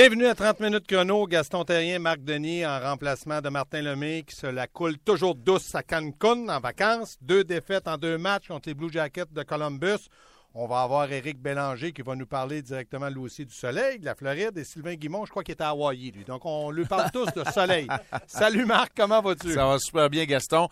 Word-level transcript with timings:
Bienvenue 0.00 0.28
à 0.28 0.34
30 0.34 0.60
minutes 0.60 0.86
chrono. 0.86 1.26
Gaston 1.26 1.62
Terrien, 1.62 1.98
Marc 1.98 2.20
Denis 2.24 2.64
en 2.64 2.80
remplacement 2.80 3.42
de 3.42 3.50
Martin 3.50 3.82
Lemay 3.82 4.22
qui 4.26 4.34
se 4.34 4.46
la 4.46 4.66
coule 4.66 4.96
toujours 4.96 5.34
douce 5.34 5.74
à 5.74 5.82
Cancun 5.82 6.48
en 6.48 6.58
vacances. 6.58 7.18
Deux 7.20 7.44
défaites 7.44 7.86
en 7.86 7.98
deux 7.98 8.16
matchs 8.16 8.48
contre 8.48 8.70
les 8.70 8.74
Blue 8.74 8.90
Jackets 8.90 9.30
de 9.30 9.42
Columbus. 9.42 10.08
On 10.54 10.66
va 10.66 10.80
avoir 10.80 11.12
Éric 11.12 11.38
Bélanger 11.38 11.92
qui 11.92 12.00
va 12.00 12.16
nous 12.16 12.24
parler 12.24 12.62
directement 12.62 13.10
lui 13.10 13.18
aussi 13.18 13.44
du 13.44 13.52
soleil, 13.52 13.98
de 13.98 14.06
la 14.06 14.14
Floride, 14.14 14.56
et 14.56 14.64
Sylvain 14.64 14.94
Guimont, 14.94 15.26
je 15.26 15.30
crois 15.32 15.44
qu'il 15.44 15.52
est 15.52 15.60
à 15.60 15.68
Hawaï, 15.68 16.12
lui. 16.12 16.24
Donc, 16.24 16.46
on 16.46 16.70
lui 16.70 16.86
parle 16.86 17.10
tous 17.12 17.30
de 17.34 17.44
soleil. 17.52 17.86
Salut 18.26 18.64
Marc, 18.64 18.92
comment 18.96 19.20
vas-tu? 19.20 19.52
Ça 19.52 19.66
va 19.66 19.78
super 19.78 20.08
bien, 20.08 20.24
Gaston. 20.24 20.68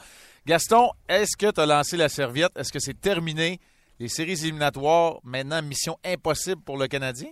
Gaston, 0.47 0.89
est-ce 1.07 1.37
que 1.37 1.51
tu 1.51 1.61
as 1.61 1.67
lancé 1.67 1.99
la 1.99 2.09
serviette? 2.09 2.53
Est-ce 2.57 2.73
que 2.73 2.81
c'est 2.81 2.99
terminé? 2.99 3.61
Les 3.99 4.09
séries 4.09 4.41
éliminatoires, 4.43 5.19
maintenant, 5.23 5.61
mission 5.61 5.99
impossible 6.03 6.63
pour 6.63 6.79
le 6.79 6.87
Canadien? 6.87 7.29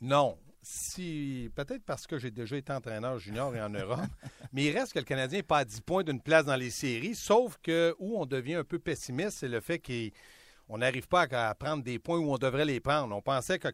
Non 0.00 0.36
si 0.66 1.48
peut-être 1.54 1.84
parce 1.84 2.08
que 2.08 2.18
j'ai 2.18 2.32
déjà 2.32 2.56
été 2.56 2.72
entraîneur 2.72 3.20
junior 3.20 3.54
et 3.54 3.62
en 3.62 3.68
Europe, 3.68 4.00
mais 4.52 4.64
il 4.64 4.76
reste 4.76 4.92
que 4.94 4.98
le 4.98 5.04
Canadien 5.04 5.38
n'est 5.38 5.42
pas 5.44 5.58
à 5.58 5.64
10 5.64 5.80
points 5.82 6.02
d'une 6.02 6.20
place 6.20 6.44
dans 6.44 6.56
les 6.56 6.70
séries, 6.70 7.14
sauf 7.14 7.56
que 7.62 7.94
où 8.00 8.18
on 8.18 8.26
devient 8.26 8.56
un 8.56 8.64
peu 8.64 8.80
pessimiste, 8.80 9.38
c'est 9.38 9.48
le 9.48 9.60
fait 9.60 9.78
qu'on 9.78 10.78
n'arrive 10.78 11.06
pas 11.06 11.28
à 11.30 11.54
prendre 11.54 11.84
des 11.84 12.00
points 12.00 12.18
où 12.18 12.32
on 12.32 12.38
devrait 12.38 12.64
les 12.64 12.80
prendre. 12.80 13.14
On 13.14 13.22
pensait 13.22 13.60
que 13.60 13.68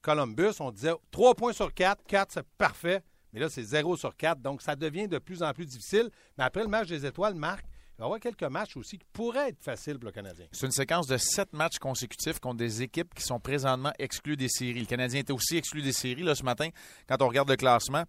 Columbus, 0.00 0.60
on 0.60 0.70
disait 0.70 0.94
3 1.10 1.34
points 1.34 1.52
sur 1.52 1.74
4, 1.74 2.02
4 2.06 2.32
c'est 2.32 2.46
parfait, 2.56 3.02
mais 3.34 3.40
là 3.40 3.50
c'est 3.50 3.62
0 3.62 3.98
sur 3.98 4.16
4, 4.16 4.40
donc 4.40 4.62
ça 4.62 4.76
devient 4.76 5.08
de 5.08 5.18
plus 5.18 5.42
en 5.42 5.52
plus 5.52 5.66
difficile. 5.66 6.08
Mais 6.38 6.44
après 6.44 6.62
le 6.62 6.68
match 6.68 6.88
des 6.88 7.04
étoiles, 7.04 7.34
Marc, 7.34 7.66
il 7.96 8.00
va 8.00 8.04
y 8.04 8.06
avoir 8.06 8.20
quelques 8.20 8.42
matchs 8.42 8.76
aussi 8.76 8.98
qui 8.98 9.06
pourraient 9.12 9.50
être 9.50 9.62
faciles 9.62 9.98
pour 9.98 10.06
le 10.06 10.12
Canadien. 10.12 10.46
C'est 10.50 10.66
une 10.66 10.72
séquence 10.72 11.06
de 11.06 11.16
sept 11.16 11.52
matchs 11.52 11.78
consécutifs 11.78 12.40
contre 12.40 12.56
des 12.56 12.82
équipes 12.82 13.14
qui 13.14 13.22
sont 13.22 13.38
présentement 13.38 13.92
exclues 14.00 14.36
des 14.36 14.48
séries. 14.48 14.80
Le 14.80 14.86
Canadien 14.86 15.20
était 15.20 15.32
aussi 15.32 15.56
exclu 15.56 15.80
des 15.80 15.92
séries 15.92 16.24
là, 16.24 16.34
ce 16.34 16.42
matin 16.42 16.70
quand 17.08 17.22
on 17.22 17.28
regarde 17.28 17.48
le 17.48 17.56
classement. 17.56 18.02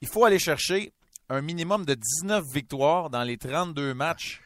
Il 0.00 0.08
faut 0.08 0.24
aller 0.24 0.40
chercher 0.40 0.92
un 1.28 1.42
minimum 1.42 1.84
de 1.84 1.94
19 1.94 2.44
victoires 2.52 3.08
dans 3.08 3.22
les 3.22 3.38
32 3.38 3.94
matchs 3.94 4.40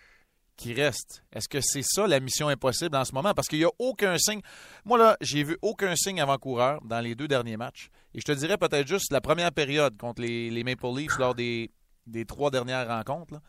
qui 0.57 0.75
restent. 0.75 1.25
Est-ce 1.33 1.49
que 1.49 1.61
c'est 1.63 1.83
ça 1.83 2.07
la 2.07 2.21
mission 2.21 2.49
impossible 2.49 2.95
en 2.95 3.05
ce 3.05 3.13
moment? 3.13 3.33
Parce 3.33 3.49
qu'il 3.49 3.59
n'y 3.59 3.65
a 3.65 3.73
aucun 3.79 4.19
signe. 4.19 4.41
Moi, 4.85 4.99
là, 4.99 5.17
j'ai 5.21 5.43
vu 5.43 5.57
aucun 5.63 5.97
signe 5.97 6.21
avant-coureur 6.21 6.81
dans 6.85 7.01
les 7.01 7.15
deux 7.15 7.27
derniers 7.27 7.57
matchs. 7.57 7.91
Et 8.15 8.21
je 8.21 8.25
te 8.25 8.33
dirais 8.33 8.59
peut-être 8.59 8.87
juste 8.87 9.13
la 9.13 9.21
première 9.21 9.51
période 9.51 9.97
contre 9.97 10.23
les, 10.23 10.63
Maple 10.63 10.95
Leafs 10.95 11.19
lors 11.19 11.35
des, 11.35 11.73
des 12.07 12.25
trois 12.25 12.51
dernières 12.51 12.87
rencontres. 12.87 13.41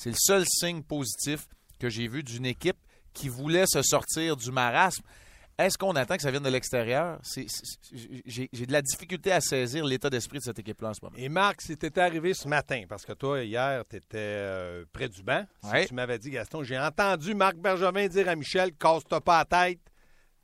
C'est 0.00 0.08
le 0.08 0.16
seul 0.18 0.46
signe 0.46 0.82
positif 0.82 1.46
que 1.78 1.90
j'ai 1.90 2.08
vu 2.08 2.22
d'une 2.22 2.46
équipe 2.46 2.78
qui 3.12 3.28
voulait 3.28 3.66
se 3.66 3.82
sortir 3.82 4.34
du 4.34 4.50
marasme. 4.50 5.02
Est-ce 5.58 5.76
qu'on 5.76 5.94
attend 5.94 6.16
que 6.16 6.22
ça 6.22 6.30
vienne 6.30 6.42
de 6.42 6.48
l'extérieur? 6.48 7.20
J'ai 7.92 8.48
de 8.48 8.72
la 8.72 8.80
difficulté 8.80 9.30
à 9.30 9.42
saisir 9.42 9.84
l'état 9.84 10.08
d'esprit 10.08 10.38
de 10.38 10.44
cette 10.44 10.58
équipe-là 10.58 10.88
en 10.88 10.94
ce 10.94 11.00
moment. 11.02 11.16
Et 11.18 11.28
Marc, 11.28 11.60
si 11.60 11.76
tu 11.76 11.84
étais 11.84 12.00
arrivé 12.00 12.32
ce 12.32 12.48
matin, 12.48 12.84
parce 12.88 13.04
que 13.04 13.12
toi, 13.12 13.44
hier, 13.44 13.84
tu 13.90 13.96
étais 13.96 14.16
euh, 14.16 14.86
près 14.90 15.10
du 15.10 15.22
banc, 15.22 15.44
si 15.62 15.88
tu 15.88 15.92
m'avais 15.92 16.18
dit, 16.18 16.30
Gaston, 16.30 16.62
j'ai 16.62 16.78
entendu 16.78 17.34
Marc 17.34 17.56
Bergevin 17.56 18.08
dire 18.08 18.26
à 18.30 18.36
Michel, 18.36 18.72
casse-toi 18.72 19.20
pas 19.20 19.44
la 19.50 19.68
tête, 19.68 19.80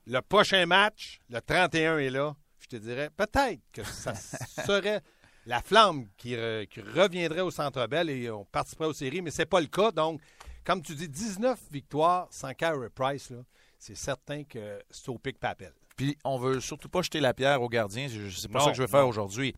le 0.07 0.21
prochain 0.21 0.67
match, 0.67 1.23
le 1.31 1.41
31 1.41 1.97
est 1.97 2.11
là, 2.11 2.37
je 2.59 2.67
te 2.67 2.77
dirais, 2.77 3.09
peut-être 3.09 3.63
que 3.73 3.85
ça 3.85 4.15
serait 4.67 5.01
la 5.47 5.63
flamme 5.63 6.07
qui, 6.17 6.37
reviendrait 6.37 7.41
au 7.41 7.51
Centre 7.51 7.87
Bell 7.87 8.11
et 8.11 8.31
on 8.31 8.45
participerait 8.45 8.89
aux 8.89 8.93
séries, 8.93 9.23
mais 9.23 9.31
ce 9.31 9.43
n'est 9.43 9.47
pas 9.47 9.61
le 9.61 9.67
cas. 9.67 9.91
Donc, 9.93 10.21
comme 10.65 10.83
tu 10.83 10.95
dis, 10.95 11.09
19 11.09 11.59
victoires 11.71 12.29
sans 12.31 12.53
Carey 12.53 12.89
Price, 12.95 13.33
c'est 13.79 13.97
certain 13.97 14.45
que 14.45 14.81
c'est 14.91 15.09
au 15.09 15.19
pic 15.19 15.39
papel. 15.39 15.73
Puis, 15.97 16.19
on 16.25 16.39
veut 16.39 16.61
surtout 16.61 16.89
pas 16.89 17.03
jeter 17.03 17.21
la 17.21 17.33
pierre 17.33 17.63
au 17.63 17.69
gardien. 17.69 18.09
C'est 18.09 18.51
pas 18.51 18.61
ça 18.61 18.71
que 18.71 18.77
je 18.77 18.83
veux 18.83 18.89
faire 18.89 19.07
aujourd'hui. 19.07 19.55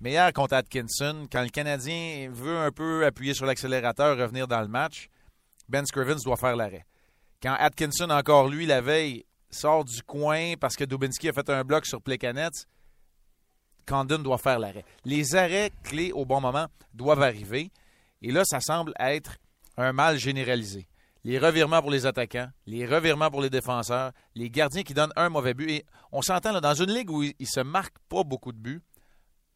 Mais 0.00 0.10
hier, 0.10 0.32
contre 0.32 0.54
Atkinson, 0.54 1.26
quand 1.30 1.42
le 1.42 1.48
Canadien 1.48 2.28
veut 2.30 2.58
un 2.58 2.72
peu 2.72 3.06
appuyer 3.06 3.34
sur 3.34 3.46
l'accélérateur, 3.46 4.18
revenir 4.18 4.48
dans 4.48 4.60
le 4.60 4.68
match, 4.68 5.08
Ben 5.68 5.86
Scrivens 5.86 6.22
doit 6.24 6.36
faire 6.36 6.56
l'arrêt. 6.56 6.84
Quand 7.42 7.54
Atkinson, 7.58 8.10
encore 8.10 8.48
lui, 8.48 8.66
la 8.66 8.80
veille, 8.80 9.24
sort 9.50 9.84
du 9.84 10.02
coin 10.02 10.54
parce 10.60 10.76
que 10.76 10.84
Dubinsky 10.84 11.28
a 11.28 11.32
fait 11.32 11.48
un 11.50 11.64
bloc 11.64 11.86
sur 11.86 12.02
Plekanec, 12.02 12.52
Condon 13.86 14.18
doit 14.18 14.38
faire 14.38 14.58
l'arrêt. 14.58 14.84
Les 15.04 15.34
arrêts 15.34 15.70
clés 15.84 16.12
au 16.12 16.24
bon 16.24 16.40
moment 16.40 16.66
doivent 16.94 17.22
arriver. 17.22 17.70
Et 18.22 18.32
là, 18.32 18.44
ça 18.44 18.60
semble 18.60 18.92
être 18.98 19.36
un 19.76 19.92
mal 19.92 20.18
généralisé. 20.18 20.88
Les 21.24 21.38
revirements 21.38 21.80
pour 21.80 21.90
les 21.90 22.06
attaquants, 22.06 22.48
les 22.66 22.86
revirements 22.86 23.30
pour 23.30 23.42
les 23.42 23.50
défenseurs, 23.50 24.12
les 24.34 24.48
gardiens 24.48 24.82
qui 24.82 24.94
donnent 24.94 25.12
un 25.16 25.28
mauvais 25.28 25.54
but. 25.54 25.70
Et 25.70 25.84
on 26.12 26.22
s'entend 26.22 26.60
dans 26.60 26.74
une 26.74 26.92
ligue 26.92 27.10
où 27.10 27.22
il 27.22 27.34
ne 27.38 27.46
se 27.46 27.60
marque 27.60 27.96
pas 28.08 28.22
beaucoup 28.22 28.52
de 28.52 28.58
buts, 28.58 28.82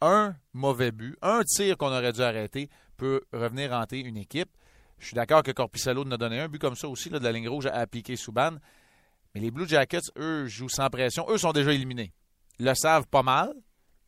un 0.01 0.35
mauvais 0.53 0.91
but, 0.91 1.17
un 1.21 1.43
tir 1.43 1.77
qu'on 1.77 1.87
aurait 1.87 2.11
dû 2.11 2.21
arrêter 2.21 2.69
peut 2.97 3.21
revenir 3.31 3.71
hanter 3.71 3.99
une 3.99 4.17
équipe. 4.17 4.49
Je 4.99 5.07
suis 5.07 5.15
d'accord 5.15 5.43
que 5.43 5.51
Corpissalo 5.51 6.03
nous 6.03 6.13
a 6.13 6.17
donné 6.17 6.39
un 6.39 6.47
but 6.47 6.59
comme 6.59 6.75
ça 6.75 6.87
aussi, 6.87 7.09
de 7.09 7.17
la 7.17 7.31
ligne 7.31 7.47
rouge 7.47 7.67
à 7.67 7.87
piquer 7.87 8.15
Souban. 8.15 8.51
Mais 9.33 9.41
les 9.41 9.49
Blue 9.49 9.67
Jackets, 9.67 10.11
eux, 10.17 10.45
jouent 10.47 10.69
sans 10.69 10.89
pression. 10.89 11.25
Eux 11.29 11.37
sont 11.37 11.53
déjà 11.53 11.71
éliminés. 11.71 12.11
Ils 12.59 12.65
le 12.65 12.75
savent 12.75 13.07
pas 13.07 13.23
mal 13.23 13.53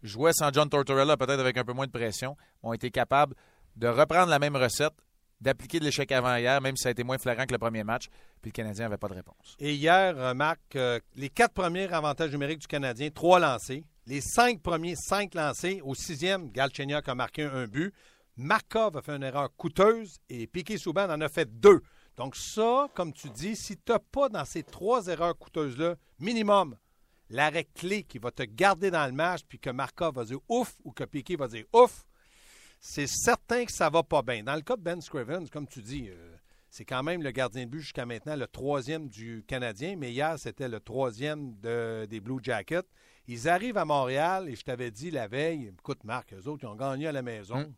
jouaient 0.04 0.34
sans 0.34 0.52
John 0.54 0.70
Tortorella, 0.70 1.18
peut-être 1.18 1.40
avec 1.40 1.58
un 1.58 1.64
peu 1.64 1.74
moins 1.74 1.88
de 1.88 1.92
pression, 1.92 2.38
ont 2.62 2.74
été 2.74 2.92
capables 2.92 3.36
de 3.76 3.88
reprendre 3.88 4.30
la 4.30 4.40
même 4.40 4.56
recette, 4.56 4.94
d'appliquer 5.42 5.80
de 5.80 5.86
l'échec 5.86 6.12
avant 6.12 6.36
hier, 6.36 6.62
même 6.62 6.76
si 6.78 6.84
ça 6.84 6.90
a 6.90 6.92
été 6.92 7.04
moins 7.04 7.18
flagrant 7.18 7.46
que 7.46 7.54
le 7.54 7.58
premier 7.58 7.84
match, 7.84 8.08
puis 8.42 8.52
le 8.52 8.54
Canadien 8.54 8.86
n'avait 8.86 8.98
pas 8.98 9.08
de 9.08 9.16
réponse. 9.16 9.56
Et 9.60 9.74
hier, 9.74 10.18
euh, 10.18 10.34
Marc, 10.34 10.60
euh, 10.76 11.00
les 11.16 11.30
quatre 11.30 11.54
premiers 11.54 11.92
avantages 11.92 12.32
numériques 12.32 12.60
du 12.60 12.68
Canadien, 12.68 13.10
trois 13.10 13.40
lancés. 13.40 13.84
Les 14.06 14.22
cinq 14.22 14.62
premiers, 14.62 14.96
cinq 14.96 15.34
lancés. 15.34 15.82
Au 15.84 15.96
sixième, 15.96 16.52
Galchenyuk 16.52 17.08
a 17.08 17.16
marqué 17.16 17.44
un 17.44 17.68
but. 17.68 17.94
Markov 18.36 18.98
a 18.98 19.02
fait 19.02 19.16
une 19.16 19.24
erreur 19.24 19.50
coûteuse 19.56 20.20
et 20.30 20.48
Piquet 20.48 20.78
Souban 20.78 21.10
en 21.10 21.22
a 21.22 21.30
fait 21.30 21.60
deux. 21.60 21.82
Donc 22.18 22.36
ça, 22.36 22.88
comme 22.94 23.14
tu 23.14 23.30
dis, 23.30 23.56
si 23.56 23.78
tu 23.78 23.92
n'as 23.92 24.00
pas 24.00 24.30
dans 24.30 24.46
ces 24.46 24.64
trois 24.64 25.08
erreurs 25.08 25.38
coûteuses-là, 25.38 25.96
minimum 26.20 26.76
l'arrêt 27.30 27.68
clé 27.74 28.04
qui 28.04 28.18
va 28.20 28.32
te 28.32 28.44
garder 28.44 28.92
dans 28.92 29.06
le 29.06 29.12
match, 29.12 29.42
puis 29.48 29.60
que 29.60 29.70
Markov 29.70 30.16
va 30.16 30.26
dire 30.26 30.40
ouf 30.50 30.76
ou 30.84 30.92
que 30.92 31.04
Piquet 31.04 31.36
va 31.36 31.48
dire 31.48 31.66
ouf, 31.74 32.06
c'est 32.80 33.08
certain 33.08 33.66
que 33.66 33.72
ça 33.72 33.90
va 33.90 34.04
pas 34.04 34.22
bien. 34.22 34.44
Dans 34.44 34.56
le 34.56 34.62
cas 34.62 34.76
de 34.76 34.82
Ben 34.82 35.02
Scrivens, 35.02 35.48
comme 35.52 35.68
tu 35.68 35.82
dis, 35.82 36.10
euh, 36.10 36.36
c'est 36.70 36.86
quand 36.86 37.04
même 37.04 37.24
le 37.24 37.32
gardien 37.32 37.66
de 37.66 37.70
but 37.70 37.82
jusqu'à 37.82 38.06
maintenant, 38.06 38.36
le 38.36 38.48
troisième 38.48 39.08
du 39.08 39.44
Canadien, 39.48 39.96
mais 39.98 40.12
hier, 40.12 40.36
c'était 40.38 40.68
le 40.68 40.80
troisième 40.80 41.56
des 41.62 42.20
Blue 42.20 42.40
Jackets. 42.42 42.88
Ils 43.28 43.48
arrivent 43.48 43.78
à 43.78 43.86
Montréal 43.86 44.50
et 44.50 44.56
je 44.56 44.64
t'avais 44.64 44.92
dit 44.92 45.10
la 45.10 45.28
veille, 45.28 45.72
écoute 45.80 46.04
Marc, 46.04 46.34
eux 46.34 46.48
autres, 46.50 46.64
ils 46.64 46.68
ont 46.68 46.76
gagné 46.76 47.08
à 47.08 47.14
la 47.14 47.22
maison. 47.22 47.56
Hum 47.56 47.74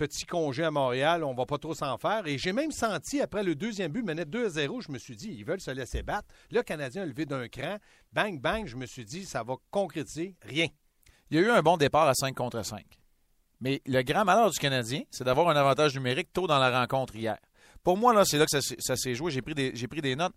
petit 0.00 0.24
congé 0.24 0.64
à 0.64 0.70
Montréal, 0.70 1.22
on 1.24 1.34
va 1.34 1.44
pas 1.44 1.58
trop 1.58 1.74
s'en 1.74 1.98
faire. 1.98 2.26
Et 2.26 2.38
j'ai 2.38 2.54
même 2.54 2.72
senti, 2.72 3.20
après 3.20 3.42
le 3.42 3.54
deuxième 3.54 3.92
but, 3.92 4.02
menait 4.02 4.24
2-0, 4.24 4.80
je 4.80 4.90
me 4.90 4.96
suis 4.96 5.14
dit, 5.14 5.28
ils 5.30 5.44
veulent 5.44 5.60
se 5.60 5.70
laisser 5.70 6.02
battre. 6.02 6.26
Le 6.50 6.62
Canadien 6.62 7.02
a 7.02 7.06
levé 7.06 7.26
d'un 7.26 7.48
cran. 7.48 7.76
Bang, 8.10 8.40
bang, 8.40 8.66
je 8.66 8.76
me 8.76 8.86
suis 8.86 9.04
dit, 9.04 9.26
ça 9.26 9.42
va 9.42 9.56
concrétiser. 9.70 10.36
Rien. 10.40 10.68
Il 11.30 11.36
y 11.36 11.40
a 11.40 11.42
eu 11.42 11.50
un 11.50 11.60
bon 11.60 11.76
départ 11.76 12.08
à 12.08 12.14
5 12.14 12.34
contre 12.34 12.64
5. 12.64 12.82
Mais 13.60 13.82
le 13.84 14.00
grand 14.00 14.24
malheur 14.24 14.50
du 14.50 14.58
Canadien, 14.58 15.02
c'est 15.10 15.24
d'avoir 15.24 15.50
un 15.50 15.56
avantage 15.56 15.94
numérique 15.94 16.32
tôt 16.32 16.46
dans 16.46 16.58
la 16.58 16.80
rencontre 16.80 17.14
hier. 17.14 17.36
Pour 17.84 17.98
moi, 17.98 18.14
là, 18.14 18.24
c'est 18.24 18.38
là 18.38 18.46
que 18.46 18.58
ça, 18.58 18.96
s'est 18.96 19.14
joué. 19.14 19.30
J'ai 19.30 19.42
pris, 19.42 19.54
des, 19.54 19.72
pris 19.86 20.00
des 20.00 20.16
notes. 20.16 20.34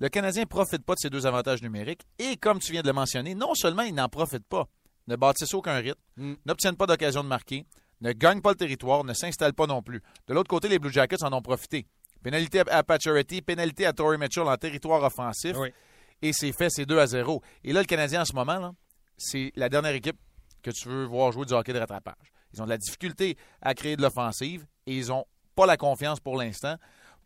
Le 0.00 0.08
Canadien 0.08 0.42
ne 0.42 0.48
profite 0.48 0.84
pas 0.84 0.94
de 0.94 0.98
ces 0.98 1.10
deux 1.10 1.26
avantages 1.26 1.62
numériques. 1.62 2.02
Et 2.18 2.36
comme 2.36 2.58
tu 2.58 2.72
viens 2.72 2.82
de 2.82 2.88
le 2.88 2.92
mentionner, 2.92 3.36
non 3.36 3.54
seulement 3.54 3.82
il 3.82 3.94
n'en 3.94 4.08
profite 4.08 4.44
pas, 4.48 4.66
ne 5.06 5.14
bâtissent 5.14 5.54
aucun 5.54 5.76
rythme, 5.76 6.00
mm. 6.16 6.34
n'obtiennent 6.44 6.76
pas 6.76 6.86
d'occasion 6.86 7.22
de 7.22 7.28
marquer, 7.28 7.66
ne 8.00 8.12
gagne 8.12 8.40
pas 8.40 8.50
le 8.50 8.56
territoire, 8.56 9.04
ne 9.04 9.14
s'installe 9.14 9.54
pas 9.54 9.66
non 9.66 9.82
plus. 9.82 10.02
De 10.26 10.34
l'autre 10.34 10.48
côté, 10.48 10.68
les 10.68 10.78
Blue 10.78 10.92
Jackets 10.92 11.22
en 11.22 11.32
ont 11.32 11.42
profité. 11.42 11.86
Pénalité 12.22 12.60
à 12.68 12.82
Pacioretty, 12.82 13.42
pénalité 13.42 13.86
à 13.86 13.92
Torrey 13.92 14.18
Mitchell 14.18 14.44
en 14.44 14.56
territoire 14.56 15.02
offensif. 15.02 15.56
Et 16.22 16.32
c'est 16.32 16.52
fait, 16.52 16.70
c'est 16.70 16.86
2 16.86 16.98
à 16.98 17.06
0. 17.06 17.42
Et 17.64 17.72
là, 17.72 17.80
le 17.80 17.86
Canadien, 17.86 18.22
en 18.22 18.24
ce 18.24 18.34
moment, 18.34 18.74
c'est 19.16 19.52
la 19.56 19.68
dernière 19.68 19.94
équipe 19.94 20.16
que 20.62 20.70
tu 20.70 20.88
veux 20.88 21.04
voir 21.04 21.32
jouer 21.32 21.44
du 21.44 21.52
hockey 21.52 21.72
de 21.72 21.78
rattrapage. 21.78 22.32
Ils 22.52 22.62
ont 22.62 22.64
de 22.64 22.70
la 22.70 22.78
difficulté 22.78 23.36
à 23.60 23.74
créer 23.74 23.96
de 23.96 24.02
l'offensive 24.02 24.66
et 24.86 24.96
ils 24.96 25.08
n'ont 25.08 25.24
pas 25.54 25.66
la 25.66 25.76
confiance 25.76 26.20
pour 26.20 26.36
l'instant. 26.36 26.76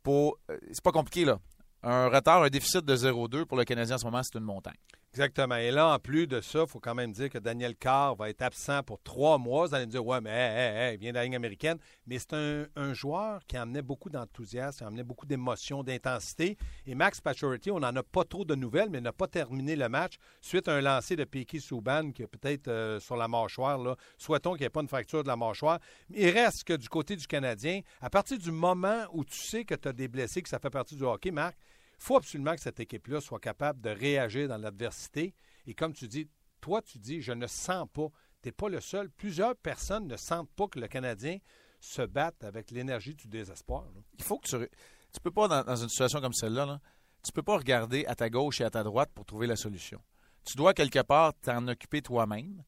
Pour... 0.03 0.39
Euh, 0.51 0.59
c'est 0.73 0.83
pas 0.83 0.93
compliqué, 0.93 1.25
là. 1.25 1.39
Un 1.83 2.09
retard, 2.09 2.43
un 2.43 2.51
déficit 2.51 2.85
de 2.85 2.95
0-2 2.95 3.45
pour 3.47 3.57
le 3.57 3.65
Canadien 3.65 3.95
en 3.95 3.99
ce 3.99 4.05
moment, 4.05 4.23
c'est 4.23 4.39
une 4.39 4.45
montagne. 4.45 4.75
Exactement. 5.13 5.57
Et 5.57 5.73
là, 5.73 5.89
en 5.89 5.99
plus 5.99 6.29
de 6.29 6.41
ça, 6.41 6.61
il 6.61 6.69
faut 6.69 6.79
quand 6.79 6.95
même 6.95 7.11
dire 7.11 7.29
que 7.31 7.39
Daniel 7.39 7.75
Carr 7.75 8.15
va 8.15 8.31
être 8.31 8.43
absent 8.43 8.85
pour 8.85 9.03
trois 9.03 9.39
mois. 9.39 9.67
Vous 9.67 9.75
allez 9.75 9.87
me 9.87 9.91
dire, 9.91 10.07
ouais, 10.07 10.21
mais 10.21 10.95
il 10.95 11.01
vient 11.01 11.11
de 11.11 11.17
la 11.17 11.25
ligne 11.25 11.35
américaine. 11.35 11.79
Mais 12.07 12.21
c'est 12.21 12.33
un, 12.33 12.95
joueur 12.95 13.41
qui 13.49 13.57
amenait 13.57 13.83
beaucoup 13.83 14.09
d'enthousiasme, 14.09 14.79
qui 14.79 14.85
amenait 14.85 15.03
beaucoup 15.03 15.27
d'émotion, 15.27 15.83
d'intensité. 15.83 16.57
Et 16.87 16.95
Max 16.95 17.21
Pacioretty, 17.21 17.73
on 17.73 17.81
n'en 17.81 17.95
a 17.97 18.05
pas 18.05 18.23
trop 18.23 18.45
de 18.45 18.55
nouvelles, 18.55 18.89
mais 18.89 19.01
n'a 19.01 19.13
pas 19.13 19.27
terminé 19.27 19.75
le 19.75 19.89
match 19.89 20.15
suite 20.41 20.69
à 20.69 20.75
un 20.75 20.81
lancer 20.81 21.17
de 21.17 21.25
Piquet 21.25 21.59
Souban 21.59 22.13
qui 22.13 22.23
est 22.23 22.29
peut-être 22.29 22.69
euh, 22.69 23.01
sur 23.01 23.17
la 23.17 23.27
mâchoire. 23.27 23.97
Souhaitons 24.17 24.53
qu'il 24.53 24.61
n'y 24.61 24.67
ait 24.67 24.71
pas 24.71 24.83
une 24.83 24.89
fracture 24.89 25.25
de 25.25 25.29
la 25.29 25.37
mâchoire. 25.37 25.81
Il 26.11 26.31
reste 26.31 26.63
que 26.63 26.75
du 26.75 26.89
côté 26.89 27.17
du 27.17 27.27
Canadien, 27.27 27.81
à 28.01 28.11
partir 28.11 28.39
du 28.39 28.53
moment 28.53 29.07
où 29.13 29.25
tu 29.25 29.39
sais 29.39 29.65
que 29.65 29.75
tu 29.75 29.89
as 29.89 29.93
des 29.93 30.07
blessés, 30.07 30.41
que 30.41 30.49
ça 30.49 30.61
fait 30.61 30.71
partie 30.71 30.95
du 30.95 31.03
hockey, 31.03 31.33
Marc, 31.33 31.57
il 31.57 31.80
faut 32.03 32.17
absolument 32.17 32.55
que 32.55 32.61
cette 32.61 32.81
équipe-là 32.81 33.21
soit 33.21 33.41
capable 33.41 33.81
de 33.81 33.91
réagir 33.91 34.49
dans 34.49 34.57
l'adversité. 34.57 35.35
Et 35.67 35.75
comme 35.75 35.93
tu 35.93 36.09
dis, 36.09 36.29
toi, 36.61 36.83
tu 36.83 36.99
dis, 36.99 37.21
je 37.21 37.33
ne 37.33 37.47
sens 37.47 37.87
pas 37.93 38.09
tu 38.43 38.49
n'es 38.49 38.53
pas 38.53 38.69
le 38.69 38.81
seul. 38.81 39.11
Plusieurs 39.11 39.57
personnes 39.57 40.07
ne 40.07 40.17
sentent 40.17 40.51
pas 40.51 40.67
que 40.69 40.79
le 40.79 40.89
Canadien 40.89 41.39
se 41.81 42.03
batte 42.03 42.45
avec 42.45 42.71
l'énergie 42.71 43.15
du 43.15 43.29
désespoir. 43.29 43.85
Il 44.19 44.25
faut 44.25 44.39
que 44.39 44.49
tu. 44.49 44.69
Tu 45.13 45.21
peux 45.21 45.31
pas, 45.31 45.49
dans, 45.49 45.77
une 45.77 45.89
situation 45.89 46.21
comme 46.21 46.33
celle-là, 46.33 46.67
là, 46.67 46.81
tu 47.25 47.33
peux 47.33 47.43
pas 47.43 47.57
regarder 47.57 48.07
à 48.07 48.15
ta 48.15 48.31
gauche 48.31 48.61
et 48.61 48.65
à 48.65 48.71
ta 48.71 48.85
droite 48.85 49.11
pour 49.13 49.25
trouver 49.25 49.49
la 49.49 49.57
solution. 49.57 50.01
Tu 50.45 50.57
dois 50.57 50.73
quelque 50.73 51.01
part 51.01 51.35
t'en 51.43 51.67
occuper 51.67 52.01
toi-même. 52.01 52.63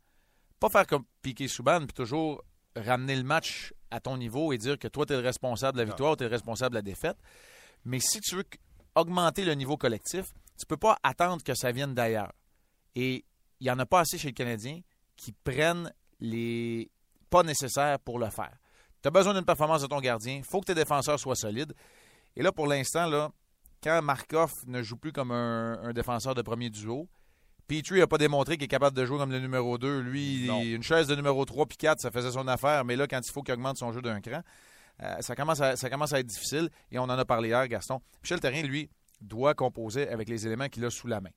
Pas 0.58 0.69
faire 0.69 0.87
comme 0.87 1.05
Piqué 1.23 1.46
Souban, 1.46 1.87
puis 1.87 1.94
toujours 1.94 2.43
ramener 2.75 3.14
le 3.14 3.23
match 3.23 3.73
à 3.90 4.00
ton 4.00 4.17
niveau 4.17 4.52
et 4.52 4.58
dire 4.58 4.79
que 4.79 4.88
toi, 4.88 5.06
tu 5.06 5.12
es 5.12 5.17
le 5.17 5.23
responsable 5.23 5.79
de 5.79 5.82
la 5.82 5.88
victoire 5.88 6.12
ou 6.12 6.17
tu 6.17 6.25
es 6.25 6.26
le 6.26 6.32
responsable 6.32 6.70
de 6.70 6.79
la 6.79 6.82
défaite. 6.82 7.17
Mais 7.84 8.00
si 8.00 8.20
tu 8.20 8.37
veux 8.37 8.44
augmenter 8.94 9.44
le 9.44 9.54
niveau 9.54 9.76
collectif, 9.76 10.32
tu 10.56 10.64
ne 10.64 10.66
peux 10.66 10.76
pas 10.76 10.98
attendre 11.02 11.42
que 11.42 11.54
ça 11.54 11.72
vienne 11.72 11.94
d'ailleurs. 11.94 12.32
Et 12.94 13.24
il 13.60 13.64
n'y 13.64 13.70
en 13.70 13.78
a 13.78 13.86
pas 13.86 14.00
assez 14.00 14.18
chez 14.18 14.28
le 14.28 14.34
Canadien 14.34 14.80
qui 15.16 15.32
prennent 15.32 15.92
les 16.20 16.90
pas 17.30 17.42
nécessaires 17.42 17.98
pour 17.98 18.18
le 18.18 18.28
faire. 18.28 18.56
Tu 19.02 19.08
as 19.08 19.10
besoin 19.10 19.34
d'une 19.34 19.44
performance 19.44 19.82
de 19.82 19.86
ton 19.86 20.00
gardien. 20.00 20.36
Il 20.36 20.44
faut 20.44 20.60
que 20.60 20.66
tes 20.66 20.74
défenseurs 20.74 21.18
soient 21.18 21.34
solides. 21.34 21.72
Et 22.36 22.42
là, 22.42 22.52
pour 22.52 22.66
l'instant, 22.66 23.06
là, 23.06 23.30
quand 23.82 24.00
Markov 24.02 24.52
ne 24.66 24.82
joue 24.82 24.96
plus 24.96 25.12
comme 25.12 25.32
un, 25.32 25.92
défenseur 25.92 26.34
de 26.34 26.42
premier 26.42 26.70
duo, 26.70 27.08
Petrie 27.66 27.98
n'a 27.98 28.06
pas 28.06 28.18
démontré 28.18 28.56
qu'il 28.56 28.64
est 28.64 28.68
capable 28.68 28.96
de 28.96 29.04
jouer 29.04 29.18
comme 29.18 29.32
le 29.32 29.40
numéro 29.40 29.78
2. 29.78 30.00
Lui, 30.00 30.46
une 30.72 30.82
chaise 30.82 31.06
de 31.06 31.16
numéro 31.16 31.44
3 31.44 31.66
puis 31.66 31.78
4, 31.78 32.00
ça 32.00 32.10
faisait 32.10 32.32
son 32.32 32.46
affaire. 32.46 32.84
Mais 32.84 32.96
là, 32.96 33.06
quand 33.06 33.20
il 33.24 33.32
faut 33.32 33.42
qu'il 33.42 33.54
augmente 33.54 33.78
son 33.78 33.92
jeu 33.92 34.02
d'un 34.02 34.20
cran, 34.20 34.42
euh, 35.02 35.20
ça, 35.20 35.34
commence 35.34 35.60
à, 35.60 35.76
ça 35.76 35.90
commence 35.90 36.12
à 36.12 36.20
être 36.20 36.26
difficile. 36.26 36.70
Et 36.90 36.99
on 36.99 37.04
en 37.04 37.10
a 37.10 37.25
parlé 37.25 37.49
hier, 37.49 37.66
Gaston. 37.69 38.00
Michel 38.22 38.40
Terrien, 38.40 38.62
lui, 38.62 38.88
doit 39.20 39.54
composer 39.54 40.08
avec 40.08 40.28
les 40.28 40.46
éléments 40.46 40.69
qu'il 40.69 40.84
a 40.84 40.90
sous 40.90 41.06
la 41.06 41.20
main. 41.20 41.31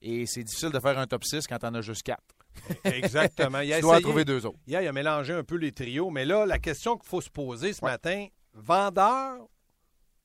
Et 0.00 0.26
c'est 0.26 0.42
difficile 0.42 0.70
de 0.70 0.80
faire 0.80 0.98
un 0.98 1.06
top 1.06 1.24
6 1.24 1.46
quand 1.46 1.62
en 1.64 1.74
as 1.74 1.80
juste 1.80 2.02
4. 2.02 2.20
Exactement. 2.84 3.60
Il 3.60 3.72
a 3.72 3.76
tu 3.76 3.82
dois 3.82 4.00
trouver 4.00 4.24
deux 4.24 4.44
autres. 4.46 4.58
Hier, 4.66 4.82
il 4.82 4.88
a 4.88 4.92
mélangé 4.92 5.32
un 5.32 5.44
peu 5.44 5.56
les 5.56 5.72
trios. 5.72 6.10
Mais 6.10 6.24
là, 6.24 6.46
la 6.46 6.58
question 6.58 6.96
qu'il 6.96 7.08
faut 7.08 7.20
se 7.20 7.30
poser 7.30 7.72
ce 7.72 7.84
matin, 7.84 8.26
vendeur 8.52 9.38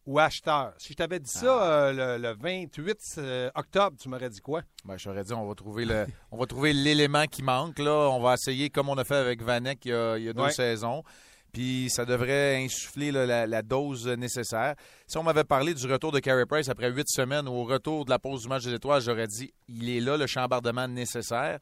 ou 0.06 0.20
acheteur? 0.20 0.74
Si 0.78 0.90
je 0.90 0.98
t'avais 0.98 1.20
dit 1.20 1.30
ça 1.30 1.58
ah. 1.62 1.88
euh, 1.88 2.18
le, 2.18 2.34
28 2.34 2.98
euh, 3.18 3.52
octobre, 3.56 3.96
tu 4.00 4.10
m'aurais 4.10 4.30
dit 4.30 4.42
quoi? 4.42 4.62
Ben, 4.86 4.98
j'aurais 4.98 5.24
dit 5.24 5.34
on 5.34 5.48
va 5.48 5.56
trouver 5.56 5.86
le 5.86 6.08
on 6.32 6.38
va 6.38 6.46
trouver 6.46 6.74
l'élément 6.74 7.26
qui 7.26 7.44
manque. 7.44 7.80
Là. 7.80 8.10
On 8.10 8.20
va 8.20 8.34
essayer 8.34 8.70
comme 8.70 8.90
on 8.90 8.98
a 8.98 9.04
fait 9.04 9.16
avec 9.16 9.42
Vanek 9.42 9.86
il 9.86 9.92
y 9.92 10.30
a, 10.30 10.34
deux 10.34 10.50
saisons. 10.50 11.04
Puis 11.52 11.90
ça 11.90 12.06
devrait 12.06 12.64
insuffler 12.64 13.12
la, 13.12 13.62
dose 13.62 14.08
nécessaire. 14.08 14.76
Si 15.08 15.18
on 15.18 15.24
m'avait 15.24 15.44
parlé 15.44 15.74
du 15.74 15.86
retour 15.92 16.12
de 16.12 16.20
Carey 16.20 16.46
Price 16.46 16.70
après 16.70 16.92
huit 16.92 17.10
semaines 17.10 17.48
au 17.48 17.64
retour 17.64 18.06
de 18.06 18.10
la 18.10 18.20
pause 18.20 18.44
du 18.44 18.48
match 18.48 18.66
des 18.66 18.74
étoiles, 18.74 19.02
j'aurais 19.02 19.28
dit 19.28 19.52
il 19.68 19.90
est 19.90 20.00
là 20.00 20.18
le 20.18 20.28
chambardement 20.28 20.88
nécessaire. 20.88 21.60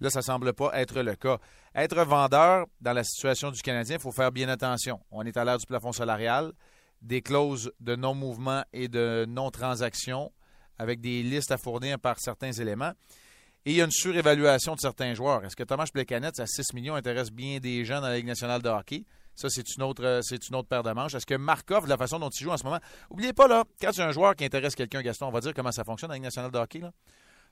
Là, 0.00 0.10
ça 0.10 0.20
ne 0.20 0.24
semble 0.24 0.52
pas 0.52 0.70
être 0.74 1.02
le 1.02 1.14
cas. 1.14 1.38
Être 1.74 2.04
vendeur 2.04 2.66
dans 2.80 2.92
la 2.92 3.04
situation 3.04 3.50
du 3.50 3.60
Canadien, 3.62 3.96
il 3.96 4.02
faut 4.02 4.12
faire 4.12 4.32
bien 4.32 4.48
attention. 4.48 5.00
On 5.10 5.22
est 5.22 5.36
à 5.36 5.44
l'heure 5.44 5.58
du 5.58 5.66
plafond 5.66 5.92
salarial 5.92 6.52
des 7.04 7.22
clauses 7.22 7.70
de 7.80 7.96
non-mouvement 7.96 8.64
et 8.72 8.88
de 8.88 9.26
non-transaction 9.28 10.32
avec 10.78 11.00
des 11.00 11.22
listes 11.22 11.52
à 11.52 11.58
fournir 11.58 11.98
par 11.98 12.18
certains 12.18 12.52
éléments. 12.52 12.92
Et 13.66 13.70
il 13.70 13.76
y 13.76 13.80
a 13.80 13.84
une 13.84 13.90
surévaluation 13.90 14.74
de 14.74 14.80
certains 14.80 15.14
joueurs. 15.14 15.44
Est-ce 15.44 15.56
que 15.56 15.62
Thomas 15.62 15.86
Plekanec 15.92 16.38
à 16.38 16.46
6 16.46 16.74
millions 16.74 16.94
intéresse 16.94 17.30
bien 17.30 17.58
des 17.60 17.84
gens 17.84 18.00
dans 18.00 18.08
la 18.08 18.16
Ligue 18.16 18.26
nationale 18.26 18.60
de 18.60 18.68
hockey? 18.68 19.04
Ça, 19.34 19.48
c'est 19.50 19.74
une 19.76 19.82
autre, 19.82 20.20
c'est 20.22 20.48
une 20.48 20.56
autre 20.56 20.68
paire 20.68 20.82
de 20.82 20.92
manches. 20.92 21.14
Est-ce 21.14 21.26
que 21.26 21.34
Markov, 21.34 21.84
de 21.84 21.88
la 21.88 21.96
façon 21.96 22.18
dont 22.18 22.30
il 22.30 22.42
joue 22.42 22.50
en 22.50 22.56
ce 22.56 22.64
moment, 22.64 22.78
oubliez 23.10 23.32
pas, 23.32 23.48
là, 23.48 23.64
quand 23.80 23.90
tu 23.90 24.00
as 24.00 24.06
un 24.06 24.12
joueur 24.12 24.34
qui 24.36 24.44
intéresse 24.44 24.74
quelqu'un, 24.74 25.02
Gaston, 25.02 25.26
on 25.26 25.30
va 25.30 25.40
dire 25.40 25.52
comment 25.54 25.72
ça 25.72 25.84
fonctionne 25.84 26.12
Ligue 26.12 26.22
nationale 26.22 26.50
de 26.50 26.58
hockey. 26.58 26.78
Là. 26.80 26.92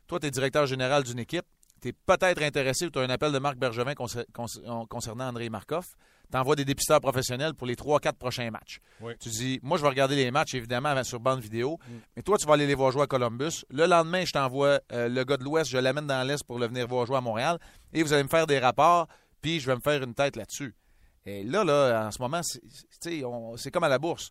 Toi, 0.06 0.20
tu 0.20 0.26
es 0.26 0.31
directeur 0.31 0.67
général 0.67 1.02
d'une 1.02 1.19
équipe, 1.19 1.46
tu 1.81 1.88
es 1.88 1.93
peut-être 1.93 2.43
intéressé 2.43 2.87
ou 2.87 2.90
tu 2.90 2.99
as 2.99 3.02
un 3.02 3.11
appel 3.11 3.32
de 3.32 3.38
Marc 3.38 3.56
Bergevin 3.56 3.94
concernant 3.94 5.29
André 5.29 5.49
Markov 5.49 5.87
tu 6.32 6.38
envoies 6.38 6.56
des 6.56 6.64
dépisteurs 6.64 7.00
professionnels 7.00 7.55
pour 7.55 7.67
les 7.67 7.75
3-4 7.75 8.14
prochains 8.14 8.50
matchs. 8.50 8.81
Tu 9.20 9.29
dis, 9.29 9.61
moi, 9.62 9.76
je 9.76 9.82
vais 9.82 9.88
regarder 9.88 10.17
les 10.17 10.31
matchs, 10.31 10.55
évidemment, 10.55 11.02
sur 11.05 11.20
bande 11.20 11.40
vidéo, 11.40 11.79
mm. 11.79 11.93
mais 12.17 12.23
toi, 12.23 12.38
tu 12.38 12.46
vas 12.46 12.55
aller 12.55 12.67
les 12.67 12.75
voir 12.75 12.90
jouer 12.90 13.02
à 13.02 13.06
Columbus. 13.06 13.64
Le 13.70 13.87
lendemain, 13.87 14.25
je 14.25 14.32
t'envoie 14.32 14.81
euh, 14.93 15.08
le 15.08 15.25
gars 15.25 15.37
de 15.37 15.44
l'Ouest, 15.44 15.70
je 15.70 15.79
l'amène 15.79 16.06
dans 16.06 16.26
l'Est 16.26 16.43
pour 16.44 16.58
le 16.58 16.67
venir 16.67 16.87
voir 16.87 17.06
jouer 17.06 17.17
à 17.17 17.20
Montréal, 17.20 17.58
et 17.93 18.02
vous 18.02 18.12
allez 18.12 18.23
me 18.23 18.29
faire 18.29 18.46
des 18.46 18.58
rapports, 18.58 19.06
puis 19.43 19.61
je 19.61 19.67
vais 19.67 19.76
me 19.76 19.81
faire 19.81 20.02
une 20.02 20.14
tête 20.14 20.37
là-dessus. 20.37 20.75
Et 21.24 21.44
là, 21.44 21.64
là, 21.64 22.06
en 22.06 22.10
ce 22.10 22.20
moment, 22.20 22.40
c'est 22.42 23.70
comme 23.70 23.84
à 23.84 23.88
la 23.88 23.98
bourse. 23.98 24.30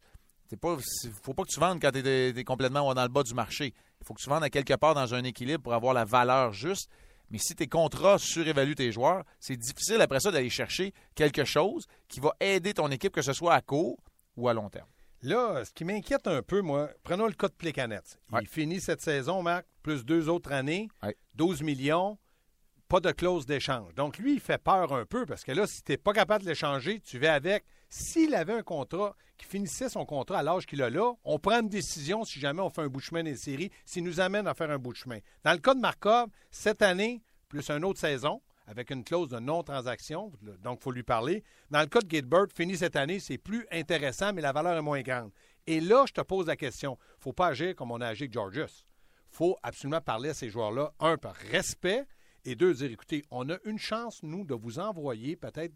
Il 0.52 0.58
ne 0.62 1.14
faut 1.24 1.34
pas 1.34 1.44
que 1.44 1.50
tu 1.50 1.60
vendes 1.60 1.82
quand 1.82 1.92
tu 1.92 2.00
es, 2.00 2.44
complètement 2.44 2.94
dans 2.94 3.04
le 3.04 3.10
bas 3.10 3.24
du 3.24 3.34
marché. 3.34 3.74
Il 4.02 4.06
faut 4.06 4.14
que 4.14 4.22
tu 4.22 4.30
vendes 4.30 4.44
à 4.44 4.50
quelque 4.50 4.74
part 4.74 4.94
dans 4.94 5.14
un 5.14 5.24
équilibre 5.24 5.64
pour 5.64 5.74
avoir 5.74 5.94
la 5.94 6.04
valeur 6.04 6.52
juste. 6.52 6.90
Mais 7.30 7.38
si 7.38 7.56
tes 7.56 7.68
contrats 7.68 8.18
surévaluent 8.18 8.76
tes 8.76 8.92
joueurs, 8.92 9.24
c'est 9.40 9.56
difficile 9.56 10.02
après 10.02 10.20
ça 10.20 10.32
d'aller 10.32 10.50
chercher 10.50 10.94
quelque 11.16 11.46
chose 11.46 11.88
qui 12.10 12.20
va 12.20 12.36
aider 12.42 12.74
ton 12.74 12.92
équipe, 12.92 13.14
que 13.14 13.22
ce 13.22 13.32
soit 13.32 13.54
à 13.54 13.62
court 13.62 13.98
ou 14.36 14.50
à 14.50 14.54
long 14.54 14.70
terme. 14.70 14.90
Là, 15.24 15.64
ce 15.64 15.72
qui 15.72 15.86
m'inquiète 15.86 16.28
un 16.28 16.42
peu, 16.42 16.62
moi, 16.62 16.90
prenons 17.04 17.28
le 17.28 17.34
cas 17.34 17.48
de 17.48 17.54
Plecanet. 17.54 18.20
Il 18.42 18.48
finit 18.48 18.82
cette 18.82 19.02
saison, 19.02 19.42
Marc, 19.44 19.66
plus 19.84 20.04
deux 20.04 20.28
autres 20.28 20.52
années, 20.52 20.90
12 21.36 21.62
millions, 21.62 22.18
pas 22.92 23.00
de 23.00 23.12
clause 23.14 23.46
d'échange. 23.46 23.96
Donc, 23.96 24.18
lui, 24.18 24.34
il 24.34 24.42
fait 24.42 24.58
peur 24.58 24.92
un 24.92 25.06
peu 25.06 25.26
parce 25.26 25.46
que 25.46 25.54
là, 25.54 25.66
si 25.66 25.82
tu 25.82 25.94
n'es 25.94 25.98
pas 25.98 26.12
capable 26.12 26.44
de 26.44 26.50
l'échanger, 26.50 27.00
tu 27.00 27.20
vas 27.20 27.36
avec. 27.36 27.64
S'il 27.90 28.36
avait 28.36 28.52
un 28.52 28.64
contrat 28.64 29.16
qui 29.38 29.46
finissait 29.46 29.88
son 29.88 30.06
contrat 30.06 30.40
à 30.40 30.44
l'âge 30.44 30.66
qu'il 30.66 30.82
a 30.82 30.90
là, 30.90 31.14
on 31.24 31.40
prend 31.40 31.62
une 31.62 31.70
décision 31.70 32.26
si 32.26 32.42
jamais 32.42 32.62
on 32.62 32.70
fait 32.70 32.82
un 32.82 32.90
bout 32.90 33.00
de 33.00 33.06
chemin 33.06 33.24
des 33.24 33.38
séries, 33.38 33.72
s'il 33.86 34.04
nous 34.04 34.20
amène 34.20 34.46
à 34.46 34.54
faire 34.54 34.70
un 34.70 34.78
bout 34.78 34.92
de 34.92 34.98
chemin. 34.98 35.20
Dans 35.46 35.54
le 35.54 35.60
cas 35.60 35.74
de 35.74 35.80
Markov, 35.80 36.32
cette 36.50 36.82
année, 36.82 37.24
plus 37.48 37.70
une 37.70 37.86
autre 37.86 38.00
saison, 38.02 38.42
avec 38.68 38.90
une 38.90 39.06
clause 39.06 39.30
de 39.30 39.40
non-transaction, 39.40 40.34
donc 40.62 40.80
il 40.82 40.84
faut 40.84 40.92
lui 40.92 41.04
parler. 41.04 41.46
Dans 41.70 41.80
le 41.80 41.88
cas 41.88 42.02
de 42.02 42.08
Gatebird, 42.08 42.52
fini 42.54 42.76
cette 42.76 42.98
année, 42.98 43.22
c'est 43.22 43.38
plus 43.38 43.66
intéressant, 43.72 44.34
mais 44.34 44.42
la 44.42 44.52
valeur 44.52 44.78
est 44.78 44.82
moins 44.82 45.02
grande. 45.02 45.32
Et 45.66 45.80
là, 45.80 46.04
je 46.08 46.12
te 46.12 46.22
pose 46.22 46.48
la 46.48 46.58
question, 46.58 46.98
il 47.00 47.20
ne 47.20 47.24
faut 47.24 47.34
pas 47.34 47.48
agir 47.48 47.74
comme 47.74 47.92
on 47.92 48.02
a 48.02 48.08
agi 48.08 48.24
avec 48.24 48.34
Georges. 48.34 48.58
Il 48.58 49.38
faut 49.38 49.58
absolument 49.64 50.02
parler 50.02 50.32
à 50.32 50.34
ces 50.34 50.50
joueurs-là, 50.50 50.92
un, 51.00 51.16
par 51.16 51.36
respect, 51.36 52.06
et 52.46 52.56
deux, 52.56 52.74
dire, 52.74 52.92
écoutez, 52.92 53.24
on 53.32 53.50
a 53.50 53.58
une 53.66 53.80
chance, 53.80 54.24
nous, 54.24 54.46
de 54.46 54.54
vous 54.54 54.80
envoyer 54.80 55.36
peut-être 55.36 55.74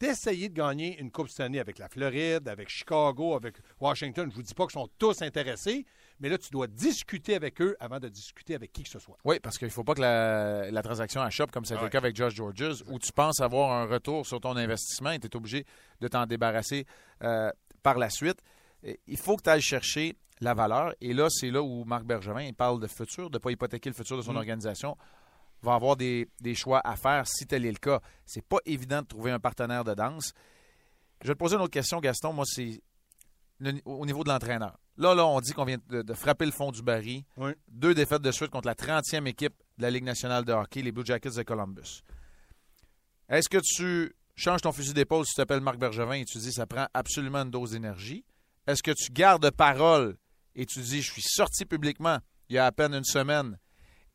d'essayer 0.00 0.48
de 0.48 0.54
gagner 0.54 0.98
une 0.98 1.10
Coupe 1.10 1.28
cette 1.28 1.40
année 1.40 1.60
avec 1.60 1.78
la 1.78 1.88
Floride, 1.88 2.48
avec 2.48 2.68
Chicago, 2.68 3.34
avec 3.34 3.56
Washington. 3.80 4.24
Je 4.24 4.30
ne 4.30 4.34
vous 4.34 4.42
dis 4.42 4.54
pas 4.54 4.64
qu'ils 4.64 4.80
sont 4.80 4.88
tous 4.98 5.22
intéressés, 5.22 5.84
mais 6.20 6.28
là, 6.28 6.38
tu 6.38 6.50
dois 6.50 6.66
discuter 6.66 7.34
avec 7.34 7.60
eux 7.60 7.76
avant 7.78 8.00
de 8.00 8.08
discuter 8.08 8.54
avec 8.54 8.72
qui 8.72 8.82
que 8.82 8.88
ce 8.88 8.98
soit. 8.98 9.16
Oui, 9.24 9.38
parce 9.40 9.58
qu'il 9.58 9.68
ne 9.68 9.72
faut 9.72 9.84
pas 9.84 9.94
que 9.94 10.00
la, 10.00 10.82
transaction 10.82 11.20
achoppe 11.20 11.50
comme 11.50 11.64
c'était 11.64 11.82
le 11.82 11.88
cas 11.88 11.98
avec 11.98 12.16
Josh 12.16 12.34
Georges, 12.34 12.82
où 12.88 12.98
tu 12.98 13.12
penses 13.12 13.40
avoir 13.40 13.72
un 13.72 13.86
retour 13.86 14.26
sur 14.26 14.40
ton 14.40 14.56
investissement 14.56 15.10
et 15.10 15.20
tu 15.20 15.26
es 15.26 15.36
obligé 15.36 15.64
de 16.00 16.08
t'en 16.08 16.26
débarrasser 16.26 16.86
euh, 17.22 17.50
par 17.82 17.98
la 17.98 18.10
suite. 18.10 18.40
Il 19.06 19.16
faut 19.16 19.36
que 19.36 19.42
tu 19.42 19.50
ailles 19.50 19.62
chercher 19.62 20.16
la 20.40 20.54
valeur. 20.54 20.94
Et 21.00 21.14
là, 21.14 21.28
c'est 21.30 21.50
là 21.50 21.62
où 21.62 21.84
Marc 21.84 22.04
Bergevin 22.04 22.52
parle 22.52 22.80
de 22.80 22.86
futur, 22.86 23.30
de 23.30 23.36
ne 23.36 23.38
pas 23.38 23.50
hypothéquer 23.50 23.88
le 23.88 23.94
futur 23.94 24.16
de 24.16 24.22
son 24.22 24.34
mm. 24.34 24.38
organisation 24.38 24.96
va 25.64 25.74
avoir 25.74 25.96
des, 25.96 26.28
choix 26.54 26.80
à 26.84 26.96
faire 26.96 27.26
si 27.26 27.46
tel 27.46 27.64
est 27.64 27.72
le 27.72 27.78
cas. 27.78 28.00
C'est 28.24 28.44
pas 28.44 28.58
évident 28.64 29.02
de 29.02 29.06
trouver 29.06 29.30
un 29.30 29.40
partenaire 29.40 29.84
de 29.84 29.94
danse. 29.94 30.32
Je 31.22 31.28
vais 31.28 31.34
te 31.34 31.38
poser 31.38 31.56
une 31.56 31.62
autre 31.62 31.72
question, 31.72 32.00
Gaston. 32.00 32.32
Moi, 32.32 32.44
c'est 32.46 32.80
au 33.84 34.06
niveau 34.06 34.24
de 34.24 34.28
l'entraîneur. 34.28 34.78
Là, 34.96 35.14
là, 35.14 35.26
on 35.26 35.40
dit 35.40 35.52
qu'on 35.52 35.64
vient 35.64 35.78
de, 35.88 36.14
frapper 36.14 36.46
le 36.46 36.52
fond 36.52 36.70
du 36.70 36.82
baril. 36.82 37.24
Deux 37.68 37.94
défaites 37.94 38.22
de 38.22 38.30
suite 38.30 38.50
contre 38.50 38.68
la 38.68 38.74
30e 38.74 39.26
équipe 39.26 39.54
de 39.78 39.82
la 39.82 39.90
Ligue 39.90 40.04
nationale 40.04 40.44
de 40.44 40.52
hockey, 40.52 40.82
les 40.82 40.92
Blue 40.92 41.04
Jackets 41.04 41.36
de 41.36 41.42
Columbus. 41.42 42.02
Est-ce 43.28 43.48
que 43.48 43.58
tu 43.58 44.14
changes 44.36 44.60
ton 44.60 44.72
fusil 44.72 44.92
d'épaule 44.92 45.24
si 45.24 45.32
tu 45.32 45.36
t'appelles 45.36 45.60
Marc 45.60 45.78
Bergevin 45.78 46.14
et 46.14 46.24
tu 46.24 46.38
dis 46.38 46.52
ça 46.52 46.66
prend 46.66 46.86
absolument 46.94 47.42
une 47.42 47.50
dose 47.50 47.72
d'énergie? 47.72 48.24
Est-ce 48.66 48.82
que 48.82 48.92
tu 48.92 49.10
gardes 49.10 49.50
parole 49.50 50.16
et 50.54 50.66
tu 50.66 50.80
dis 50.80 51.02
je 51.02 51.12
suis 51.12 51.22
sorti 51.22 51.64
publiquement 51.64 52.18
il 52.48 52.56
y 52.56 52.58
a 52.58 52.66
à 52.66 52.72
peine 52.72 52.94
une 52.94 53.04
semaine 53.04 53.58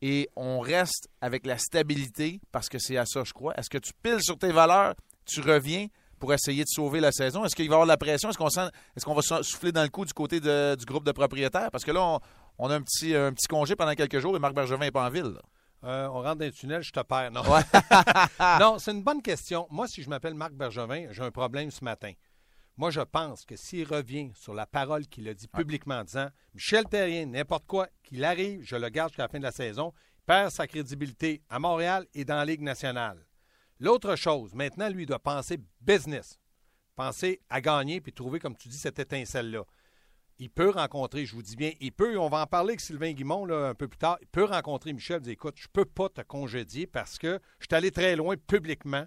et 0.02 0.28
on 0.36 0.60
reste 0.60 1.08
avec 1.20 1.46
la 1.46 1.58
stabilité 1.58 2.40
parce 2.52 2.68
que 2.68 2.78
c'est 2.78 2.96
à 2.96 3.06
ça, 3.06 3.22
je 3.24 3.32
crois. 3.32 3.54
Est-ce 3.56 3.70
que 3.70 3.78
tu 3.78 3.92
piles 4.02 4.22
sur 4.22 4.38
tes 4.38 4.52
valeurs, 4.52 4.94
tu 5.26 5.40
reviens 5.40 5.88
pour 6.18 6.32
essayer 6.32 6.62
de 6.62 6.68
sauver 6.68 7.00
la 7.00 7.12
saison? 7.12 7.44
Est-ce 7.44 7.54
qu'il 7.54 7.68
va 7.68 7.72
y 7.72 7.74
avoir 7.74 7.86
de 7.86 7.90
la 7.90 7.96
pression? 7.96 8.30
Est-ce 8.30 8.38
qu'on 8.38 8.48
est 8.48 9.04
qu'on 9.04 9.14
va 9.14 9.42
souffler 9.42 9.72
dans 9.72 9.82
le 9.82 9.88
coup 9.88 10.04
du 10.04 10.12
côté 10.12 10.40
du 10.40 10.84
groupe 10.86 11.04
de 11.04 11.12
propriétaires? 11.12 11.70
Parce 11.70 11.84
que 11.84 11.90
là, 11.90 12.18
on, 12.58 12.70
a 12.70 12.74
un 12.74 12.82
petit, 12.82 13.14
un 13.14 13.32
petit 13.32 13.46
congé 13.46 13.76
pendant 13.76 13.94
quelques 13.94 14.20
jours 14.20 14.36
et 14.36 14.38
Marc 14.38 14.54
Bergevin 14.54 14.84
n'est 14.84 14.90
pas 14.90 15.06
en 15.06 15.10
ville. 15.10 15.34
Euh, 15.82 16.08
on 16.08 16.22
rentre 16.22 16.36
dans 16.36 16.44
le 16.44 16.52
tunnel, 16.52 16.82
je 16.82 16.92
te 16.92 17.00
perds. 17.00 17.30
Non, 17.30 17.42
non 18.60 18.78
c'est 18.78 18.90
une 18.92 19.02
bonne 19.02 19.22
question. 19.22 19.66
Moi, 19.70 19.86
si 19.86 20.02
je 20.02 20.10
m'appelle 20.10 20.34
Marc 20.34 20.52
Bergevin, 20.52 21.06
j'ai 21.10 21.22
un 21.22 21.30
problème 21.30 21.70
ce 21.70 21.82
matin. 21.84 22.12
Moi, 22.80 22.90
je 22.90 23.02
pense 23.02 23.44
que 23.44 23.56
s'il 23.56 23.86
revient 23.86 24.32
sur 24.34 24.54
la 24.54 24.64
parole 24.64 25.06
qu'il 25.06 25.28
a 25.28 25.34
dit 25.34 25.48
publiquement 25.48 25.96
en 25.96 26.04
disant 26.04 26.30
Michel 26.54 26.86
Terrien, 26.86 27.26
n'importe 27.26 27.66
quoi, 27.66 27.86
qu'il 28.02 28.24
arrive, 28.24 28.62
je 28.62 28.74
le 28.74 28.88
garde 28.88 29.10
jusqu'à 29.10 29.24
la 29.24 29.28
fin 29.28 29.38
de 29.38 29.44
la 29.44 29.52
saison, 29.52 29.92
il 30.16 30.22
perd 30.24 30.50
sa 30.50 30.66
crédibilité 30.66 31.42
à 31.50 31.58
Montréal 31.58 32.06
et 32.14 32.24
dans 32.24 32.36
la 32.36 32.46
Ligue 32.46 32.62
nationale. 32.62 33.26
L'autre 33.80 34.16
chose, 34.16 34.54
maintenant, 34.54 34.88
lui, 34.88 35.04
doit 35.04 35.18
penser 35.18 35.58
business, 35.82 36.40
penser 36.96 37.42
à 37.50 37.60
gagner 37.60 38.00
puis 38.00 38.14
trouver, 38.14 38.38
comme 38.38 38.56
tu 38.56 38.70
dis, 38.70 38.78
cette 38.78 38.98
étincelle-là. 38.98 39.64
il 40.38 40.48
peut 40.48 40.70
rencontrer, 40.70 41.26
je 41.26 41.34
vous 41.34 41.42
dis 41.42 41.56
bien, 41.56 41.72
il 41.80 41.92
peut, 41.92 42.16
on 42.16 42.30
va 42.30 42.40
en 42.40 42.46
parler 42.46 42.70
avec 42.70 42.80
Sylvain 42.80 43.12
Guimont 43.12 43.44
là, 43.44 43.68
un 43.68 43.74
peu 43.74 43.88
plus 43.88 43.98
tard, 43.98 44.16
il 44.22 44.28
peut 44.28 44.44
rencontrer 44.44 44.94
Michel 44.94 45.18
et 45.18 45.20
dire 45.20 45.32
écoute, 45.34 45.58
je 45.58 45.66
ne 45.66 45.72
peux 45.72 45.84
pas 45.84 46.08
te 46.08 46.22
congédier 46.22 46.86
parce 46.86 47.18
que 47.18 47.40
je 47.58 47.66
suis 47.66 47.74
allé 47.74 47.90
très 47.90 48.16
loin 48.16 48.36
publiquement, 48.38 49.06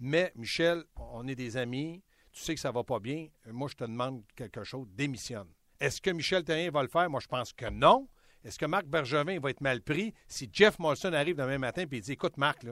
mais 0.00 0.32
Michel, 0.36 0.84
on 0.96 1.26
est 1.26 1.34
des 1.34 1.56
amis, 1.56 2.02
tu 2.32 2.42
sais 2.42 2.54
que 2.54 2.60
ça 2.60 2.68
ne 2.68 2.74
va 2.74 2.84
pas 2.84 2.98
bien, 2.98 3.28
moi 3.46 3.68
je 3.68 3.74
te 3.74 3.84
demande 3.84 4.22
quelque 4.36 4.64
chose, 4.64 4.86
démissionne. 4.92 5.48
Est-ce 5.78 6.00
que 6.00 6.10
Michel 6.10 6.44
Terrien 6.44 6.70
va 6.70 6.82
le 6.82 6.88
faire? 6.88 7.08
Moi 7.08 7.20
je 7.20 7.28
pense 7.28 7.52
que 7.52 7.68
non. 7.70 8.08
Est-ce 8.44 8.58
que 8.58 8.66
Marc 8.66 8.86
Bergevin 8.86 9.38
va 9.38 9.50
être 9.50 9.60
mal 9.60 9.82
pris? 9.82 10.14
Si 10.26 10.48
Jeff 10.52 10.78
Molson 10.78 11.12
arrive 11.12 11.36
demain 11.36 11.58
matin 11.58 11.84
et 11.90 12.00
dit 12.00 12.12
écoute, 12.12 12.36
Marc, 12.38 12.66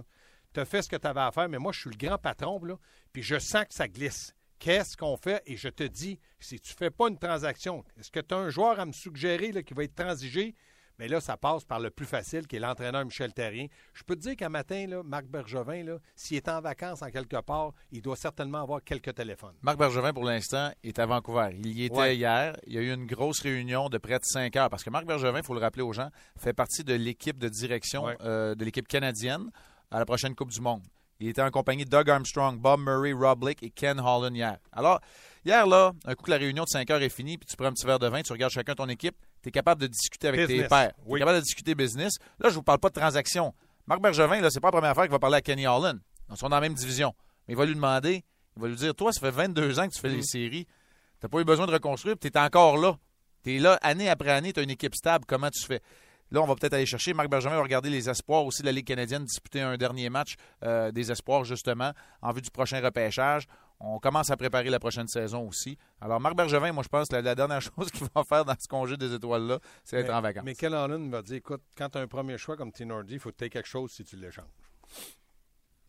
tu 0.54 0.60
as 0.60 0.64
fait 0.64 0.82
ce 0.82 0.88
que 0.88 0.96
tu 0.96 1.06
avais 1.06 1.20
à 1.20 1.30
faire, 1.30 1.48
mais 1.48 1.58
moi 1.58 1.72
je 1.72 1.80
suis 1.80 1.90
le 1.90 1.96
grand 1.96 2.18
patron, 2.18 2.62
là, 2.64 2.78
puis 3.12 3.22
je 3.22 3.38
sens 3.38 3.64
que 3.64 3.74
ça 3.74 3.88
glisse 3.88 4.34
qu'est-ce 4.58 4.96
qu'on 4.96 5.16
fait? 5.16 5.42
Et 5.46 5.56
je 5.56 5.68
te 5.68 5.84
dis, 5.84 6.18
si 6.38 6.60
tu 6.60 6.72
ne 6.72 6.76
fais 6.76 6.90
pas 6.90 7.08
une 7.08 7.18
transaction, 7.18 7.84
est-ce 7.98 8.10
que 8.10 8.20
tu 8.20 8.34
as 8.34 8.38
un 8.38 8.50
joueur 8.50 8.78
à 8.80 8.86
me 8.86 8.92
suggérer 8.92 9.62
qui 9.64 9.74
va 9.74 9.84
être 9.84 9.94
transigé? 9.94 10.54
Mais 10.98 11.08
là, 11.08 11.20
ça 11.20 11.36
passe 11.36 11.64
par 11.64 11.80
le 11.80 11.90
plus 11.90 12.06
facile, 12.06 12.46
qui 12.46 12.56
est 12.56 12.58
l'entraîneur 12.58 13.04
Michel 13.04 13.32
Terrien. 13.32 13.66
Je 13.94 14.02
peux 14.02 14.16
te 14.16 14.20
dire 14.20 14.36
qu'un 14.36 14.48
matin, 14.48 14.86
là, 14.86 15.02
Marc 15.02 15.26
Bergevin, 15.26 15.98
s'il 16.16 16.36
est 16.36 16.48
en 16.48 16.60
vacances 16.60 17.02
en 17.02 17.10
quelque 17.10 17.40
part, 17.40 17.72
il 17.92 18.02
doit 18.02 18.16
certainement 18.16 18.62
avoir 18.62 18.82
quelques 18.82 19.14
téléphones. 19.14 19.54
Marc 19.62 19.78
Bergevin, 19.78 20.12
pour 20.12 20.24
l'instant, 20.24 20.70
est 20.82 20.98
à 20.98 21.06
Vancouver. 21.06 21.50
Il 21.52 21.78
y 21.78 21.84
était 21.84 22.16
hier. 22.16 22.56
Il 22.66 22.74
y 22.74 22.78
a 22.78 22.82
eu 22.82 22.92
une 22.92 23.06
grosse 23.06 23.40
réunion 23.42 23.88
de 23.88 23.98
près 23.98 24.18
de 24.18 24.24
cinq 24.24 24.56
heures. 24.56 24.70
Parce 24.70 24.82
que 24.82 24.90
Marc 24.90 25.06
Bergevin, 25.06 25.38
il 25.38 25.44
faut 25.44 25.54
le 25.54 25.60
rappeler 25.60 25.82
aux 25.82 25.92
gens, 25.92 26.10
fait 26.36 26.52
partie 26.52 26.84
de 26.84 26.94
l'équipe 26.94 27.38
de 27.38 27.48
direction 27.48 28.08
euh, 28.20 28.54
de 28.54 28.64
l'équipe 28.64 28.88
canadienne 28.88 29.50
à 29.90 29.98
la 29.98 30.04
prochaine 30.04 30.34
Coupe 30.34 30.50
du 30.50 30.60
Monde. 30.60 30.82
Il 31.20 31.28
était 31.28 31.42
en 31.42 31.50
compagnie 31.50 31.84
de 31.84 31.90
Doug 31.90 32.08
Armstrong, 32.08 32.58
Bob 32.58 32.80
Murray, 32.80 33.12
Rob 33.12 33.40
Blake 33.40 33.62
et 33.62 33.70
Ken 33.70 33.98
Holland 33.98 34.36
hier. 34.36 34.58
Alors, 34.70 35.00
hier, 35.44 35.66
là, 35.66 35.92
un 36.04 36.14
coup 36.14 36.24
que 36.24 36.30
la 36.30 36.36
réunion 36.36 36.62
de 36.62 36.68
5 36.68 36.88
heures 36.90 37.02
est 37.02 37.08
finie, 37.08 37.38
puis 37.38 37.46
tu 37.48 37.56
prends 37.56 37.66
un 37.66 37.72
petit 37.72 37.86
verre 37.86 37.98
de 37.98 38.06
vin, 38.06 38.22
tu 38.22 38.32
regardes 38.32 38.52
chacun 38.52 38.74
ton 38.74 38.88
équipe, 38.88 39.16
tu 39.42 39.48
es 39.48 39.52
capable 39.52 39.80
de 39.80 39.86
discuter 39.86 40.28
avec 40.28 40.46
tes 40.46 40.64
pairs. 40.64 40.92
Tu 41.08 41.16
es 41.16 41.18
capable 41.18 41.38
de 41.38 41.42
discuter 41.42 41.74
business. 41.74 42.14
Là, 42.38 42.48
je 42.48 42.54
vous 42.54 42.62
parle 42.62 42.78
pas 42.78 42.88
de 42.88 42.94
transaction. 42.94 43.54
Marc 43.86 44.00
Bergevin, 44.00 44.40
là, 44.40 44.50
c'est 44.50 44.60
pas 44.60 44.68
la 44.68 44.72
première 44.72 44.94
fois 44.94 45.04
qu'il 45.04 45.12
va 45.12 45.18
parler 45.18 45.36
à 45.36 45.40
Kenny 45.40 45.66
Holland. 45.66 46.00
Ils 46.30 46.36
sont 46.36 46.48
dans 46.48 46.56
la 46.56 46.60
même 46.60 46.74
division. 46.74 47.14
Mais 47.46 47.54
il 47.54 47.56
va 47.56 47.64
lui 47.64 47.74
demander, 47.74 48.24
il 48.56 48.62
va 48.62 48.68
lui 48.68 48.76
dire 48.76 48.94
Toi, 48.94 49.12
ça 49.12 49.20
fait 49.20 49.30
22 49.30 49.80
ans 49.80 49.88
que 49.88 49.94
tu 49.94 50.00
fais 50.00 50.10
les 50.10 50.18
mm. 50.18 50.22
séries. 50.22 50.64
Tu 50.64 51.24
n'as 51.26 51.28
pas 51.28 51.40
eu 51.40 51.44
besoin 51.44 51.66
de 51.66 51.72
reconstruire, 51.72 52.16
tu 52.20 52.28
es 52.28 52.38
encore 52.38 52.76
là. 52.76 52.96
Tu 53.42 53.56
es 53.56 53.58
là 53.58 53.78
année 53.82 54.08
après 54.08 54.30
année, 54.30 54.52
tu 54.52 54.60
as 54.60 54.62
une 54.62 54.70
équipe 54.70 54.94
stable. 54.94 55.24
Comment 55.26 55.50
tu 55.50 55.64
fais? 55.64 55.80
Là, 56.30 56.42
on 56.42 56.46
va 56.46 56.54
peut-être 56.54 56.74
aller 56.74 56.86
chercher. 56.86 57.14
Marc 57.14 57.30
Bergevin 57.30 57.56
va 57.56 57.62
regarder 57.62 57.88
les 57.88 58.10
espoirs 58.10 58.44
aussi 58.44 58.60
de 58.60 58.66
la 58.66 58.72
Ligue 58.72 58.86
canadienne, 58.86 59.24
disputer 59.24 59.62
un 59.62 59.76
dernier 59.78 60.10
match 60.10 60.34
euh, 60.62 60.90
des 60.92 61.10
espoirs, 61.10 61.44
justement, 61.44 61.92
en 62.20 62.32
vue 62.32 62.42
du 62.42 62.50
prochain 62.50 62.82
repêchage. 62.82 63.46
On 63.80 64.00
commence 64.00 64.30
à 64.30 64.36
préparer 64.36 64.70
la 64.70 64.80
prochaine 64.80 65.06
saison 65.06 65.46
aussi. 65.46 65.78
Alors, 66.00 66.18
Marc 66.20 66.34
Bergevin, 66.34 66.72
moi, 66.72 66.82
je 66.82 66.88
pense 66.88 67.08
que 67.08 67.16
la, 67.16 67.34
dernière 67.34 67.60
chose 67.76 67.90
qu'il 67.90 68.06
va 68.14 68.24
faire 68.24 68.44
dans 68.44 68.54
ce 68.58 68.66
congé 68.66 68.96
des 68.96 69.14
étoiles-là, 69.14 69.60
c'est 69.84 69.98
être 69.98 70.12
en 70.12 70.20
vacances. 70.20 70.44
Mais 70.44 70.54
Ken 70.54 70.74
Allen 70.74 71.10
va 71.10 71.22
dire 71.22 71.36
écoute, 71.36 71.62
quand 71.76 71.88
tu 71.88 71.98
as 71.98 72.00
un 72.00 72.08
premier 72.08 72.38
choix 72.38 72.56
comme 72.56 72.72
Tinordi, 72.72 73.14
il 73.14 73.20
faut 73.20 73.30
que 73.30 73.36
tu 73.36 73.44
aies 73.44 73.50
quelque 73.50 73.68
chose 73.68 73.92
si 73.92 74.04
tu 74.04 74.16
l'échanges. 74.16 74.46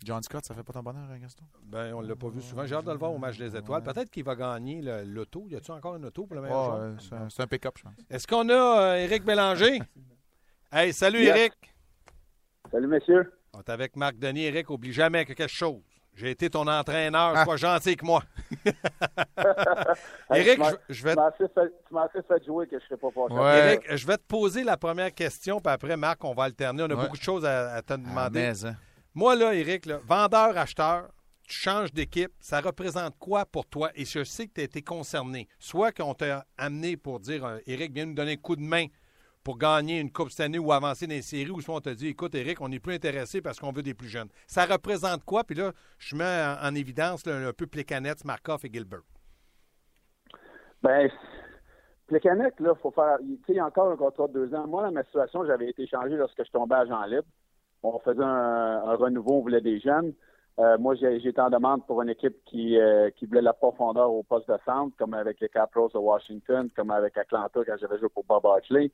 John 0.04 0.24
Scott, 0.24 0.46
ça 0.46 0.54
fait 0.54 0.64
pas 0.64 0.72
ton 0.72 0.82
bonheur, 0.82 1.10
hein, 1.12 1.18
Gaston? 1.20 1.44
Ben, 1.64 1.94
on 1.94 2.02
ne 2.02 2.08
l'a 2.08 2.16
pas 2.16 2.30
vu 2.30 2.42
souvent. 2.42 2.66
J'ai 2.66 2.76
hâte 2.76 2.86
de 2.86 2.92
le 2.92 2.98
voir 2.98 3.12
au 3.12 3.18
match 3.18 3.38
des 3.38 3.56
étoiles. 3.56 3.84
Peut-être 3.84 4.10
qu'il 4.10 4.24
va 4.24 4.36
gagner 4.36 4.82
l'auto. 5.06 5.46
Y 5.50 5.56
a-t-il 5.56 5.74
encore 5.74 5.96
un 5.96 6.04
auto 6.04 6.26
pour 6.26 6.36
le 6.36 6.44
meilleur 6.44 6.96
C'est 7.30 7.42
un, 7.42 7.48
pick-up, 7.48 7.76
je 7.78 7.84
pense. 7.84 7.94
Est-ce 8.10 8.26
qu'on 8.26 8.48
a 8.50 8.82
euh, 8.82 9.04
Éric 9.04 9.24
Bélanger? 9.24 9.80
Hey, 10.72 10.94
salut 10.94 11.24
Eric. 11.24 11.54
Salut 12.70 12.86
monsieur. 12.86 13.34
On 13.54 13.60
est 13.60 13.70
avec 13.72 13.96
Marc 13.96 14.20
Denis. 14.20 14.44
Eric, 14.44 14.70
oublie 14.70 14.94
jamais 14.94 15.26
quelque 15.26 15.48
chose. 15.48 15.82
J'ai 16.16 16.32
été 16.32 16.50
ton 16.50 16.68
entraîneur, 16.68 17.34
ah. 17.36 17.46
sois 17.46 17.58
gentil 17.58 17.96
que 17.96 18.06
moi. 18.06 18.22
Eric, 20.34 20.62
je, 20.90 21.04
vais. 21.04 21.14
Tu 21.14 21.20
m'as 21.92 22.04
assez, 22.04 22.22
fait 22.28 22.46
jouer 22.46 22.68
que 22.68 22.78
je 22.78 22.84
ne 22.84 22.90
serais 22.90 22.98
pas 22.98 23.10
passé. 23.10 23.58
Eric, 23.58 23.96
je 23.96 24.06
vais 24.06 24.18
te 24.18 24.24
poser 24.28 24.64
la 24.64 24.76
première 24.76 25.14
question, 25.14 25.62
puis 25.62 25.72
après, 25.72 25.96
Marc, 25.96 26.24
on 26.26 26.34
va 26.34 26.44
alterner. 26.44 26.84
On 26.84 26.90
a 26.90 26.96
beaucoup 26.96 27.18
de 27.18 27.22
choses 27.22 27.46
à, 27.46 27.82
te 27.82 27.94
demander. 27.94 28.52
Hein. 28.66 28.76
Moi, 29.14 29.36
là, 29.36 29.54
Eric, 29.54 29.88
vendeur, 30.06 30.58
acheteur, 30.58 31.08
tu 31.50 31.56
changes 31.56 31.92
d'équipe, 31.92 32.32
ça 32.40 32.62
représente 32.62 33.18
quoi 33.18 33.46
pour 33.46 33.66
toi? 33.66 33.90
Et 33.96 34.06
je 34.06 34.24
sais 34.24 34.48
que 34.48 34.54
tu 34.54 34.62
as 34.62 34.66
été 34.66 34.82
concerné. 34.84 35.48
Soit 35.58 35.92
qu'on 35.92 36.14
t'a 36.14 36.46
amené 36.58 36.96
pour 36.96 37.20
dire, 37.20 37.60
Eric, 37.66 37.90
euh, 37.90 37.94
viens 37.96 38.06
nous 38.06 38.14
donner 38.14 38.34
un 38.34 38.38
coup 38.38 38.56
de 38.56 38.62
main 38.62 38.86
pour 39.44 39.58
gagner 39.58 40.00
une 40.00 40.12
Coupe 40.12 40.30
cette 40.30 40.46
année 40.46 40.60
ou 40.60 40.72
avancer 40.72 41.08
dans 41.08 41.14
les 41.14 41.22
séries, 41.22 41.52
ou 41.52 41.62
soit 41.62 41.76
on 41.76 41.82
te 41.82 41.90
dit, 41.90 42.08
écoute, 42.08 42.36
Eric, 42.36 42.62
on 42.62 42.70
n'est 42.70 42.80
plus 42.80 42.94
intéressé 42.94 43.42
parce 43.42 43.60
qu'on 43.60 43.72
veut 43.72 43.84
des 43.84 43.94
plus 43.94 44.08
jeunes. 44.08 44.30
Ça 44.48 44.66
représente 44.66 45.24
quoi? 45.24 45.44
Puis 45.44 45.56
là, 45.56 45.72
je 45.98 46.16
mets 46.16 46.56
en, 46.62 46.76
évidence 46.76 47.26
un 47.28 47.54
peu 47.54 47.68
Plekanec, 47.68 48.26
Markov 48.26 48.62
et 48.66 48.70
Gilbert. 48.72 49.02
Ben, 50.82 51.10
Plekanec, 52.08 52.60
là, 52.60 52.74
faut 52.76 52.92
faire. 52.92 53.18
y 53.48 53.60
a 53.60 53.66
encore 53.66 53.92
un 53.92 53.98
contrat 53.98 54.28
de 54.28 54.34
deux 54.34 54.54
ans. 54.56 54.68
Moi, 54.68 54.84
dans 54.84 54.92
ma 54.92 55.04
situation, 55.04 55.46
j'avais 55.46 55.70
été 55.70 55.88
changé 55.88 56.16
lorsque 56.16 56.44
je 56.44 56.52
tombais 56.52 56.76
à 56.76 56.86
Jean 56.86 57.06
Libre. 57.06 57.28
On 57.84 57.98
faisait 58.00 58.24
un, 58.24 58.96
renouveau, 58.96 59.36
on 59.36 59.42
voulait 59.42 59.62
des 59.62 59.80
jeunes. 59.80 60.14
Euh, 60.60 60.78
moi, 60.78 60.94
j'étais 60.96 61.40
en 61.40 61.50
demande 61.50 61.86
pour 61.88 62.02
une 62.02 62.10
équipe 62.10 62.36
qui, 62.46 62.78
euh, 62.78 63.10
qui 63.12 63.26
voulait 63.26 63.42
la 63.42 63.54
profondeur 63.54 64.12
au 64.12 64.24
poste 64.24 64.50
de 64.50 64.58
centre, 64.66 64.94
comme 64.98 65.14
avec 65.14 65.40
les 65.40 65.48
Capros 65.48 65.90
de 65.94 65.98
Washington, 65.98 66.70
comme 66.76 66.92
avec 66.92 67.18
Atlanta 67.18 67.62
quand 67.66 67.78
j'avais 67.80 67.98
joué 67.98 68.10
pour 68.10 68.26
Bob 68.26 68.46
Archley. 68.46 68.92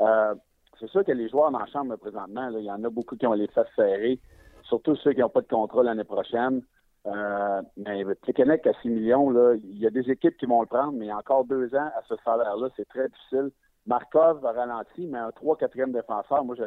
Euh, 0.00 0.34
c'est 0.78 0.88
sûr 0.88 1.04
que 1.04 1.12
les 1.12 1.28
joueurs 1.28 1.50
dans 1.50 1.66
chambre 1.66 1.96
présentement, 1.96 2.48
il 2.50 2.64
y 2.64 2.70
en 2.70 2.82
a 2.84 2.90
beaucoup 2.90 3.16
qui 3.16 3.26
ont 3.26 3.32
les 3.32 3.48
fesses 3.48 3.66
serrées, 3.74 4.20
surtout 4.62 4.94
ceux 4.96 5.12
qui 5.12 5.20
n'ont 5.20 5.28
pas 5.28 5.40
de 5.40 5.48
contrat 5.48 5.82
l'année 5.82 6.04
prochaine. 6.04 6.62
Euh, 7.06 7.62
mais 7.76 8.04
Plekanec 8.16 8.66
à 8.66 8.72
6 8.82 8.88
millions, 8.90 9.54
il 9.54 9.78
y 9.78 9.86
a 9.86 9.90
des 9.90 10.10
équipes 10.10 10.36
qui 10.36 10.46
vont 10.46 10.60
le 10.60 10.66
prendre, 10.66 10.92
mais 10.92 11.10
a 11.10 11.16
encore 11.16 11.44
deux 11.44 11.74
ans 11.74 11.90
à 11.96 12.02
ce 12.08 12.14
salaire-là, 12.24 12.68
c'est 12.76 12.88
très 12.88 13.08
difficile. 13.08 13.50
Markov 13.86 14.40
va 14.40 14.52
ralentir, 14.52 15.08
mais 15.08 15.18
un 15.18 15.30
3-4e 15.30 15.92
défenseur, 15.92 16.44
moi 16.44 16.54
je, 16.56 16.64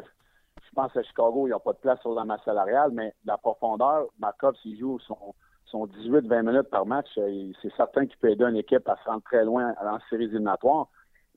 pense 0.74 0.96
à 0.96 1.02
Chicago, 1.02 1.46
il 1.46 1.50
n'y 1.50 1.54
a 1.54 1.58
pas 1.58 1.72
de 1.72 1.78
place 1.78 2.00
sur 2.00 2.14
la 2.14 2.24
masse 2.24 2.42
salariale, 2.44 2.90
mais 2.92 3.14
la 3.24 3.36
profondeur, 3.36 4.06
Markov, 4.18 4.56
s'il 4.62 4.78
joue 4.78 4.98
son, 5.00 5.34
son 5.66 5.86
18-20 5.86 6.42
minutes 6.42 6.70
par 6.70 6.86
match, 6.86 7.08
euh, 7.18 7.52
c'est 7.60 7.72
certain 7.76 8.06
qu'il 8.06 8.18
peut 8.18 8.30
aider 8.30 8.44
une 8.44 8.56
équipe 8.56 8.88
à 8.88 8.96
se 8.96 9.04
rendre 9.04 9.22
très 9.22 9.44
loin 9.44 9.74
en 9.80 9.98
séries 10.10 10.24
éliminatoires 10.24 10.88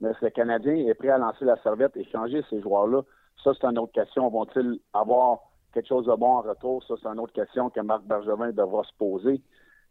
mais 0.02 0.14
si 0.20 0.26
le 0.26 0.30
Canadien 0.30 0.76
est 0.76 0.94
prêt 0.94 1.10
à 1.10 1.18
lancer 1.18 1.46
la 1.46 1.62
serviette 1.64 1.96
et 1.96 2.04
changer 2.06 2.44
ces 2.50 2.62
joueurs-là, 2.62 3.02
ça, 3.44 3.52
c'est 3.54 3.68
une 3.68 3.78
autre 3.78 3.94
question. 3.94 4.28
Vont-ils 4.30 4.80
avoir 4.94 5.40
quelque 5.74 5.88
chose 5.88 6.06
de 6.06 6.16
bon 6.16 6.38
en 6.38 6.42
retour? 6.42 6.84
Ça, 6.84 6.96
c'est 7.02 7.08
une 7.08 7.20
autre 7.20 7.34
question 7.34 7.70
que 7.70 7.80
Marc 7.80 8.04
Bergevin 8.04 8.52
devra 8.52 8.84
se 8.84 8.94
poser. 8.98 9.42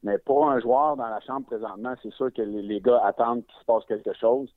Mais 0.03 0.19
pour 0.19 0.51
un 0.51 0.61
joueur 0.61 0.97
dans 0.97 1.07
la 1.07 1.21
chambre 1.21 1.47
présentement, 1.47 1.95
c'est 2.03 2.13
sûr 2.13 2.33
que 2.33 2.43
les, 2.43 2.81
gars 2.81 3.01
attendent 3.05 3.45
qu'il 3.47 3.59
se 3.59 3.65
passe 3.65 3.85
quelque 3.87 4.13
chose. 4.15 4.51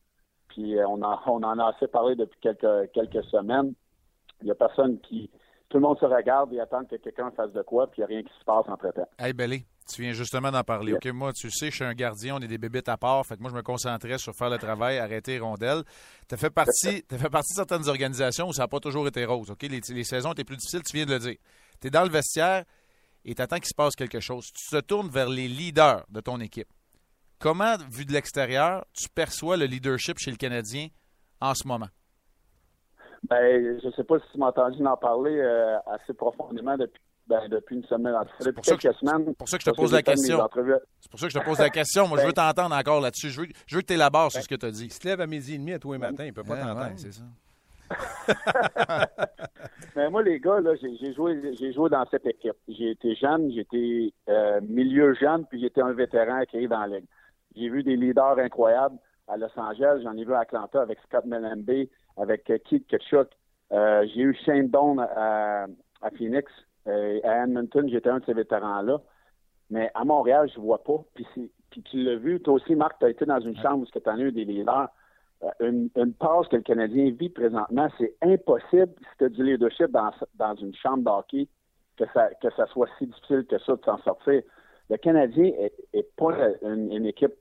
Puis 0.50 0.78
euh, 0.78 0.88
on, 0.88 1.02
en 1.02 1.60
a 1.60 1.68
assez 1.68 1.88
parlé 1.88 2.16
depuis 2.16 2.40
quelques, 2.42 2.92
quelques 2.92 3.24
semaines. 3.26 3.74
Il 4.42 4.46
n'y 4.46 4.52
a 4.52 4.56
personne 4.56 5.00
qui. 5.00 5.30
Tout 5.70 5.78
le 5.78 5.82
monde 5.82 6.00
se 6.00 6.06
regarde 6.06 6.54
et 6.54 6.60
attend 6.60 6.86
que 6.86 6.96
quelqu'un 6.96 7.32
fasse 7.32 7.52
de 7.52 7.62
quoi, 7.62 7.88
puis 7.88 8.02
il 8.02 8.06
n'y 8.06 8.06
a 8.06 8.08
rien 8.08 8.24
qui 8.24 8.40
se 8.40 8.46
passe 8.46 8.68
entre-temps. 8.70 9.08
Hey, 9.20 9.34
Belly, 9.34 9.66
tu 9.88 10.02
viens 10.02 10.14
justement 10.14 10.52
d'en 10.52 10.64
parler. 10.64 10.94
OK, 10.94 11.06
moi, 11.08 11.34
tu 11.34 11.50
sais, 11.50 11.70
je 11.70 11.76
suis 11.76 11.84
un 11.84 11.94
gardien, 11.94 12.36
on 12.36 12.40
est 12.40 12.48
des 12.48 12.58
bébites 12.58 12.90
à 12.90 12.98
part. 12.98 13.26
Fait 13.26 13.36
que 13.36 13.42
moi, 13.42 13.50
je 13.50 13.56
me 13.56 13.62
concentrais 13.62 14.18
sur 14.18 14.34
faire 14.36 14.50
le 14.50 14.58
travail, 14.58 15.00
arrêter 15.00 15.34
les 15.34 15.40
rondelles. 15.40 15.84
Tu 16.28 16.36
as 16.36 16.38
fait 16.38 16.50
partie, 16.50 17.04
as 17.10 17.18
fait 17.18 17.30
partie 17.30 17.54
de 17.54 17.58
certaines 17.58 17.88
organisations 17.88 18.48
où 18.48 18.54
ça 18.54 18.64
n'a 18.64 18.68
pas 18.68 18.80
toujours 18.80 19.08
été 19.08 19.26
rose. 19.26 19.50
OK, 19.52 19.64
les, 19.64 20.04
saisons 20.04 20.34
étaient 20.34 20.44
plus 20.44 20.58
difficiles, 20.58 20.84
tu 20.84 20.98
viens 20.98 21.06
de 21.06 21.14
le 21.14 21.20
dire. 21.20 21.36
Tu 21.82 21.88
es 21.88 21.90
dans 21.90 22.04
le 22.04 22.10
vestiaire 22.10 22.66
et 23.26 23.34
tu 23.34 23.42
attends 23.42 23.58
qu'il 23.58 23.68
se 23.68 23.76
passe 23.76 23.96
quelque 23.96 24.20
chose. 24.20 24.46
Tu 24.54 24.76
te 24.76 24.82
tournes 24.82 25.10
vers 25.10 25.30
les 25.30 25.48
leaders 25.48 26.06
de 26.10 26.20
ton 26.22 26.40
équipe. 26.40 26.68
Comment, 27.40 27.76
vu 27.92 28.06
de 28.06 28.14
l'extérieur, 28.14 28.86
tu 28.94 29.10
perçois 29.10 29.58
le 29.58 29.66
leadership 29.66 30.18
chez 30.18 30.32
le 30.32 30.38
Canadien 30.38 30.88
en 31.40 31.54
ce 31.54 31.68
moment? 31.68 31.90
Ben, 33.30 33.80
je 33.82 33.88
ne 33.88 33.92
sais 33.92 34.04
pas 34.04 34.20
si 34.20 34.26
tu 34.32 34.38
m'as 34.38 34.48
entendu 34.48 34.86
en 34.86 34.98
parler 34.98 35.38
euh, 35.38 35.78
assez 35.88 36.14
profondément 36.14 36.78
depuis 36.78 37.02
ben, 37.28 37.48
depuis 37.50 37.76
une 37.76 37.84
semaine. 37.84 38.16
C'est 38.40 38.54
pour, 38.54 38.66
ça 38.66 38.76
que, 38.76 39.34
pour 39.34 39.50
ça 39.50 39.58
que 39.58 39.64
je 39.64 39.70
te 39.70 39.76
pose 39.76 39.92
la 39.92 40.02
question. 40.02 40.38
C'est 41.00 41.12
pour 41.12 41.20
ça 41.20 41.28
que 41.28 41.34
je 41.34 41.40
te 41.40 41.44
pose 41.44 41.60
la 41.60 41.70
question. 41.70 42.08
Moi, 42.08 42.20
je 42.20 42.26
veux 42.26 42.34
ben, 42.34 42.54
t'entendre 42.54 42.76
encore 42.76 43.02
là-dessus. 43.02 43.30
Je 43.30 43.42
veux, 43.42 43.48
je 43.66 43.76
veux 43.76 43.82
que 43.82 43.88
tu 43.88 43.94
élabores 43.94 44.32
sur 44.32 44.40
ben, 44.40 44.44
ce 44.44 44.48
que 44.48 44.56
tu 44.56 44.66
as 44.66 44.72
dit. 44.72 44.86
Il 44.86 44.94
se 44.94 45.06
lève 45.06 45.20
à 45.22 45.28
midi 45.28 45.56
et 45.56 45.58
demi 45.58 45.74
à 45.74 45.80
tous 45.80 45.92
les 45.94 46.00
matins. 46.00 46.24
Il 46.24 46.28
ne 46.28 46.32
peut 46.32 46.44
pas 46.44 46.58
t'entendre. 46.58 46.92
c'est 46.96 47.14
ça. 47.14 47.24
Mais 49.96 50.10
moi, 50.12 50.24
les 50.24 50.40
gars, 50.40 50.60
là, 50.60 50.74
j'ai 50.76 51.14
joué, 51.14 51.56
j'ai 51.58 51.74
joué 51.74 51.90
dans 51.90 52.06
cette 52.10 52.26
équipe. 52.26 52.56
J'ai 52.68 52.92
été 52.92 53.16
jeune, 53.16 53.52
j'étais 53.52 54.14
euh, 54.30 54.60
milieu 54.62 55.14
jeune, 55.16 55.46
puis 55.46 55.62
j'étais 55.62 55.82
un 55.82 55.94
vétéran 55.94 56.42
qui 56.50 56.58
est 56.58 56.68
dans 56.68 56.86
la 56.86 56.98
ligue. 56.98 57.06
J'ai 57.56 57.70
vu 57.70 57.84
des 57.84 57.96
leaders 57.96 58.38
incroyables 58.40 58.98
à 59.28 59.38
Los 59.38 59.58
Angeles. 59.58 60.02
J'en 60.04 60.16
ai 60.18 60.26
vu 60.26 60.34
à 60.34 60.40
Atlanta 60.40 60.82
avec 60.82 61.00
Scott 61.08 61.26
Menembe, 61.26 61.88
avec 62.18 62.44
Keith 62.44 62.88
Ketchuk. 62.88 63.30
Euh, 63.72 64.06
j'ai 64.14 64.22
eu 64.22 64.38
Shane 64.46 64.70
Doan 64.70 65.00
à, 65.00 65.66
à 66.02 66.12
Phoenix. 66.18 66.52
Euh, 66.88 67.20
à 67.24 67.44
Edmonton, 67.44 67.88
j'étais 67.90 68.10
un 68.10 68.20
de 68.20 68.26
ces 68.26 68.34
vétérans-là. 68.34 69.02
Mais 69.70 69.92
à 69.94 70.06
Montréal, 70.06 70.50
je 70.54 70.60
ne 70.60 70.66
vois 70.66 70.84
pas. 70.84 71.04
Puis, 71.14 71.26
puis 71.70 71.84
tu 71.84 72.04
l'as 72.04 72.16
vu, 72.16 72.40
toi 72.40 72.56
aussi, 72.56 72.76
Marc, 72.76 73.00
tu 73.00 73.06
as 73.06 73.10
été 73.10 73.26
dans 73.26 73.40
une 73.40 73.58
chambre 73.58 73.84
où 73.84 74.00
tu 74.00 74.10
as 74.10 74.18
eu 74.18 74.32
des 74.32 74.46
leaders. 74.46 74.90
Euh, 75.44 75.50
une, 75.60 75.90
une 75.96 76.14
passe 76.14 76.48
que 76.48 76.56
le 76.56 76.62
Canadien 76.64 77.12
vit 77.12 77.30
présentement, 77.30 77.90
c'est 77.98 78.16
impossible 78.22 78.94
si 79.00 79.18
tu 79.20 79.26
as 79.26 79.30
du 79.30 79.44
leadership 79.44 79.92
dans, 79.92 80.12
dans 80.36 80.56
une 80.56 80.74
chambre 80.76 81.04
d'hockey 81.04 81.48
que 81.98 82.06
ça, 82.14 82.30
que 82.42 82.50
ça 82.56 82.66
soit 82.68 82.88
si 82.98 83.08
difficile 83.08 83.46
que 83.46 83.60
ça 83.60 83.76
de 83.76 83.84
s'en 83.84 83.98
sortir. 84.00 84.42
Le 84.90 84.98
Canadien 84.98 85.52
est, 85.94 86.16
pas 86.16 86.32
une, 86.62 87.06
équipe 87.06 87.34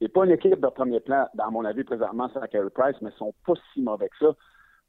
n'est 0.00 0.08
pas 0.08 0.24
une 0.24 0.32
équipe 0.32 0.60
de 0.60 0.68
premier 0.68 1.00
plan, 1.00 1.28
dans 1.34 1.50
mon 1.50 1.64
avis, 1.64 1.84
présentement, 1.84 2.28
sans 2.30 2.40
Carey 2.48 2.70
Price, 2.70 2.96
mais 3.00 3.10
ils 3.10 3.18
sont 3.18 3.34
pas 3.46 3.54
si 3.72 3.80
mauvais 3.80 4.08
que 4.08 4.16
ça. 4.18 4.34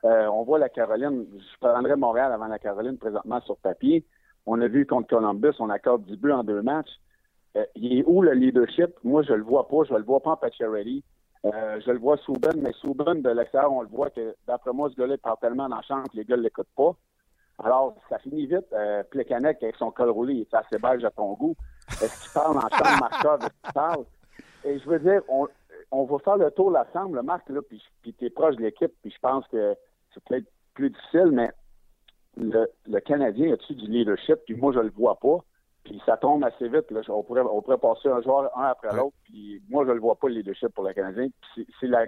Euh, 0.03 0.27
on 0.27 0.43
voit 0.43 0.59
la 0.59 0.69
Caroline, 0.69 1.25
je 1.31 1.57
prendrais 1.59 1.95
Montréal 1.95 2.31
avant 2.31 2.47
la 2.47 2.59
Caroline 2.59 2.97
présentement 2.97 3.41
sur 3.41 3.57
papier. 3.57 4.05
On 4.45 4.61
a 4.61 4.67
vu 4.67 4.85
contre 4.85 5.07
Columbus, 5.07 5.53
on 5.59 5.69
accorde 5.69 6.03
du 6.05 6.17
but 6.17 6.31
en 6.31 6.43
deux 6.43 6.61
matchs. 6.61 6.91
Euh, 7.55 7.65
il 7.75 7.99
est 7.99 8.03
où 8.05 8.21
le 8.21 8.33
leadership? 8.33 8.91
Moi, 9.03 9.23
je 9.23 9.33
le 9.33 9.43
vois 9.43 9.67
pas. 9.67 9.83
Je 9.87 9.93
le 9.93 10.03
vois 10.03 10.19
pas 10.19 10.31
en 10.31 10.37
Pacioretty. 10.37 11.03
Euh, 11.45 11.79
je 11.85 11.91
le 11.91 11.99
vois 11.99 12.17
Souben, 12.17 12.59
mais 12.61 12.73
Souben, 12.73 13.21
de 13.21 13.29
l'extérieur, 13.29 13.71
on 13.71 13.81
le 13.81 13.87
voit 13.87 14.09
que, 14.09 14.35
d'après 14.47 14.73
moi, 14.73 14.89
ce 14.89 14.95
gars-là 14.95 15.17
parle 15.17 15.37
tellement 15.39 15.69
dans 15.69 15.77
la 15.77 15.81
chambre 15.83 16.09
que 16.09 16.17
les 16.17 16.25
gars 16.25 16.37
ne 16.37 16.41
l'écoutent 16.41 16.67
pas. 16.75 16.95
Alors, 17.63 17.95
ça 18.09 18.17
finit 18.19 18.47
vite. 18.47 18.65
Euh, 18.73 19.03
avec 19.13 19.75
son 19.77 19.91
col 19.91 20.09
roulé, 20.09 20.33
il 20.33 20.41
est 20.41 20.53
assez 20.53 20.77
belge 20.77 21.05
à 21.05 21.11
ton 21.11 21.33
goût. 21.33 21.55
Est-ce 22.01 22.23
qu'il 22.23 22.31
parle 22.33 22.57
en 22.57 22.61
chambre, 22.61 22.99
Markov? 22.99 23.39
Est-ce 23.41 23.61
qu'il 23.63 23.73
parle? 23.73 24.05
Et 24.65 24.79
je 24.79 24.89
veux 24.89 24.99
dire, 24.99 25.21
on, 25.29 25.47
on 25.95 26.05
va 26.05 26.19
faire 26.19 26.37
le 26.37 26.51
tour 26.51 26.71
l'ensemble, 26.71 27.21
Marc, 27.23 27.49
là, 27.49 27.61
puis, 27.61 27.81
puis 28.01 28.13
tu 28.13 28.25
es 28.25 28.29
proche 28.29 28.55
de 28.55 28.61
l'équipe, 28.61 28.91
puis 29.01 29.11
je 29.11 29.19
pense 29.19 29.47
que 29.47 29.75
c'est 30.13 30.23
peut-être 30.23 30.47
plus 30.73 30.89
difficile, 30.89 31.31
mais 31.31 31.49
le, 32.37 32.67
le 32.85 32.99
Canadien 32.99 33.53
a-tu 33.53 33.75
du 33.75 33.87
leadership, 33.87 34.35
puis 34.45 34.55
moi, 34.55 34.73
je 34.73 34.79
le 34.79 34.91
vois 34.91 35.15
pas. 35.15 35.37
Puis 35.85 36.01
ça 36.03 36.17
tombe 36.17 36.43
assez 36.43 36.67
vite. 36.67 36.89
Là. 36.89 37.01
On, 37.09 37.21
pourrait, 37.21 37.41
on 37.41 37.61
pourrait 37.61 37.77
passer 37.77 38.09
un 38.09 38.19
joueur 38.21 38.49
un 38.57 38.65
après 38.65 38.95
l'autre. 38.95 39.15
Puis 39.23 39.61
moi, 39.69 39.83
je 39.83 39.89
ne 39.89 39.93
le 39.93 39.99
vois 39.99 40.15
pas, 40.15 40.27
le 40.27 40.35
leadership 40.35 40.69
pour 40.69 40.83
le 40.83 40.93
Canadien. 40.93 41.27
C'est 41.55 41.87
la, 41.87 42.05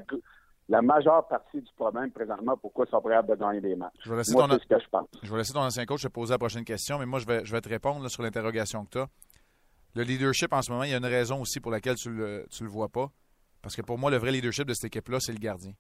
la 0.68 0.82
majeure 0.82 1.28
partie 1.28 1.62
du 1.62 1.72
problème 1.76 2.12
présentement 2.12 2.58
pourquoi 2.58 2.86
ils 2.88 2.90
sont 2.90 3.02
prêts 3.02 3.16
à 3.16 3.22
gagner 3.22 3.62
des 3.62 3.76
matchs. 3.76 3.94
Je 4.04 4.10
vais 4.10 4.18
laisser 4.18 4.34
moi, 4.34 4.48
ton, 4.48 4.58
ce 4.58 4.66
que 4.68 4.80
je 4.80 4.90
pense. 4.90 5.08
Je 5.22 5.32
vais 5.32 5.38
laisser 5.38 5.54
ton 5.54 5.62
ancien 5.62 5.86
coach 5.86 6.02
te 6.02 6.08
poser 6.08 6.34
la 6.34 6.40
prochaine 6.40 6.66
question, 6.66 6.98
mais 6.98 7.06
moi, 7.06 7.20
je 7.20 7.28
vais, 7.28 7.46
je 7.46 7.52
vais 7.52 7.62
te 7.62 7.70
répondre 7.70 8.10
sur 8.10 8.24
l'interrogation 8.24 8.84
que 8.86 8.90
tu 8.90 8.98
as. 8.98 9.08
Le 9.94 10.02
leadership, 10.02 10.52
en 10.54 10.62
ce 10.64 10.72
moment, 10.72 10.84
il 10.84 10.90
y 10.90 10.94
a 10.96 10.98
une 10.98 11.06
raison 11.06 11.42
aussi 11.42 11.60
pour 11.60 11.72
laquelle 11.72 11.96
tu 11.96 12.10
ne 12.10 12.16
le, 12.16 12.46
tu 12.50 12.64
le 12.64 12.70
vois 12.70 12.90
pas. 12.90 13.12
Parce 13.68 13.76
que 13.76 13.82
pour 13.82 13.98
moi, 13.98 14.10
le 14.10 14.16
vrai 14.16 14.32
leadership 14.32 14.66
de 14.66 14.74
cette 14.74 14.86
équipe-là, 14.86 15.18
c'est 15.20 15.34
le 15.34 15.40
gardien. 15.40 15.74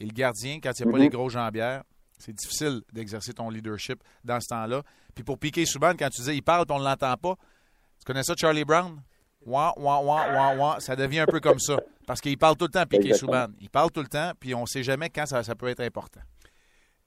Et 0.00 0.06
le 0.06 0.12
gardien, 0.14 0.58
quand 0.58 0.70
il 0.80 0.82
n'y 0.82 0.88
a 0.88 0.92
pas 0.92 0.98
les 0.98 1.08
mm-hmm. 1.08 1.10
gros 1.10 1.28
jambières, 1.28 1.82
c'est 2.16 2.32
difficile 2.32 2.80
d'exercer 2.94 3.34
ton 3.34 3.50
leadership 3.50 4.02
dans 4.24 4.40
ce 4.40 4.46
temps-là. 4.46 4.82
Puis 5.14 5.22
pour 5.22 5.38
piquer 5.38 5.66
Souban, 5.66 5.92
quand 5.98 6.08
tu 6.08 6.22
disais 6.22 6.34
il 6.34 6.40
parle 6.40 6.64
et 6.66 6.72
on 6.72 6.78
ne 6.78 6.84
l'entend 6.84 7.14
pas, 7.18 7.36
tu 7.98 8.06
connais 8.06 8.22
ça, 8.22 8.32
Charlie 8.38 8.64
Brown? 8.64 9.02
Wah, 9.44 9.74
wah, 9.76 10.00
wah, 10.00 10.56
wah. 10.56 10.80
Ça 10.80 10.96
devient 10.96 11.18
un 11.18 11.26
peu 11.26 11.40
comme 11.40 11.58
ça. 11.58 11.76
Parce 12.06 12.22
qu'il 12.22 12.38
parle 12.38 12.56
tout 12.56 12.64
le 12.64 12.70
temps, 12.70 12.86
Piqué 12.86 13.12
Souban. 13.12 13.48
Il 13.60 13.68
parle 13.68 13.90
tout 13.90 14.00
le 14.00 14.08
temps, 14.08 14.32
puis 14.40 14.54
on 14.54 14.62
ne 14.62 14.66
sait 14.66 14.82
jamais 14.82 15.10
quand 15.10 15.26
ça, 15.26 15.54
peut 15.54 15.68
être 15.68 15.80
important. 15.80 16.22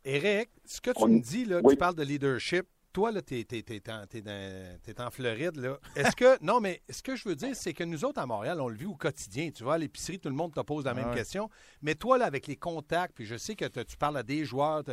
Eric, 0.06 0.52
ce 0.64 0.80
que 0.80 0.92
tu 0.92 1.08
me 1.08 1.20
dis, 1.20 1.46
là, 1.46 1.60
tu 1.68 1.76
parles 1.76 1.96
de 1.96 2.04
leadership. 2.04 2.68
Toi, 2.92 3.12
tu 3.22 3.36
es, 3.40 5.00
en 5.00 5.12
Floride. 5.12 5.58
Là. 5.58 5.80
Est-ce 5.96 6.16
que. 6.16 6.38
non, 6.44 6.60
mais 6.60 6.82
ce 6.90 7.04
que 7.04 7.16
je 7.16 7.28
veux 7.28 7.36
dire, 7.36 7.56
c'est 7.56 7.74
que 7.74 7.84
nous 7.84 8.04
autres, 8.04 8.20
à 8.20 8.26
Montréal, 8.26 8.60
on 8.62 8.68
le 8.68 8.76
vit 8.76 8.86
au 8.86 8.96
quotidien. 8.96 9.52
Tu 9.52 9.64
vois, 9.64 9.76
à 9.76 9.78
l'épicerie, 9.78 10.20
tout 10.20 10.30
le 10.30 10.36
monde 10.36 10.54
te 10.54 10.60
pose 10.62 10.86
la 10.86 10.94
même 10.94 11.14
question. 11.14 11.50
Mais 11.82 11.96
toi, 11.96 12.18
là, 12.18 12.26
avec 12.26 12.48
les 12.48 12.56
contacts, 12.56 13.14
puis 13.14 13.26
je 13.26 13.38
sais 13.38 13.56
que 13.56 13.66
tu 13.84 13.98
parles 13.98 14.18
à 14.18 14.24
des 14.24 14.44
joueurs. 14.44 14.84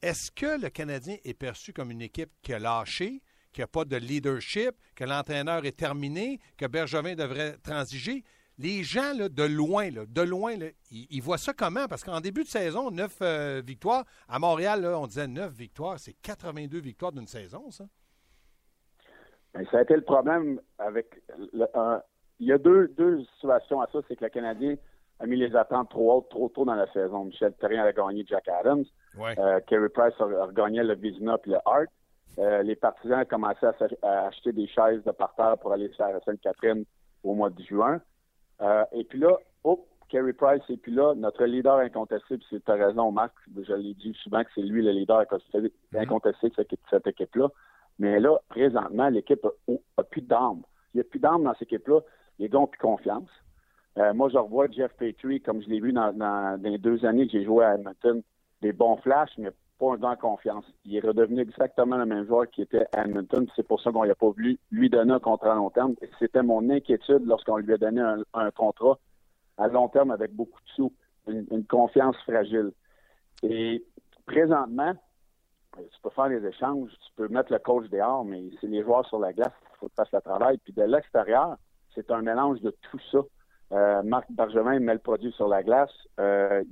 Est-ce 0.00 0.30
que 0.30 0.60
le 0.60 0.70
Canadien 0.70 1.16
est 1.24 1.34
perçu 1.34 1.72
comme 1.72 1.90
une 1.90 2.02
équipe 2.02 2.30
qui 2.42 2.52
a 2.52 2.58
lâché, 2.58 3.22
qui 3.52 3.60
n'a 3.60 3.66
pas 3.66 3.84
de 3.84 3.96
leadership, 3.96 4.72
que 4.94 5.04
l'entraîneur 5.04 5.64
est 5.64 5.76
terminé, 5.76 6.40
que 6.56 6.66
Bergevin 6.66 7.14
devrait 7.14 7.56
transiger? 7.62 8.24
Les 8.58 8.84
gens, 8.84 9.12
là, 9.16 9.28
de 9.28 9.42
loin, 9.42 9.90
là, 9.90 10.06
de 10.06 10.22
loin, 10.22 10.56
là, 10.56 10.66
ils, 10.90 11.20
voient 11.20 11.38
ça 11.38 11.52
comment? 11.52 11.88
Parce 11.88 12.04
qu'en 12.04 12.20
début 12.20 12.44
de 12.44 12.48
saison, 12.48 12.90
neuf 12.90 13.18
euh, 13.20 13.60
victoires. 13.64 14.04
À 14.28 14.38
Montréal, 14.38 14.82
là, 14.82 14.98
on 14.98 15.06
disait 15.06 15.26
neuf 15.26 15.52
victoires. 15.52 15.98
C'est 15.98 16.14
82 16.22 16.78
victoires 16.78 17.12
d'une 17.12 17.26
saison, 17.26 17.70
ça? 17.70 17.84
Bien, 19.54 19.64
ça 19.70 19.78
a 19.78 19.82
été 19.82 19.94
le 19.94 20.02
problème 20.02 20.60
avec. 20.78 21.20
Le, 21.52 21.66
il 22.40 22.48
y 22.48 22.52
a 22.52 22.58
deux, 22.58 22.88
deux 22.88 23.24
situations 23.34 23.80
à 23.80 23.88
ça. 23.92 23.98
C'est 24.08 24.16
que 24.16 24.24
le 24.24 24.30
Canadien 24.30 24.76
a 25.20 25.26
mis 25.26 25.36
les 25.36 25.54
attentes 25.56 25.90
trop 25.90 26.18
hautes, 26.18 26.28
trop 26.30 26.48
tôt 26.48 26.64
dans 26.64 26.74
la 26.74 26.90
saison. 26.92 27.24
Michel 27.24 27.54
Terrien 27.54 27.84
a 27.84 27.92
gagné 27.92 28.24
Jack 28.26 28.48
Adams. 28.48 28.84
Euh, 29.18 29.60
Kerry 29.66 29.88
Price 29.88 30.14
a, 30.18 30.24
regagné 30.24 30.82
le 30.82 30.94
Vizina 30.94 31.38
et 31.44 31.50
le 31.50 31.58
Hart. 31.64 31.88
Euh, 32.38 32.62
les 32.62 32.74
partisans 32.74 33.20
ont 33.20 33.24
commencé 33.24 33.64
à, 34.02 34.26
acheter 34.26 34.52
des 34.52 34.66
chaises 34.66 35.04
de 35.04 35.12
parterre 35.12 35.56
pour 35.58 35.72
aller 35.72 35.88
faire 35.90 36.18
Sainte-Catherine 36.24 36.84
au 37.22 37.34
mois 37.34 37.50
de 37.50 37.62
juin. 37.62 38.00
Euh, 38.60 38.84
et 38.92 39.04
puis 39.04 39.18
là, 39.18 39.36
oh, 39.64 39.86
Kerry 40.08 40.32
Price 40.32 40.62
et 40.68 40.76
puis 40.76 40.92
là, 40.92 41.14
notre 41.14 41.44
leader 41.44 41.78
incontesté, 41.78 42.38
puis 42.38 42.46
tu 42.64 42.70
as 42.70 42.74
raison, 42.74 43.10
Marc, 43.10 43.32
je 43.56 43.72
l'ai 43.74 43.94
dit 43.94 44.16
souvent 44.22 44.42
que 44.44 44.50
c'est 44.54 44.62
lui 44.62 44.82
le 44.82 44.92
leader 44.92 45.24
mhm. 45.52 45.70
incontesté 45.94 46.50
de 46.50 46.54
cette, 46.90 47.06
équipe-là. 47.06 47.48
Mais 47.98 48.20
là, 48.20 48.38
présentement, 48.48 49.08
l'équipe 49.08 49.46
a, 49.96 50.02
plus 50.04 50.22
d'armes. 50.22 50.62
Il 50.92 50.98
n'y 50.98 51.00
a 51.00 51.04
plus 51.04 51.20
d'armes 51.20 51.44
dans 51.44 51.54
cette 51.54 51.62
équipe-là. 51.72 52.00
Les 52.38 52.48
gars 52.48 52.58
n'ont 52.58 52.66
plus 52.66 52.80
confiance. 52.80 53.28
Euh, 53.98 54.12
moi, 54.12 54.28
je 54.28 54.38
revois 54.38 54.68
Jeff 54.70 54.92
Petrie, 54.96 55.40
comme 55.40 55.62
je 55.62 55.68
l'ai 55.68 55.80
vu 55.80 55.92
dans, 55.92 56.12
dans, 56.12 56.60
les 56.62 56.78
deux 56.78 57.04
années 57.04 57.26
que 57.26 57.32
j'ai 57.32 57.44
joué 57.44 57.64
à 57.64 57.74
Edmonton, 57.74 58.22
des 58.60 58.72
bons 58.72 58.96
flashs, 58.98 59.36
mais 59.38 59.50
pas 59.78 59.92
un 59.92 59.96
gars 59.96 60.16
confiance. 60.16 60.64
Il 60.84 60.96
est 60.96 61.00
redevenu 61.00 61.40
exactement 61.40 61.96
le 61.96 62.06
même 62.06 62.26
joueur 62.26 62.48
qui 62.50 62.62
était 62.62 62.86
à 62.92 63.04
Edmonton. 63.04 63.46
C'est 63.56 63.66
pour 63.66 63.80
ça 63.80 63.90
qu'on 63.90 64.04
n'a 64.04 64.14
pas 64.14 64.28
voulu 64.28 64.58
lui 64.70 64.90
donner 64.90 65.12
un 65.12 65.20
contrat 65.20 65.52
à 65.52 65.56
long 65.56 65.70
terme. 65.70 65.94
C'était 66.18 66.42
mon 66.42 66.68
inquiétude 66.70 67.26
lorsqu'on 67.26 67.58
lui 67.58 67.72
a 67.72 67.78
donné 67.78 68.00
un, 68.00 68.50
contrat 68.52 68.98
à 69.58 69.68
long 69.68 69.88
terme 69.88 70.10
avec 70.10 70.32
beaucoup 70.32 70.60
de 70.60 70.68
sous, 70.74 70.92
une, 71.26 71.64
confiance 71.66 72.16
fragile. 72.24 72.72
Et 73.42 73.84
présentement, 74.26 74.94
tu 75.76 76.00
peux 76.02 76.10
faire 76.10 76.28
des 76.28 76.46
échanges, 76.46 76.90
tu 76.90 77.12
peux 77.16 77.28
mettre 77.28 77.52
le 77.52 77.58
coach 77.58 77.88
dehors, 77.90 78.24
mais 78.24 78.42
c'est 78.60 78.66
les 78.66 78.82
joueurs 78.82 79.06
sur 79.06 79.18
la 79.18 79.32
glace 79.32 79.52
il 79.62 79.78
faut 79.78 79.88
que 79.88 80.16
le 80.16 80.20
travail. 80.20 80.58
Puis 80.58 80.72
de 80.72 80.82
l'extérieur, 80.82 81.56
c'est 81.94 82.10
un 82.10 82.22
mélange 82.22 82.60
de 82.60 82.74
tout 82.90 83.00
ça. 83.10 83.18
Euh, 83.72 84.02
Marc 84.02 84.30
Bergevin 84.30 84.78
met 84.78 84.94
le 84.94 85.00
produit 85.00 85.32
sur 85.32 85.48
la 85.48 85.62
glace. 85.62 85.90
Euh, 86.20 86.62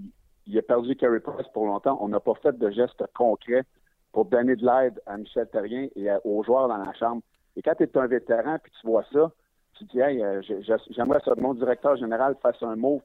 il 0.47 0.59
a 0.59 0.63
perdu 0.63 0.97
Carey 0.97 1.21
Price 1.21 1.47
pour 1.53 1.67
longtemps. 1.67 1.99
On 2.01 2.09
n'a 2.09 2.21
pas 2.21 2.35
fait 2.43 2.57
de 2.59 2.71
gestes 2.71 3.05
concrets 3.15 3.65
pour 4.13 4.27
donner 4.27 4.57
de 4.57 4.65
l'aide 4.65 5.01
à 5.07 5.17
Michel 5.17 5.49
Terrien 5.49 5.89
et 5.97 6.09
aux 6.25 6.43
joueurs 6.43 6.69
dans 6.69 6.79
la 6.79 6.93
chambre. 6.95 7.23
Et 7.57 7.63
quand 7.63 7.75
tu 7.75 7.85
es 7.85 7.99
un 7.99 8.07
vétéran 8.07 8.59
puis 8.63 8.73
tu 8.81 8.87
vois 8.87 9.05
ça, 9.13 9.31
tu 9.75 9.87
te 9.87 9.93
dis, 9.93 10.01
hey, 10.01 10.23
euh, 10.23 10.43
j'aimerais 10.91 11.21
que 11.21 11.41
mon 11.41 11.55
directeur 11.55 11.97
général 11.97 12.37
fasse 12.43 12.63
un 12.63 12.77
mot 12.77 13.03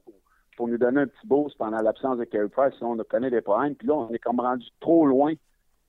pour, 0.57 0.67
nous 0.67 0.77
donner 0.77 1.01
un 1.01 1.07
petit 1.07 1.27
boost 1.27 1.57
pendant 1.57 1.81
l'absence 1.81 2.17
de 2.17 2.23
Carey 2.23 2.49
Price. 2.49 2.73
Sinon, 2.77 2.97
on 2.99 3.03
connu 3.03 3.29
des 3.29 3.41
problèmes. 3.41 3.75
Puis 3.75 3.87
là, 3.87 3.93
on 3.93 4.09
est 4.09 4.19
comme 4.19 4.39
rendu 4.39 4.67
trop 4.79 5.05
loin 5.05 5.33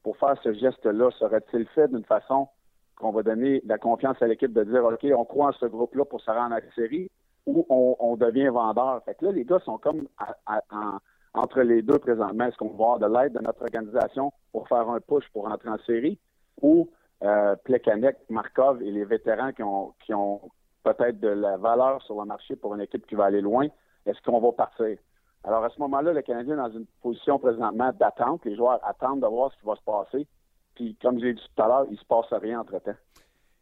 pour 0.02 0.16
faire 0.18 0.36
ce 0.42 0.52
geste-là. 0.52 1.10
Serait-il 1.18 1.66
fait 1.68 1.88
d'une 1.88 2.04
façon 2.04 2.48
qu'on 2.96 3.10
va 3.10 3.22
donner 3.22 3.62
la 3.64 3.78
confiance 3.78 4.20
à 4.20 4.26
l'équipe 4.26 4.52
de 4.52 4.64
dire, 4.64 4.84
OK, 4.84 5.06
on 5.16 5.24
croit 5.24 5.48
en 5.48 5.52
ce 5.52 5.66
groupe-là 5.66 6.04
pour 6.04 6.20
se 6.20 6.30
rendre 6.30 6.54
à 6.54 6.60
la 6.60 6.72
série 6.74 7.10
ou 7.46 7.64
on, 7.70 8.16
devient 8.16 8.48
vendeur? 8.48 9.02
Fait 9.04 9.14
que 9.14 9.24
là, 9.24 9.32
les 9.32 9.44
gars 9.44 9.60
sont 9.60 9.78
comme 9.78 10.06
en 10.46 10.98
entre 11.34 11.60
les 11.60 11.82
deux 11.82 11.98
présentement. 11.98 12.46
Est-ce 12.46 12.56
qu'on 12.56 12.68
va 12.68 12.72
avoir 12.72 12.98
de 12.98 13.06
l'aide 13.06 13.32
de 13.32 13.40
notre 13.40 13.62
organisation 13.62 14.32
pour 14.52 14.68
faire 14.68 14.88
un 14.88 15.00
push 15.00 15.24
pour 15.32 15.46
entrer 15.46 15.68
en 15.68 15.78
série 15.86 16.18
ou 16.62 16.90
euh, 17.22 17.56
Plekanec, 17.64 18.16
Markov 18.28 18.82
et 18.82 18.90
les 18.90 19.04
vétérans 19.04 19.52
qui 19.52 19.62
ont, 19.62 19.94
qui 20.04 20.14
ont 20.14 20.40
peut-être 20.84 21.20
de 21.20 21.28
la 21.28 21.56
valeur 21.56 22.02
sur 22.02 22.20
le 22.20 22.26
marché 22.26 22.56
pour 22.56 22.74
une 22.74 22.80
équipe 22.80 23.06
qui 23.06 23.14
va 23.14 23.26
aller 23.26 23.40
loin, 23.40 23.66
est-ce 24.06 24.20
qu'on 24.22 24.40
va 24.40 24.52
partir? 24.52 24.96
Alors 25.44 25.64
à 25.64 25.70
ce 25.70 25.78
moment-là, 25.80 26.12
le 26.12 26.22
Canadien 26.22 26.54
est 26.54 26.70
dans 26.70 26.78
une 26.78 26.86
position 27.02 27.38
présentement 27.38 27.92
d'attente. 27.92 28.44
Les 28.44 28.56
joueurs 28.56 28.80
attendent 28.84 29.20
de 29.20 29.26
voir 29.26 29.52
ce 29.52 29.58
qui 29.58 29.66
va 29.66 29.76
se 29.76 29.82
passer. 29.82 30.26
Puis 30.74 30.96
comme 31.00 31.18
j'ai 31.20 31.34
dit 31.34 31.40
tout 31.54 31.62
à 31.62 31.68
l'heure, 31.68 31.86
il 31.88 31.94
ne 31.94 31.98
se 31.98 32.04
passe 32.04 32.32
rien 32.32 32.60
entre-temps. 32.60 32.96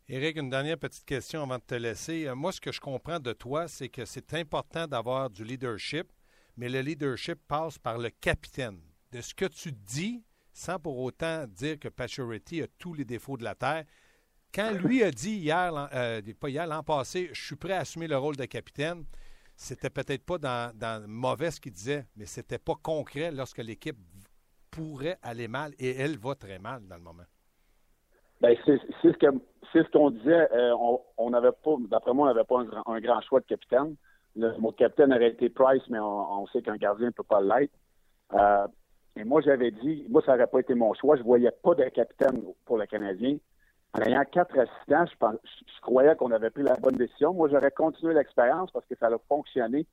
Éric, 0.08 0.36
une 0.36 0.50
dernière 0.50 0.78
petite 0.78 1.04
question 1.04 1.42
avant 1.42 1.56
de 1.56 1.62
te 1.62 1.74
laisser. 1.74 2.28
Euh, 2.28 2.36
moi, 2.36 2.52
ce 2.52 2.60
que 2.60 2.70
je 2.70 2.80
comprends 2.80 3.18
de 3.18 3.32
toi, 3.32 3.66
c'est 3.66 3.88
que 3.88 4.04
c'est 4.04 4.34
important 4.34 4.86
d'avoir 4.86 5.28
du 5.28 5.42
leadership, 5.42 6.06
mais 6.56 6.68
le 6.68 6.80
leadership 6.80 7.38
passe 7.46 7.78
par 7.78 7.98
le 7.98 8.10
capitaine. 8.10 8.80
De 9.12 9.20
ce 9.20 9.34
que 9.34 9.46
tu 9.46 9.72
dis, 9.72 10.24
sans 10.52 10.78
pour 10.78 10.98
autant 10.98 11.46
dire 11.46 11.78
que 11.78 11.88
Pacioretty 11.88 12.62
a 12.62 12.66
tous 12.78 12.94
les 12.94 13.04
défauts 13.04 13.36
de 13.36 13.44
la 13.44 13.54
Terre, 13.54 13.84
quand 14.54 14.72
lui 14.72 15.02
a 15.02 15.10
dit 15.10 15.36
hier, 15.36 15.88
euh, 15.94 16.20
pas 16.40 16.48
hier, 16.48 16.66
l'an 16.66 16.82
passé, 16.82 17.28
je 17.32 17.44
suis 17.44 17.56
prêt 17.56 17.74
à 17.74 17.80
assumer 17.80 18.06
le 18.06 18.16
rôle 18.16 18.36
de 18.36 18.44
capitaine, 18.46 19.04
c'était 19.54 19.90
peut-être 19.90 20.24
pas 20.24 20.38
dans, 20.38 21.04
mauvais 21.08 21.50
ce 21.50 21.60
qu'il 21.60 21.72
disait, 21.72 22.06
mais 22.16 22.26
c'était 22.26 22.58
pas 22.58 22.74
concret 22.82 23.30
lorsque 23.32 23.58
l'équipe 23.58 23.96
pourrait 24.70 25.18
aller 25.22 25.48
mal 25.48 25.72
et 25.78 25.96
elle 25.96 26.18
va 26.18 26.34
très 26.34 26.58
mal 26.58 26.86
dans 26.86 26.96
le 26.96 27.02
moment. 27.02 27.24
Ben, 28.40 28.54
c'est 28.66 28.78
ce 29.02 29.08
c'est 29.72 29.82
ce 29.82 29.90
qu'on 29.90 30.10
disait. 30.10 30.48
Euh, 30.52 30.74
on 31.16 31.30
n'avait 31.30 31.52
pas, 31.52 31.74
d'après 31.90 32.12
moi, 32.12 32.28
on 32.28 32.34
n'avait 32.34 32.46
pas 32.46 32.60
un, 32.86 33.00
grand 33.00 33.20
choix 33.22 33.40
de 33.40 33.46
capitaine. 33.46 33.96
Le, 34.36 34.56
mon 34.58 34.72
capitaine 34.72 35.12
aurait 35.12 35.30
été 35.30 35.48
Price, 35.48 35.82
mais 35.88 35.98
on, 35.98 36.46
sait 36.48 36.62
qu'un 36.62 36.76
gardien 36.76 37.06
ne 37.06 37.12
peut 37.12 37.22
pas 37.22 37.40
l'être. 37.40 37.72
Euh, 38.34 38.66
et 39.16 39.24
moi, 39.24 39.40
j'avais 39.40 39.70
dit, 39.70 40.06
moi, 40.10 40.22
ça 40.24 40.32
n'aurait 40.32 40.46
pas 40.46 40.60
été 40.60 40.74
mon 40.74 40.92
choix. 40.94 41.16
Je 41.16 41.22
ne 41.22 41.26
voyais 41.26 41.50
pas 41.50 41.74
de 41.74 41.84
capitaine 41.84 42.42
pour 42.64 42.76
le 42.76 42.86
Canadien. 42.86 43.38
En 43.94 44.02
ayant 44.02 44.24
quatre 44.30 44.58
assistants, 44.58 45.06
je, 45.06 45.26
je 45.74 45.80
croyais 45.80 46.14
qu'on 46.16 46.30
avait 46.32 46.50
pris 46.50 46.62
la 46.62 46.74
bonne 46.74 46.96
décision. 46.96 47.32
Moi, 47.32 47.48
j'aurais 47.48 47.70
continué 47.70 48.12
l'expérience 48.12 48.70
parce 48.70 48.84
que 48.86 48.94
ça 48.96 49.06
a 49.06 49.18
fonctionné. 49.28 49.86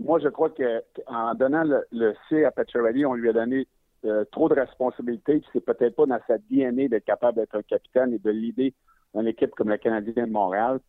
Moi, 0.00 0.18
je 0.18 0.28
crois 0.28 0.50
qu'en 0.50 1.34
donnant 1.34 1.64
le, 1.90 2.14
C 2.28 2.44
à 2.44 2.50
Pacioretty, 2.50 3.04
on 3.04 3.14
lui 3.14 3.28
a 3.28 3.32
donné 3.34 3.66
euh, 4.06 4.24
trop 4.32 4.48
de 4.48 4.54
responsabilités. 4.54 5.42
C'est 5.52 5.64
peut-être 5.64 5.94
pas 5.94 6.06
dans 6.06 6.18
sa 6.26 6.38
DNA 6.38 6.88
d'être 6.88 7.04
capable 7.04 7.36
d'être 7.36 7.54
un 7.54 7.62
capitaine 7.62 8.14
et 8.14 8.18
de 8.18 8.30
l'idée 8.30 8.74
d'une 9.14 9.26
équipe 9.26 9.50
comme 9.50 9.68
le 9.68 9.76
Canadien 9.76 10.26
de 10.26 10.32
Montréal. 10.32 10.80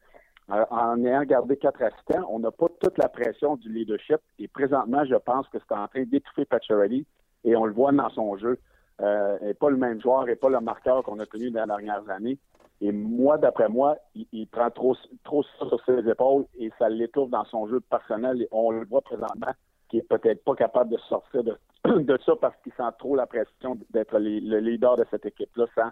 En 0.50 1.04
ayant 1.06 1.24
gardé 1.24 1.56
quatre 1.58 1.82
assistants, 1.82 2.28
on 2.30 2.40
n'a 2.40 2.52
pas 2.52 2.68
toute 2.80 2.98
la 2.98 3.08
pression 3.08 3.56
du 3.56 3.72
leadership. 3.72 4.18
Et 4.40 4.48
présentement, 4.48 5.06
je 5.06 5.16
pense 5.16 5.48
que 5.50 5.58
c'est 5.60 5.76
en 5.76 5.88
train 5.88 6.04
d'étouffer 6.04 6.46
Pacioretty 6.46 7.06
et 7.44 7.56
on 7.56 7.66
le 7.66 7.74
voit 7.74 7.92
dans 7.92 8.10
son 8.10 8.38
jeu. 8.38 8.58
Euh, 9.02 9.40
n'est 9.42 9.54
pas 9.56 9.70
le 9.70 9.78
même 9.78 10.00
joueur 10.00 10.30
et 10.30 10.36
pas 10.36 10.50
le 10.50 10.60
marqueur 10.60 11.04
qu'on 11.04 11.20
a 11.20 11.26
connu 11.26 11.50
dans 11.50 11.62
les 11.62 11.68
dernières 11.68 12.08
années. 12.10 12.38
Et 12.82 12.92
moi, 12.92 13.38
d'après 13.38 13.70
moi, 13.70 13.98
il, 14.16 14.48
prend 14.48 14.70
trop, 14.70 14.96
trop 15.24 15.44
ça 15.44 15.68
sur 15.68 15.84
ses 15.86 16.08
épaules 16.08 16.46
et 16.60 16.72
ça 16.78 16.90
l'étouffe 16.90 17.30
dans 17.30 17.46
son 17.46 17.68
jeu 17.68 17.80
personnel. 17.80 18.42
Et 18.42 18.48
on 18.52 18.72
le 18.72 18.86
voit 18.86 19.02
présentement 19.02 19.52
qui 19.90 19.98
est 19.98 20.08
peut-être 20.08 20.44
pas 20.44 20.56
capable 20.56 20.92
de 20.92 20.98
sortir 21.10 21.44
de, 21.44 21.58
de 21.86 22.20
ça 22.26 22.34
parce 22.40 22.56
qu'il 22.64 22.74
sent 22.74 22.84
trop 23.00 23.16
la 23.16 23.26
pression 23.26 23.78
d'être 23.92 24.18
le 24.20 24.60
leader 24.60 24.98
de 24.98 25.06
cette 25.10 25.26
équipe-là 25.26 25.66
sans 25.76 25.90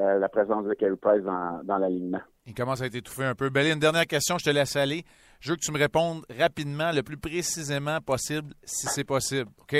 euh, 0.00 0.18
la 0.18 0.28
présence 0.28 0.64
de 0.64 0.74
Carey 0.74 0.96
Price 0.96 1.22
dans, 1.22 1.62
dans 1.64 1.78
l'alignement. 1.78 2.20
Il 2.46 2.54
commence 2.54 2.80
à 2.80 2.86
être 2.86 2.94
étouffé 2.94 3.24
un 3.24 3.34
peu. 3.34 3.50
Belly, 3.50 3.72
une 3.72 3.78
dernière 3.78 4.06
question, 4.06 4.38
je 4.38 4.44
te 4.44 4.50
laisse 4.50 4.76
aller. 4.76 5.04
Je 5.40 5.50
veux 5.50 5.56
que 5.56 5.62
tu 5.62 5.72
me 5.72 5.78
répondes 5.78 6.24
rapidement, 6.38 6.92
le 6.92 7.02
plus 7.02 7.18
précisément 7.18 8.00
possible, 8.00 8.54
si 8.64 8.86
c'est 8.86 9.04
possible. 9.04 9.50
OK? 9.58 9.76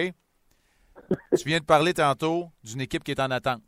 tu 1.37 1.44
viens 1.48 1.61
de 1.61 1.64
parler 1.64 1.94
tantôt 1.94 2.48
d'une 2.62 2.81
équipe 2.81 3.04
qui 3.04 3.12
est 3.12 3.20
en 3.20 3.31
attente. 3.31 3.62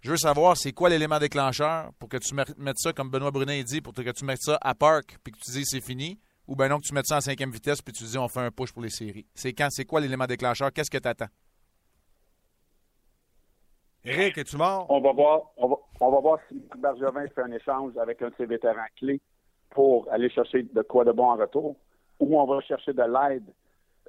Je 0.00 0.10
veux 0.10 0.16
savoir, 0.16 0.56
c'est 0.56 0.72
quoi 0.72 0.88
l'élément 0.88 1.18
déclencheur 1.18 1.92
pour 1.98 2.08
que 2.08 2.16
tu 2.16 2.34
mettes 2.34 2.78
ça, 2.78 2.92
comme 2.92 3.08
Benoît 3.08 3.30
Brunet 3.30 3.62
dit, 3.62 3.80
pour 3.80 3.94
que 3.94 4.10
tu 4.10 4.24
mettes 4.24 4.42
ça 4.42 4.58
à 4.60 4.74
park 4.74 5.16
puis 5.22 5.32
que 5.32 5.38
tu 5.38 5.52
dis 5.52 5.64
c'est 5.64 5.80
fini, 5.80 6.18
ou 6.48 6.56
bien 6.56 6.68
non 6.68 6.78
que 6.78 6.86
tu 6.86 6.92
mettes 6.92 7.06
ça 7.06 7.18
en 7.18 7.20
cinquième 7.20 7.52
vitesse 7.52 7.80
puis 7.80 7.92
tu 7.92 8.04
dis 8.04 8.18
on 8.18 8.28
fait 8.28 8.40
un 8.40 8.50
push 8.50 8.72
pour 8.72 8.82
les 8.82 8.90
séries. 8.90 9.26
C'est 9.34 9.52
quand, 9.52 9.68
c'est 9.70 9.84
quoi 9.84 10.00
l'élément 10.00 10.26
déclencheur? 10.26 10.72
Qu'est-ce 10.72 10.90
que 10.90 10.98
tu 10.98 11.08
attends? 11.08 11.28
Eric, 14.04 14.36
es-tu 14.38 14.56
mort? 14.56 14.86
On 14.88 15.00
va 15.00 15.12
voir, 15.12 15.42
on 15.56 15.68
va, 15.68 15.76
on 16.00 16.10
va 16.10 16.20
voir 16.20 16.38
si 16.48 16.60
Bergevin 16.76 17.26
fait 17.28 17.42
un 17.42 17.52
échange 17.52 17.96
avec 17.96 18.20
un 18.22 18.30
de 18.30 18.34
ses 18.36 18.46
vétérans 18.46 18.86
clés 18.96 19.20
pour 19.70 20.10
aller 20.10 20.28
chercher 20.28 20.64
de 20.64 20.82
quoi 20.82 21.04
de 21.04 21.12
bon 21.12 21.30
en 21.30 21.36
retour, 21.36 21.76
ou 22.18 22.40
on 22.40 22.44
va 22.44 22.60
chercher 22.62 22.92
de 22.92 23.02
l'aide 23.02 23.44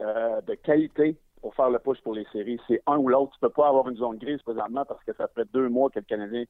euh, 0.01 0.41
de 0.41 0.55
qualité 0.55 1.15
pour 1.41 1.53
faire 1.53 1.69
le 1.69 1.77
push 1.77 2.01
pour 2.01 2.15
les 2.15 2.25
séries. 2.31 2.59
C'est 2.67 2.81
un 2.87 2.97
ou 2.97 3.07
l'autre. 3.07 3.33
Tu 3.33 3.39
peux 3.39 3.49
pas 3.49 3.67
avoir 3.67 3.87
une 3.87 3.97
zone 3.97 4.17
grise 4.17 4.41
présentement 4.41 4.83
parce 4.85 5.03
que 5.03 5.13
ça 5.13 5.27
fait 5.35 5.45
deux 5.53 5.69
mois 5.69 5.89
que 5.89 5.99
le 5.99 6.05
Canadien, 6.05 6.45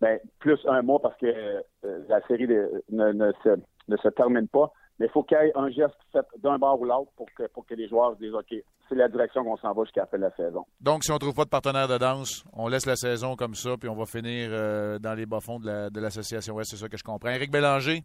ben, 0.00 0.18
plus 0.40 0.58
un 0.66 0.82
mois 0.82 1.00
parce 1.00 1.16
que 1.18 1.26
euh, 1.26 1.62
la 2.08 2.20
série 2.26 2.48
ne, 2.48 3.12
ne, 3.12 3.32
se, 3.44 3.60
ne 3.86 3.96
se 3.98 4.08
termine 4.08 4.48
pas. 4.48 4.72
Mais 5.00 5.06
il 5.06 5.10
faut 5.12 5.22
qu'il 5.22 5.38
y 5.38 5.46
ait 5.46 5.52
un 5.54 5.70
geste 5.70 5.96
fait 6.12 6.26
d'un 6.42 6.58
bord 6.58 6.78
ou 6.78 6.84
l'autre 6.84 7.10
pour 7.16 7.26
que, 7.34 7.46
pour 7.48 7.64
que 7.64 7.72
les 7.74 7.88
joueurs 7.88 8.12
se 8.12 8.18
disent 8.18 8.34
OK, 8.34 8.54
c'est 8.86 8.94
la 8.94 9.08
direction 9.08 9.42
qu'on 9.42 9.56
s'en 9.56 9.72
va 9.72 9.84
jusqu'à 9.84 10.02
la 10.02 10.06
fin 10.06 10.18
de 10.18 10.24
la 10.24 10.36
saison. 10.36 10.66
Donc, 10.78 11.04
si 11.04 11.10
on 11.10 11.14
ne 11.14 11.18
trouve 11.20 11.34
pas 11.34 11.44
de 11.44 11.48
partenaire 11.48 11.88
de 11.88 11.96
danse, 11.96 12.44
on 12.52 12.68
laisse 12.68 12.84
la 12.84 12.96
saison 12.96 13.34
comme 13.34 13.54
ça, 13.54 13.78
puis 13.80 13.88
on 13.88 13.94
va 13.96 14.04
finir 14.04 14.50
euh, 14.52 14.98
dans 14.98 15.14
les 15.14 15.24
bas-fonds 15.24 15.58
de 15.58 16.00
l'association 16.00 16.54
Ouest, 16.54 16.72
c'est 16.72 16.76
ça 16.76 16.88
que 16.88 16.98
je 16.98 17.02
comprends. 17.02 17.30
Éric 17.30 17.50
Bélanger, 17.50 18.02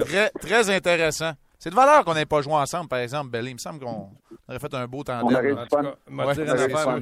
très, 0.00 0.30
très 0.30 0.70
intéressant. 0.70 1.32
C'est 1.58 1.68
de 1.68 1.74
valeur 1.74 2.06
qu'on 2.06 2.14
n'ait 2.14 2.24
pas 2.24 2.40
joué 2.40 2.54
ensemble, 2.54 2.88
par 2.88 3.00
exemple, 3.00 3.30
Belly. 3.30 3.50
Il 3.50 3.54
me 3.54 3.58
semble 3.58 3.80
qu'on 3.80 4.10
aurait 4.48 4.58
fait 4.58 4.72
un 4.72 4.86
beau 4.86 5.04
tandem. 5.04 5.58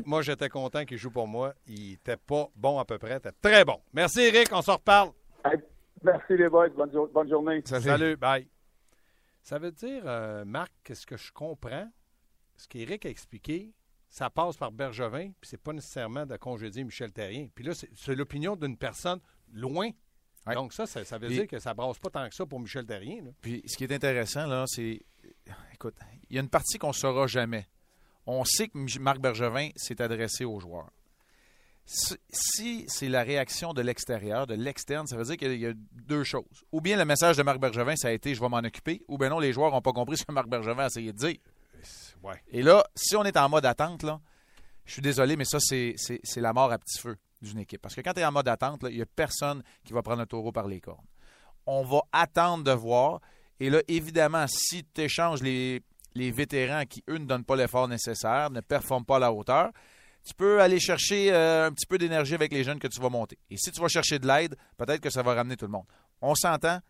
moi, 0.04 0.22
j'étais 0.22 0.48
content 0.48 0.84
qu'il 0.84 0.98
joue 0.98 1.12
pour 1.12 1.28
moi. 1.28 1.52
Il 1.68 1.90
n'était 1.90 2.16
pas 2.16 2.48
bon 2.56 2.80
à 2.80 2.84
peu 2.84 2.98
près. 2.98 3.12
Il 3.12 3.16
était 3.18 3.30
très 3.40 3.64
bon. 3.64 3.76
Merci, 3.92 4.22
Eric. 4.22 4.48
On 4.50 4.62
se 4.62 4.72
reparle. 4.72 5.10
merci, 6.02 6.36
les 6.36 6.48
boys. 6.48 6.70
Bonne, 6.70 6.90
bonne 7.14 7.28
journée. 7.28 7.62
Salut. 7.64 8.16
Bye. 8.16 8.48
Ça 9.48 9.58
veut 9.58 9.72
dire, 9.72 10.02
euh, 10.04 10.44
Marc, 10.44 10.70
qu'est-ce 10.84 11.06
que 11.06 11.16
je 11.16 11.32
comprends? 11.32 11.90
Ce 12.58 12.68
qu'Éric 12.68 13.06
a 13.06 13.08
expliqué, 13.08 13.72
ça 14.10 14.28
passe 14.28 14.58
par 14.58 14.70
Bergevin, 14.70 15.30
puis 15.40 15.48
c'est 15.48 15.62
pas 15.62 15.72
nécessairement 15.72 16.26
de 16.26 16.36
congédier 16.36 16.84
Michel 16.84 17.10
Terrien. 17.12 17.48
Puis 17.54 17.64
là, 17.64 17.72
c'est 17.74 18.14
l'opinion 18.14 18.56
d'une 18.56 18.76
personne 18.76 19.20
loin. 19.50 19.88
Donc 20.52 20.74
ça, 20.74 20.84
ça, 20.86 21.16
veut 21.16 21.28
dire 21.28 21.46
que 21.46 21.58
ça 21.60 21.72
brasse 21.72 21.98
pas 21.98 22.10
tant 22.10 22.28
que 22.28 22.34
ça 22.34 22.44
pour 22.44 22.60
Michel 22.60 22.84
Terrien. 22.84 23.24
Puis 23.40 23.62
ce 23.64 23.78
qui 23.78 23.84
est 23.84 23.92
intéressant, 23.92 24.46
là, 24.46 24.64
c'est... 24.66 25.00
Écoute, 25.72 25.94
il 26.28 26.36
y 26.36 26.38
a 26.38 26.42
une 26.42 26.50
partie 26.50 26.76
qu'on 26.76 26.88
ne 26.88 26.92
saura 26.92 27.26
jamais. 27.26 27.66
On 28.26 28.44
sait 28.44 28.68
que 28.68 28.98
Marc 28.98 29.18
Bergevin 29.18 29.70
s'est 29.76 30.02
adressé 30.02 30.44
aux 30.44 30.60
joueurs 30.60 30.90
si 31.88 32.84
c'est 32.86 33.08
la 33.08 33.22
réaction 33.22 33.72
de 33.72 33.80
l'extérieur, 33.80 34.46
de 34.46 34.54
l'externe, 34.54 35.06
ça 35.06 35.16
veut 35.16 35.24
dire 35.24 35.38
qu'il 35.38 35.58
y 35.58 35.66
a 35.66 35.72
deux 35.74 36.22
choses. 36.22 36.64
Ou 36.70 36.82
bien 36.82 36.98
le 36.98 37.06
message 37.06 37.38
de 37.38 37.42
Marc 37.42 37.58
Bergevin, 37.58 37.96
ça 37.96 38.08
a 38.08 38.10
été 38.10 38.34
je 38.34 38.40
vais 38.40 38.48
m'en 38.48 38.58
occuper, 38.58 39.02
ou 39.08 39.16
bien 39.16 39.30
non, 39.30 39.38
les 39.38 39.54
joueurs 39.54 39.72
n'ont 39.72 39.80
pas 39.80 39.92
compris 39.92 40.18
ce 40.18 40.24
que 40.24 40.32
Marc 40.32 40.48
Bergevin 40.48 40.82
a 40.82 40.86
essayé 40.86 41.12
de 41.12 41.18
dire. 41.18 41.38
Et 42.50 42.62
là, 42.62 42.84
si 42.94 43.16
on 43.16 43.24
est 43.24 43.36
en 43.36 43.48
mode 43.48 43.64
attente, 43.64 44.02
là, 44.02 44.20
je 44.84 44.92
suis 44.92 45.02
désolé, 45.02 45.36
mais 45.36 45.44
ça, 45.44 45.58
c'est 45.60 45.96
la 46.36 46.52
mort 46.52 46.70
à 46.72 46.78
petit 46.78 46.98
feu 46.98 47.16
d'une 47.40 47.58
équipe. 47.58 47.80
Parce 47.80 47.94
que 47.94 48.00
quand 48.02 48.12
tu 48.12 48.20
es 48.20 48.24
en 48.24 48.32
mode 48.32 48.48
attente, 48.48 48.84
il 48.90 48.96
n'y 48.96 49.02
a 49.02 49.06
personne 49.06 49.62
qui 49.84 49.92
va 49.92 50.02
prendre 50.02 50.20
un 50.20 50.26
taureau 50.26 50.52
par 50.52 50.66
les 50.66 50.80
cornes. 50.80 51.06
On 51.66 51.84
va 51.84 52.00
attendre 52.12 52.64
de 52.64 52.72
voir. 52.72 53.20
Et 53.60 53.70
là, 53.70 53.80
évidemment, 53.88 54.46
si 54.48 54.84
tu 54.84 55.02
échanges 55.02 55.42
les, 55.42 55.82
les 56.14 56.30
vétérans 56.30 56.84
qui, 56.84 57.02
eux, 57.08 57.18
ne 57.18 57.24
donnent 57.26 57.44
pas 57.44 57.56
l'effort 57.56 57.88
nécessaire, 57.88 58.50
ne 58.50 58.60
performent 58.60 59.04
pas 59.04 59.16
à 59.16 59.20
la 59.20 59.32
hauteur, 59.32 59.70
tu 60.28 60.34
peux 60.34 60.60
aller 60.60 60.78
chercher 60.78 61.32
euh, 61.32 61.66
un 61.66 61.72
petit 61.72 61.86
peu 61.86 61.96
d'énergie 61.96 62.34
avec 62.34 62.52
les 62.52 62.62
jeunes 62.62 62.78
que 62.78 62.86
tu 62.86 63.00
vas 63.00 63.08
monter. 63.08 63.38
Et 63.50 63.56
si 63.56 63.72
tu 63.72 63.80
vas 63.80 63.88
chercher 63.88 64.18
de 64.18 64.26
l'aide, 64.26 64.56
peut-être 64.76 65.00
que 65.00 65.08
ça 65.08 65.22
va 65.22 65.32
ramener 65.32 65.56
tout 65.56 65.64
le 65.64 65.70
monde. 65.70 65.86
On 66.20 66.34
s'entend, 66.34 66.80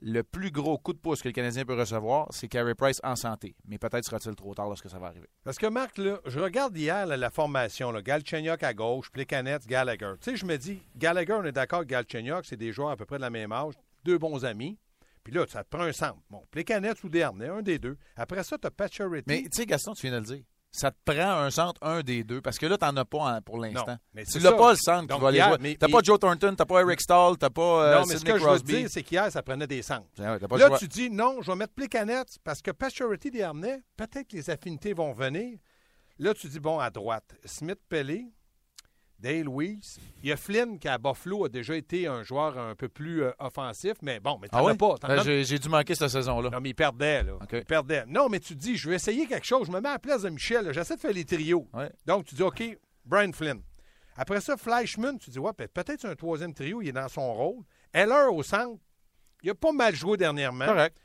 le 0.00 0.22
plus 0.22 0.50
gros 0.50 0.78
coup 0.78 0.92
de 0.92 0.98
pouce 0.98 1.22
que 1.22 1.28
le 1.28 1.32
Canadien 1.32 1.64
peut 1.64 1.78
recevoir, 1.78 2.26
c'est 2.30 2.48
Carey 2.48 2.74
Price 2.74 3.00
en 3.04 3.14
santé. 3.14 3.54
Mais 3.66 3.78
peut-être 3.78 4.04
sera-t-il 4.04 4.34
trop 4.34 4.54
tard 4.54 4.66
lorsque 4.66 4.90
ça 4.90 4.98
va 4.98 5.08
arriver. 5.08 5.28
Parce 5.44 5.58
que 5.58 5.66
Marc, 5.66 5.96
je 5.96 6.40
regarde 6.40 6.76
hier 6.76 7.06
la 7.06 7.30
formation, 7.30 7.92
là, 7.92 8.02
Galchenyuk 8.02 8.62
à 8.62 8.74
gauche, 8.74 9.10
Plekanec, 9.10 9.66
Gallagher. 9.66 10.14
Tu 10.20 10.30
sais, 10.30 10.36
je 10.36 10.44
me 10.44 10.56
dis, 10.56 10.82
Gallagher, 10.96 11.34
on 11.34 11.44
est 11.44 11.52
d'accord, 11.52 11.84
Galchenyuk, 11.84 12.46
c'est 12.46 12.56
des 12.56 12.72
joueurs 12.72 12.90
à 12.90 12.96
peu 12.96 13.06
près 13.06 13.16
de 13.16 13.22
la 13.22 13.30
même 13.30 13.52
âge, 13.52 13.74
deux 14.04 14.18
bons 14.18 14.44
amis. 14.44 14.76
Puis 15.22 15.32
là, 15.32 15.44
ça 15.48 15.62
te 15.62 15.68
prend 15.68 15.84
un 15.84 15.92
centre. 15.92 16.18
Bon, 16.30 16.42
Plekanec 16.50 17.02
ou 17.04 17.08
Dernay, 17.08 17.48
un 17.48 17.62
des 17.62 17.78
deux. 17.78 17.96
Après 18.16 18.42
ça, 18.42 18.56
tu 18.58 18.66
as 18.66 18.70
Patcherity. 18.70 19.24
Mais 19.26 19.42
tu 19.42 19.48
sais, 19.52 19.66
Gaston, 19.66 19.92
tu 19.94 20.06
viens 20.06 20.20
de 20.20 20.26
le 20.26 20.36
dire 20.36 20.44
ça 20.70 20.90
te 20.90 20.96
prend 21.04 21.30
un 21.30 21.50
centre, 21.50 21.82
un 21.82 22.02
des 22.02 22.24
deux, 22.24 22.40
parce 22.40 22.58
que 22.58 22.66
là, 22.66 22.76
tu 22.76 22.84
n'en 22.84 22.96
as 22.96 23.04
pas 23.04 23.40
pour 23.40 23.58
l'instant. 23.58 23.96
Tu 24.14 24.38
n'as 24.38 24.52
pas 24.52 24.70
le 24.72 24.76
centre 24.76 25.14
qui 25.14 25.20
va 25.20 25.28
aller 25.28 25.40
jouer. 25.40 25.76
Tu 25.76 25.86
n'as 25.86 25.92
pas 25.92 26.02
Joe 26.02 26.18
Thornton, 26.18 26.50
tu 26.50 26.56
n'as 26.58 26.66
pas 26.66 26.80
Eric 26.80 27.00
Stahl, 27.00 27.38
tu 27.38 27.44
n'as 27.44 27.50
pas 27.50 27.62
euh, 27.62 28.00
Non, 28.00 28.06
mais 28.06 28.16
ce 28.16 28.24
que 28.24 28.38
je 28.38 28.44
veux 28.44 28.60
dire, 28.60 28.88
c'est 28.90 29.02
qu'hier, 29.02 29.30
ça 29.32 29.42
prenait 29.42 29.66
des 29.66 29.82
centres. 29.82 30.06
là, 30.18 30.78
tu 30.78 30.88
dis, 30.88 31.10
non, 31.10 31.40
je 31.40 31.50
vais 31.50 31.56
mettre 31.56 31.74
Plicanet, 31.74 32.24
parce 32.44 32.60
que 32.60 32.70
Pasturity 32.70 33.30
dernier, 33.30 33.82
peut-être 33.96 34.28
que 34.28 34.36
les 34.36 34.50
affinités 34.50 34.92
vont 34.92 35.12
venir. 35.12 35.58
Là, 36.18 36.34
tu 36.34 36.48
dis, 36.48 36.58
bon, 36.58 36.78
à 36.80 36.90
droite, 36.90 37.36
Smith-Pellet, 37.44 38.26
Dale 39.18 39.48
Weiss. 39.48 39.98
Il 40.22 40.28
y 40.28 40.32
a 40.32 40.36
Flynn 40.36 40.78
qui, 40.78 40.88
à 40.88 40.98
Buffalo, 40.98 41.44
a 41.44 41.48
déjà 41.48 41.76
été 41.76 42.06
un 42.06 42.22
joueur 42.22 42.58
un 42.58 42.74
peu 42.74 42.88
plus 42.88 43.22
euh, 43.22 43.32
offensif, 43.38 43.94
mais 44.02 44.20
bon, 44.20 44.38
mais 44.40 44.48
t'en 44.48 44.66
ah 44.66 44.70
as 44.70 44.74
pas. 44.74 44.94
Ben, 45.02 45.22
j'ai 45.22 45.58
dû 45.58 45.68
manquer 45.68 45.94
cette 45.94 46.08
saison-là. 46.08 46.50
Non, 46.50 46.60
mais 46.60 46.70
il 46.70 46.74
perdait, 46.74 47.22
là. 47.22 47.32
Il 47.52 47.64
perdait. 47.64 48.04
Non, 48.06 48.28
mais 48.28 48.40
tu 48.40 48.54
dis, 48.54 48.76
je 48.76 48.88
vais 48.88 48.96
essayer 48.96 49.26
quelque 49.26 49.46
chose. 49.46 49.66
Je 49.66 49.72
me 49.72 49.80
mets 49.80 49.88
à 49.88 49.92
la 49.92 49.98
place 49.98 50.22
de 50.22 50.30
Michel. 50.30 50.72
J'essaie 50.72 50.96
de 50.96 51.00
faire 51.00 51.12
les 51.12 51.24
trios. 51.24 51.68
Donc, 52.06 52.26
tu 52.26 52.34
dis, 52.34 52.42
OK, 52.42 52.62
Brian 53.04 53.32
Flynn. 53.32 53.60
Après 54.16 54.40
ça, 54.40 54.56
Flashman, 54.56 55.16
tu 55.18 55.30
dis, 55.30 55.38
ouais, 55.38 55.52
peut-être 55.52 56.04
un 56.04 56.16
troisième 56.16 56.52
trio, 56.52 56.82
il 56.82 56.88
est 56.88 56.92
dans 56.92 57.08
son 57.08 57.32
rôle. 57.32 57.62
Heller 57.92 58.32
au 58.32 58.42
centre, 58.42 58.80
il 59.42 59.50
a 59.50 59.54
pas 59.54 59.72
mal 59.72 59.94
joué 59.94 60.16
dernièrement. 60.16 60.66
Correct. 60.66 60.96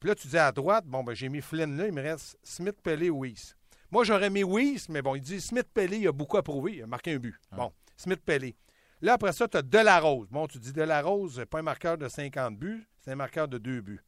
Puis 0.00 0.08
là, 0.08 0.14
tu 0.14 0.26
dis 0.26 0.38
à 0.38 0.50
droite, 0.50 0.84
bon, 0.86 1.04
ben, 1.04 1.14
j'ai 1.14 1.28
mis 1.28 1.40
Flynn 1.40 1.76
là, 1.76 1.86
il 1.86 1.92
me 1.92 2.02
reste 2.02 2.38
Smith, 2.42 2.76
Pelé, 2.82 3.10
Weiss. 3.10 3.54
Moi, 3.92 4.04
j'aurais 4.04 4.30
mis 4.30 4.42
Weiss, 4.42 4.88
mais 4.88 5.02
bon, 5.02 5.14
il 5.14 5.20
dit 5.20 5.38
Smith-Pelé, 5.38 5.98
il 5.98 6.08
a 6.08 6.12
beaucoup 6.12 6.38
à 6.38 6.42
prouver. 6.42 6.76
Il 6.76 6.82
a 6.82 6.86
marqué 6.86 7.12
un 7.12 7.18
but. 7.18 7.36
Bon, 7.54 7.70
Smith-Pelé. 7.98 8.56
Là, 9.02 9.12
après 9.12 9.32
ça, 9.34 9.46
tu 9.46 9.58
as 9.58 9.62
Delarose. 9.62 10.28
Bon, 10.30 10.46
tu 10.46 10.58
dis 10.58 10.72
Delarose, 10.72 11.34
c'est 11.34 11.46
pas 11.46 11.58
un 11.58 11.62
marqueur 11.62 11.98
de 11.98 12.08
50 12.08 12.56
buts, 12.56 12.88
c'est 13.00 13.12
un 13.12 13.16
marqueur 13.16 13.48
de 13.48 13.58
2 13.58 13.82
buts. 13.82 14.00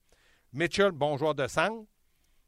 Mitchell, 0.55 0.90
bon 0.90 1.18
joueur 1.18 1.35
de 1.35 1.47
centre. 1.47 1.87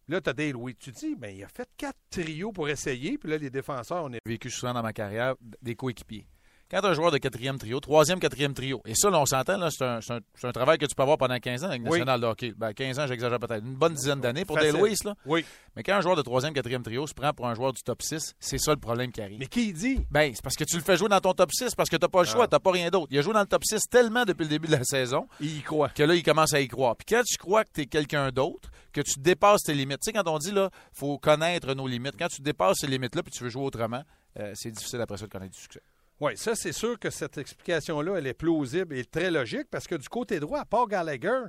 Là, 0.08 0.22
tu 0.22 0.30
as 0.30 0.32
Dale 0.32 0.52
Louis. 0.52 0.76
Tu 0.76 0.92
dis, 0.92 1.14
ben, 1.14 1.36
il 1.36 1.44
a 1.44 1.48
fait 1.48 1.68
quatre 1.76 1.98
trios 2.08 2.52
pour 2.52 2.70
essayer. 2.70 3.18
Puis 3.18 3.28
là, 3.28 3.36
les 3.36 3.50
défenseurs, 3.50 4.04
on 4.04 4.12
est. 4.14 4.20
J'ai 4.24 4.32
vécu 4.32 4.48
souvent 4.48 4.72
dans 4.72 4.82
ma 4.82 4.94
carrière 4.94 5.34
des 5.60 5.74
coéquipiers 5.74 6.26
quand 6.70 6.84
un 6.84 6.94
joueur 6.94 7.10
de 7.10 7.18
quatrième 7.18 7.58
trio, 7.58 7.78
troisième, 7.80 8.18
quatrième 8.18 8.54
trio, 8.54 8.82
et 8.84 8.94
ça, 8.94 9.10
là, 9.10 9.20
on 9.20 9.26
s'entend, 9.26 9.70
c'est 9.70 9.84
un, 9.84 10.00
un, 10.42 10.52
travail 10.52 10.78
que 10.78 10.86
tu 10.86 10.94
peux 10.94 11.02
avoir 11.02 11.18
pendant 11.18 11.38
15 11.38 11.64
ans 11.64 11.68
avec 11.68 11.82
National 11.82 12.20
de 12.20 12.26
hockey. 12.26 12.54
Ben, 12.56 12.72
15 12.72 12.98
ans, 12.98 13.06
j'exagère 13.06 13.38
peut-être. 13.38 13.64
Une 13.64 13.76
bonne 13.76 13.94
dizaine 13.94 14.20
d'années 14.20 14.44
pour 14.44 14.56
Weiss, 14.58 15.04
là. 15.04 15.14
Oui. 15.26 15.44
Mais 15.76 15.82
quand 15.82 15.94
un 15.94 16.00
joueur 16.00 16.16
de 16.16 16.22
troisième, 16.22 16.52
quatrième 16.52 16.82
trio 16.82 17.06
se 17.06 17.14
prend 17.14 17.32
pour 17.32 17.46
un 17.46 17.54
joueur 17.54 17.72
du 17.72 17.82
top 17.82 18.02
6, 18.02 18.34
c'est 18.40 18.58
ça 18.58 18.72
le 18.72 18.80
problème 18.80 19.12
qui 19.12 19.20
arrive. 19.20 19.38
Mais 19.38 19.46
qui 19.46 19.72
dit? 19.72 20.06
Ben, 20.10 20.32
c'est 20.34 20.42
parce 20.42 20.56
que 20.56 20.64
tu 20.64 20.76
le 20.76 20.82
fais 20.82 20.96
jouer 20.96 21.08
dans 21.08 21.20
ton 21.20 21.34
top 21.34 21.52
6 21.52 21.74
parce 21.74 21.88
que 21.88 21.96
t'as 21.96 22.08
pas 22.08 22.22
le 22.22 22.28
choix, 22.28 22.44
ah. 22.44 22.48
t'as 22.48 22.58
pas 22.58 22.72
rien 22.72 22.90
d'autre. 22.90 23.08
Il 23.10 23.18
a 23.18 23.22
joué 23.22 23.32
dans 23.32 23.40
le 23.40 23.46
top 23.46 23.62
6 23.64 23.82
tellement 23.90 24.24
depuis 24.24 24.44
le 24.44 24.50
début 24.50 24.66
de 24.66 24.72
la 24.72 24.84
saison. 24.84 25.28
Il 25.40 25.58
y 25.58 25.60
croit. 25.62 25.90
Que 25.90 26.02
là, 26.02 26.14
il 26.14 26.22
commence 26.22 26.52
à 26.52 26.60
y 26.60 26.68
croire. 26.68 26.96
Puis 26.96 27.06
quand 27.08 27.22
tu 27.24 27.36
crois 27.36 27.64
que 27.64 27.70
tu 27.72 27.82
es 27.82 27.86
quelqu'un 27.86 28.30
d'autre, 28.30 28.70
que 28.96 29.02
tu 29.02 29.20
dépasses 29.20 29.62
tes 29.62 29.74
limites. 29.74 30.00
Tu 30.00 30.06
sais, 30.06 30.12
quand 30.12 30.26
on 30.26 30.38
dit, 30.38 30.52
là, 30.52 30.70
faut 30.92 31.18
connaître 31.18 31.74
nos 31.74 31.86
limites. 31.86 32.14
Quand 32.18 32.28
tu 32.28 32.40
dépasses 32.40 32.78
ces 32.80 32.86
limites-là 32.86 33.22
puis 33.22 33.30
tu 33.30 33.44
veux 33.44 33.50
jouer 33.50 33.64
autrement, 33.64 34.02
euh, 34.38 34.52
c'est 34.54 34.70
difficile 34.70 35.00
après 35.02 35.18
ça 35.18 35.26
de 35.26 35.30
connaître 35.30 35.54
du 35.54 35.60
succès. 35.60 35.82
Oui, 36.20 36.32
ça, 36.36 36.54
c'est 36.54 36.72
sûr 36.72 36.98
que 36.98 37.10
cette 37.10 37.36
explication-là, 37.36 38.16
elle 38.16 38.26
est 38.26 38.34
plausible 38.34 38.94
et 38.96 39.04
très 39.04 39.30
logique 39.30 39.68
parce 39.70 39.86
que 39.86 39.94
du 39.94 40.08
côté 40.08 40.40
droit, 40.40 40.60
à 40.60 40.64
part 40.64 40.86
Gallagher, 40.86 41.42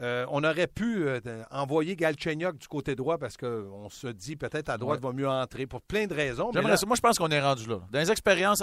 euh, 0.00 0.26
on 0.30 0.42
aurait 0.42 0.66
pu 0.66 1.06
euh, 1.06 1.20
envoyer 1.50 1.94
Galchenyuk 1.94 2.58
du 2.58 2.66
côté 2.66 2.96
droit 2.96 3.16
parce 3.18 3.36
qu'on 3.36 3.88
se 3.90 4.08
dit 4.08 4.34
peut-être 4.36 4.68
à 4.68 4.76
droite 4.76 5.00
va 5.00 5.12
mieux 5.12 5.28
entrer 5.28 5.66
pour 5.66 5.82
plein 5.82 6.06
de 6.06 6.14
raisons. 6.14 6.50
Moi, 6.86 6.96
je 6.96 7.00
pense 7.00 7.18
qu'on 7.18 7.30
est 7.30 7.40
rendu 7.40 7.66
là. 7.68 7.80
Dans 7.90 7.98
les 8.00 8.10
expériences, 8.10 8.62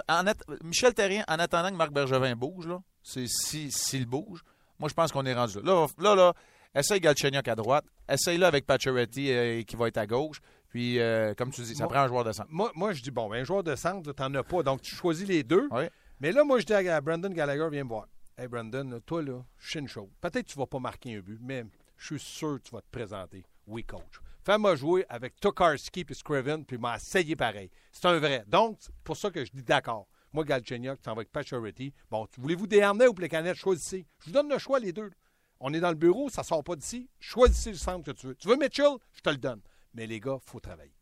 Michel 0.63 0.93
Terrien, 0.93 1.23
en 1.27 1.39
attendant 1.39 1.69
que 1.69 1.75
Marc 1.75 1.91
Bergevin 1.91 2.35
bouge, 2.35 2.67
là, 2.67 2.79
s'il 3.03 3.71
si, 3.71 4.05
bouge, 4.05 4.41
moi, 4.79 4.89
je 4.89 4.93
pense 4.93 5.11
qu'on 5.11 5.25
est 5.25 5.33
rendu 5.33 5.61
là. 5.63 5.87
Là, 5.99 6.15
là, 6.15 6.33
essaye 6.75 6.99
Galchenyuk 6.99 7.47
à 7.47 7.55
droite, 7.55 7.85
essaye-le 8.09 8.45
avec 8.45 8.65
Pacioretty 8.65 9.31
euh, 9.31 9.63
qui 9.63 9.75
va 9.75 9.87
être 9.87 9.97
à 9.97 10.07
gauche. 10.07 10.39
Puis, 10.71 10.99
euh, 10.99 11.33
comme 11.35 11.51
tu 11.51 11.61
dis, 11.61 11.75
ça 11.75 11.85
prend 11.85 11.99
un 11.99 12.07
joueur 12.07 12.23
de 12.23 12.31
centre. 12.31 12.49
Moi, 12.49 12.71
moi 12.75 12.93
je 12.93 13.03
dis, 13.03 13.11
bon, 13.11 13.29
ben, 13.29 13.41
un 13.41 13.43
joueur 13.43 13.61
de 13.61 13.75
centre, 13.75 14.13
tu 14.13 14.21
n'en 14.21 14.33
as 14.35 14.43
pas. 14.43 14.63
Donc, 14.63 14.81
tu 14.81 14.95
choisis 14.95 15.27
les 15.27 15.43
deux. 15.43 15.67
Oui. 15.69 15.83
Mais 16.21 16.31
là, 16.31 16.45
moi, 16.45 16.59
je 16.59 16.65
dis 16.65 16.73
à 16.73 17.01
Brandon 17.01 17.29
Gallagher, 17.29 17.67
viens 17.69 17.83
me 17.83 17.89
voir. 17.89 18.07
Hey, 18.37 18.47
Brandon, 18.47 19.01
toi, 19.05 19.21
là, 19.21 19.43
je 19.57 19.79
suis. 19.79 19.81
Peut-être 20.21 20.45
que 20.45 20.51
tu 20.51 20.57
ne 20.57 20.63
vas 20.63 20.67
pas 20.67 20.79
marquer 20.79 21.17
un 21.17 21.19
but, 21.19 21.37
mais 21.41 21.65
je 21.97 22.15
suis 22.15 22.19
sûr 22.19 22.57
que 22.57 22.69
tu 22.69 22.71
vas 22.71 22.81
te 22.81 22.89
présenter. 22.89 23.43
Oui, 23.67 23.83
coach. 23.83 24.21
Fais-moi 24.43 24.75
jouer 24.75 25.05
avec 25.09 25.39
Tokarski 25.39 26.05
puis 26.05 26.15
Scriven, 26.15 26.65
puis 26.65 26.77
m'a 26.77 26.95
essayé 26.95 27.35
pareil. 27.35 27.69
C'est 27.91 28.07
un 28.07 28.17
vrai. 28.17 28.43
Donc, 28.47 28.77
c'est 28.79 28.93
pour 29.03 29.17
ça 29.17 29.29
que 29.29 29.43
je 29.43 29.51
dis 29.51 29.63
d'accord. 29.63 30.07
Moi, 30.31 30.45
Galchenyuk, 30.45 30.97
tu 30.97 31.03
t'en 31.03 31.11
vas 31.11 31.19
avec 31.19 31.31
Pacioretty. 31.31 31.93
Bon, 32.09 32.25
voulez-vous 32.37 32.65
Desharnais 32.65 33.07
ou 33.07 33.13
Plecanet? 33.13 33.53
Choisissez. 33.53 34.07
Je 34.19 34.27
vous 34.27 34.31
donne 34.31 34.49
le 34.49 34.57
choix, 34.57 34.79
les 34.79 34.93
deux. 34.93 35.11
On 35.59 35.73
est 35.73 35.79
dans 35.81 35.89
le 35.89 35.95
bureau, 35.95 36.29
ça 36.29 36.41
sort 36.41 36.63
pas 36.63 36.75
d'ici. 36.75 37.09
Choisissez 37.19 37.71
le 37.71 37.77
centre 37.77 38.05
que 38.05 38.17
tu 38.17 38.27
veux. 38.27 38.35
Tu 38.35 38.47
veux 38.47 38.55
Mitchell? 38.55 38.95
Je 39.11 39.21
te 39.21 39.29
le 39.29 39.37
donne. 39.37 39.59
Mais 39.93 40.07
les 40.07 40.19
gars, 40.19 40.37
il 40.41 40.49
faut 40.49 40.59
travailler. 40.59 40.93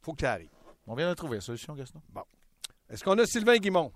faut 0.00 0.12
que 0.12 0.18
tu 0.18 0.26
arrives. 0.26 0.50
On 0.86 0.94
vient 0.94 1.08
de 1.08 1.14
trouver 1.14 1.36
la 1.36 1.40
solution, 1.40 1.74
Gaston. 1.74 2.00
Bon. 2.08 2.22
Est-ce 2.90 3.04
qu'on 3.04 3.18
a 3.18 3.26
Sylvain 3.26 3.56
Guimont? 3.56 3.92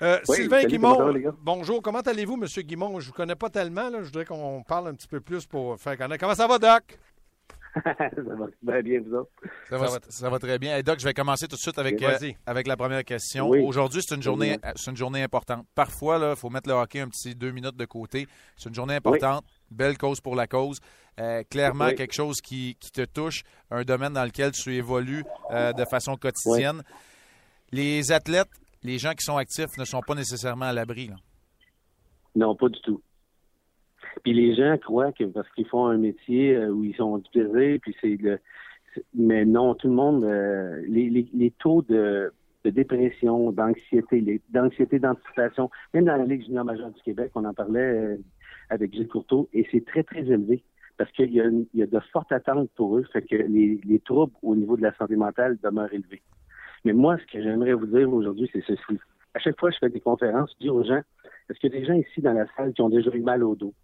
Euh, 0.00 0.18
Oui, 0.28 0.36
Sylvain 0.36 0.64
Guimont, 0.64 0.96
comment 0.96 1.12
ça 1.12 1.36
bonjour. 1.40 1.82
Comment 1.82 2.00
allez-vous, 2.00 2.34
M. 2.34 2.46
Guimont? 2.64 2.98
Je 2.98 3.06
ne 3.06 3.10
vous 3.10 3.12
connais 3.12 3.36
pas 3.36 3.50
tellement. 3.50 3.88
Là. 3.88 3.98
Je 4.00 4.06
voudrais 4.06 4.24
qu'on 4.24 4.62
parle 4.62 4.88
un 4.88 4.94
petit 4.94 5.06
peu 5.06 5.20
plus 5.20 5.46
pour 5.46 5.78
faire 5.78 5.96
connaître. 5.96 6.20
Comment 6.20 6.34
ça 6.34 6.46
va, 6.46 6.58
Doc? 6.58 6.98
ça 7.84 7.92
va 8.10 8.46
super 8.58 8.82
bien, 8.82 9.00
vous 9.00 9.14
autres? 9.14 9.30
Ça 9.68 9.78
va, 9.78 9.88
Ça 9.88 10.00
ça 10.08 10.38
très 10.38 10.58
bien. 10.58 10.76
Hey, 10.76 10.82
Doc, 10.82 10.98
je 10.98 11.04
vais 11.04 11.14
commencer 11.14 11.46
tout 11.46 11.56
de 11.56 11.60
suite 11.60 11.78
avec, 11.78 12.02
euh, 12.02 12.32
avec 12.46 12.66
la 12.66 12.76
première 12.76 13.04
question. 13.04 13.48
Oui. 13.48 13.60
Aujourd'hui, 13.60 14.02
c'est 14.06 14.14
une, 14.14 14.22
journée, 14.22 14.58
c'est 14.76 14.90
une 14.90 14.96
journée 14.96 15.22
importante. 15.22 15.64
Parfois, 15.74 16.18
il 16.30 16.36
faut 16.36 16.50
mettre 16.50 16.68
le 16.68 16.74
hockey 16.74 17.00
un 17.00 17.08
petit 17.08 17.34
deux 17.34 17.50
minutes 17.50 17.76
de 17.76 17.84
côté. 17.86 18.26
C'est 18.56 18.68
une 18.68 18.74
journée 18.74 18.96
importante. 18.96 19.44
Belle 19.72 19.98
cause 19.98 20.20
pour 20.20 20.36
la 20.36 20.46
cause. 20.46 20.78
Euh, 21.20 21.42
clairement, 21.50 21.86
Oui. 21.88 21.94
quelque 21.94 22.14
chose 22.14 22.40
qui, 22.40 22.76
qui 22.80 22.90
te 22.90 23.04
touche, 23.04 23.42
un 23.70 23.82
domaine 23.82 24.12
dans 24.14 24.24
lequel 24.24 24.52
tu 24.52 24.74
évolues 24.74 25.24
euh, 25.50 25.72
de 25.72 25.84
façon 25.84 26.16
quotidienne. 26.16 26.82
Les 27.72 28.12
athlètes, 28.12 28.48
les 28.82 28.98
gens 28.98 29.12
qui 29.12 29.24
sont 29.24 29.36
actifs 29.36 29.76
ne 29.78 29.84
sont 29.84 30.00
pas 30.00 30.14
nécessairement 30.14 30.66
à 30.66 30.72
l'abri. 30.72 31.08
là. 31.08 31.16
Non, 32.34 32.54
pas 32.56 32.68
du 32.68 32.80
tout. 32.80 33.02
Puis 34.22 34.32
les 34.34 34.54
gens 34.54 34.76
croient 34.78 35.12
que 35.12 35.24
parce 35.24 35.48
qu'ils 35.50 35.66
font 35.66 35.86
un 35.86 35.98
métier 35.98 36.54
euh, 36.54 36.68
où 36.70 36.84
ils 36.84 36.94
sont 36.96 37.18
du 37.18 37.28
plaisir, 37.30 37.78
puis 37.82 37.94
c'est 38.00 38.16
le. 38.20 38.38
Mais 39.14 39.44
non, 39.46 39.74
tout 39.74 39.88
le 39.88 39.94
monde, 39.94 40.24
euh, 40.24 40.82
les, 40.86 41.08
les, 41.08 41.26
les 41.32 41.50
taux 41.50 41.80
de, 41.82 42.30
de 42.64 42.70
dépression, 42.70 43.50
d'anxiété, 43.52 44.20
les- 44.20 44.42
d'anxiété 44.50 44.98
d'anticipation, 44.98 45.70
même 45.94 46.04
dans 46.04 46.16
la 46.16 46.24
Ligue 46.26 46.44
junior 46.44 46.64
majeure 46.64 46.90
du 46.90 47.00
Québec, 47.02 47.30
on 47.34 47.44
en 47.46 47.54
parlait 47.54 48.18
avec 48.72 48.92
Gilles 48.94 49.08
Courteau, 49.08 49.48
et 49.52 49.66
c'est 49.70 49.84
très, 49.84 50.02
très 50.02 50.20
élevé. 50.20 50.62
Parce 50.98 51.10
qu'il 51.12 51.32
y, 51.32 51.40
a 51.40 51.86
de 51.86 52.00
fortes 52.12 52.32
attentes 52.32 52.70
pour 52.76 52.96
eux, 52.96 53.04
fait 53.12 53.22
que 53.22 53.36
les, 53.36 53.80
les 53.82 53.98
troubles 54.00 54.32
au 54.42 54.54
niveau 54.54 54.76
de 54.76 54.82
la 54.82 54.94
santé 54.94 55.16
mentale 55.16 55.58
demeurent 55.62 55.92
élevés. 55.92 56.22
Mais 56.84 56.92
moi, 56.92 57.16
ce 57.18 57.32
que 57.32 57.42
j'aimerais 57.42 57.72
vous 57.72 57.86
dire 57.86 58.12
aujourd'hui, 58.12 58.48
c'est 58.52 58.62
ceci. 58.64 58.98
À 59.34 59.38
chaque 59.38 59.58
fois 59.58 59.70
que 59.70 59.74
je 59.74 59.80
fais 59.80 59.88
des 59.88 60.00
conférences, 60.00 60.54
je 60.54 60.66
dis 60.66 60.70
aux 60.70 60.84
gens, 60.84 61.00
est-ce 61.48 61.58
qu'il 61.58 61.72
y 61.72 61.76
a 61.76 61.80
des 61.80 61.86
gens 61.86 61.94
ici 61.94 62.20
dans 62.20 62.34
la 62.34 62.46
salle 62.56 62.72
qui 62.72 62.82
ont 62.82 62.88
déjà 62.88 63.10
eu 63.10 63.22
mal 63.22 63.42
au 63.42 63.54
dos? 63.54 63.74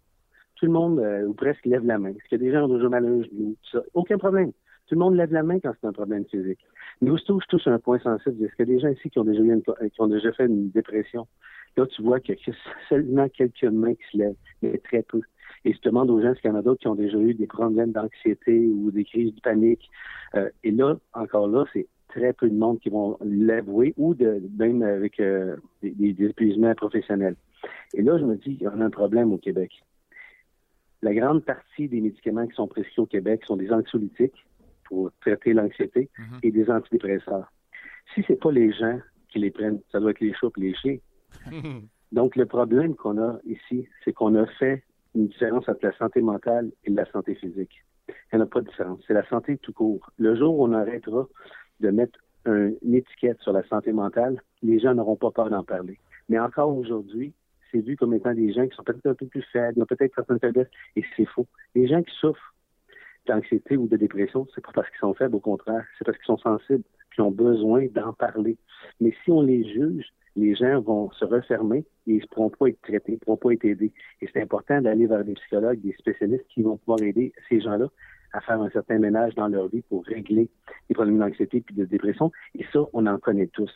Tout 0.55 0.65
le 0.65 0.71
monde, 0.71 0.99
euh, 0.99 1.25
ou 1.25 1.33
presque, 1.33 1.65
lève 1.65 1.85
la 1.85 1.97
main. 1.97 2.09
Est-ce 2.09 2.27
qu'il 2.29 2.41
y 2.41 2.41
a 2.41 2.45
des 2.45 2.51
gens 2.53 2.65
ont 2.65 2.75
déjà 2.75 2.89
mal 2.89 3.05
un 3.05 3.23
genou? 3.23 3.55
Aucun 3.93 4.17
problème. 4.17 4.51
Tout 4.87 4.95
le 4.95 4.99
monde 4.99 5.15
lève 5.15 5.31
la 5.31 5.43
main 5.43 5.59
quand 5.59 5.73
c'est 5.79 5.87
un 5.87 5.93
problème 5.93 6.25
physique. 6.25 6.59
Mais 7.01 7.09
aussitôt 7.09 7.39
je 7.39 7.47
touche 7.47 7.67
un 7.67 7.79
point 7.79 7.99
sensible, 7.99 8.43
est-ce 8.43 8.55
qu'il 8.55 8.67
y 8.67 8.71
a 8.71 8.75
des 8.75 8.79
gens 8.79 8.89
ici 8.89 9.09
qui 9.09 9.19
ont 9.19 9.23
déjà, 9.23 9.41
eu 9.41 9.61
qui 9.61 10.01
ont 10.01 10.07
déjà 10.07 10.31
fait 10.33 10.45
une 10.45 10.69
dépression? 10.71 11.27
Là, 11.77 11.85
tu 11.87 12.01
vois 12.01 12.19
qu'il 12.19 12.35
y 12.35 12.49
a 12.49 12.53
seulement 12.89 13.29
quelques 13.29 13.63
mains 13.63 13.95
qui 13.95 14.03
se 14.11 14.17
lèvent, 14.17 14.35
mais 14.61 14.77
très 14.79 15.03
peu. 15.03 15.21
Et 15.65 15.73
je 15.73 15.81
demande 15.81 16.09
aux 16.09 16.21
gens, 16.21 16.31
est-ce 16.31 16.41
qu'il 16.41 16.49
y 16.49 16.53
en 16.53 16.57
a 16.57 16.61
d'autres 16.61 16.81
qui 16.81 16.87
ont 16.87 16.95
déjà 16.95 17.17
eu 17.17 17.33
des 17.33 17.47
problèmes 17.47 17.91
d'anxiété 17.91 18.67
ou 18.67 18.91
des 18.91 19.03
crises 19.03 19.33
de 19.33 19.41
panique? 19.41 19.89
Euh, 20.35 20.49
et 20.63 20.71
là, 20.71 20.97
encore 21.13 21.47
là, 21.47 21.65
c'est 21.73 21.87
très 22.07 22.33
peu 22.33 22.49
de 22.49 22.55
monde 22.55 22.79
qui 22.79 22.89
vont 22.89 23.17
l'avouer 23.21 23.93
ou 23.97 24.15
de, 24.15 24.41
même 24.57 24.81
avec 24.81 25.19
euh, 25.19 25.57
des, 25.83 26.15
épuisements 26.23 26.73
professionnels. 26.75 27.35
Et 27.93 28.01
là, 28.01 28.17
je 28.17 28.25
me 28.25 28.35
dis, 28.35 28.57
y 28.59 28.65
a 28.65 28.71
un 28.71 28.89
problème 28.89 29.31
au 29.33 29.37
Québec. 29.37 29.71
La 31.01 31.13
grande 31.13 31.43
partie 31.45 31.87
des 31.87 32.01
médicaments 32.01 32.47
qui 32.47 32.55
sont 32.55 32.67
prescrits 32.67 33.01
au 33.01 33.05
Québec 33.05 33.43
sont 33.45 33.57
des 33.57 33.71
anxiolytiques 33.71 34.45
pour 34.85 35.11
traiter 35.21 35.53
l'anxiété 35.53 36.09
Mhm. 36.17 36.39
et 36.43 36.51
des 36.51 36.69
antidépresseurs. 36.69 37.51
Si 38.13 38.23
c'est 38.27 38.39
pas 38.39 38.51
les 38.51 38.71
gens 38.73 38.99
qui 39.29 39.39
les 39.39 39.51
prennent, 39.51 39.79
ça 39.91 39.99
doit 39.99 40.11
être 40.11 40.19
les 40.19 40.33
chats 40.33 40.47
et 40.57 40.61
les 40.61 40.73
chiens. 40.75 40.97
Donc, 42.11 42.35
le 42.35 42.45
problème 42.45 42.95
qu'on 42.95 43.21
a 43.21 43.39
ici, 43.45 43.87
c'est 44.03 44.13
qu'on 44.13 44.35
a 44.35 44.45
fait 44.45 44.83
une 45.15 45.27
différence 45.27 45.67
entre 45.69 45.85
la 45.85 45.95
santé 45.97 46.21
mentale 46.21 46.71
et 46.83 46.89
la 46.89 47.05
santé 47.11 47.35
physique. 47.35 47.83
Il 48.07 48.35
n'y 48.35 48.41
en 48.41 48.45
a 48.45 48.47
pas 48.47 48.61
de 48.61 48.67
différence. 48.67 48.99
C'est 49.07 49.13
la 49.13 49.27
santé 49.27 49.57
tout 49.57 49.73
court. 49.73 50.11
Le 50.17 50.35
jour 50.35 50.57
où 50.57 50.65
on 50.65 50.73
arrêtera 50.73 51.27
de 51.79 51.89
mettre 51.91 52.17
un- 52.45 52.71
une 52.81 52.95
étiquette 52.95 53.39
sur 53.41 53.53
la 53.53 53.63
santé 53.67 53.91
mentale, 53.91 54.41
les 54.63 54.79
gens 54.79 54.95
n'auront 54.95 55.15
pas 55.15 55.31
peur 55.31 55.49
d'en 55.49 55.63
parler. 55.63 55.99
Mais 56.29 56.39
encore 56.39 56.75
aujourd'hui, 56.75 57.33
c'est 57.71 57.79
vu 57.81 57.95
comme 57.95 58.13
étant 58.13 58.33
des 58.33 58.51
gens 58.53 58.67
qui 58.67 58.75
sont 58.75 58.83
peut-être 58.83 59.05
un 59.05 59.13
peu 59.13 59.27
plus 59.27 59.43
faibles, 59.51 59.85
peut-être 59.85 60.13
certaines 60.15 60.39
faiblesses, 60.39 60.69
et 60.95 61.03
c'est 61.15 61.25
faux. 61.25 61.47
Les 61.75 61.87
gens 61.87 62.01
qui 62.01 62.15
souffrent 62.15 62.55
d'anxiété 63.27 63.77
ou 63.77 63.87
de 63.87 63.97
dépression, 63.97 64.47
c'est 64.55 64.63
pas 64.65 64.71
parce 64.73 64.89
qu'ils 64.89 64.99
sont 64.99 65.13
faibles, 65.13 65.35
au 65.35 65.39
contraire, 65.39 65.85
c'est 65.97 66.05
parce 66.05 66.17
qu'ils 66.17 66.25
sont 66.25 66.37
sensibles, 66.37 66.83
qui 67.13 67.21
ont 67.21 67.31
besoin 67.31 67.85
d'en 67.87 68.13
parler. 68.13 68.57
Mais 68.99 69.13
si 69.23 69.31
on 69.31 69.41
les 69.41 69.63
juge, 69.71 70.05
les 70.39 70.55
gens 70.55 70.79
vont 70.81 71.11
se 71.11 71.25
refermer 71.25 71.79
et 72.07 72.13
ils 72.13 72.21
ne 72.21 72.27
pourront 72.27 72.49
pas 72.49 72.69
être 72.69 72.81
traités, 72.81 73.11
ils 73.13 73.15
ne 73.15 73.19
pourront 73.19 73.37
pas 73.37 73.51
être 73.53 73.65
aidés. 73.65 73.91
Et 74.21 74.29
c'est 74.31 74.41
important 74.41 74.81
d'aller 74.81 75.05
vers 75.05 75.23
des 75.23 75.33
psychologues, 75.33 75.81
des 75.81 75.93
spécialistes 75.93 76.45
qui 76.53 76.61
vont 76.61 76.77
pouvoir 76.77 77.01
aider 77.01 77.33
ces 77.49 77.61
gens-là 77.61 77.87
à 78.33 78.41
faire 78.41 78.61
un 78.61 78.69
certain 78.69 78.99
ménage 78.99 79.35
dans 79.35 79.47
leur 79.47 79.67
vie 79.67 79.81
pour 79.81 80.05
régler 80.05 80.49
les 80.89 80.95
problèmes 80.95 81.19
d'anxiété 81.19 81.63
et 81.67 81.73
de 81.73 81.85
dépression. 81.85 82.31
Et 82.55 82.65
ça, 82.71 82.79
on 82.93 83.05
en 83.07 83.17
connaît 83.17 83.47
tous. 83.47 83.71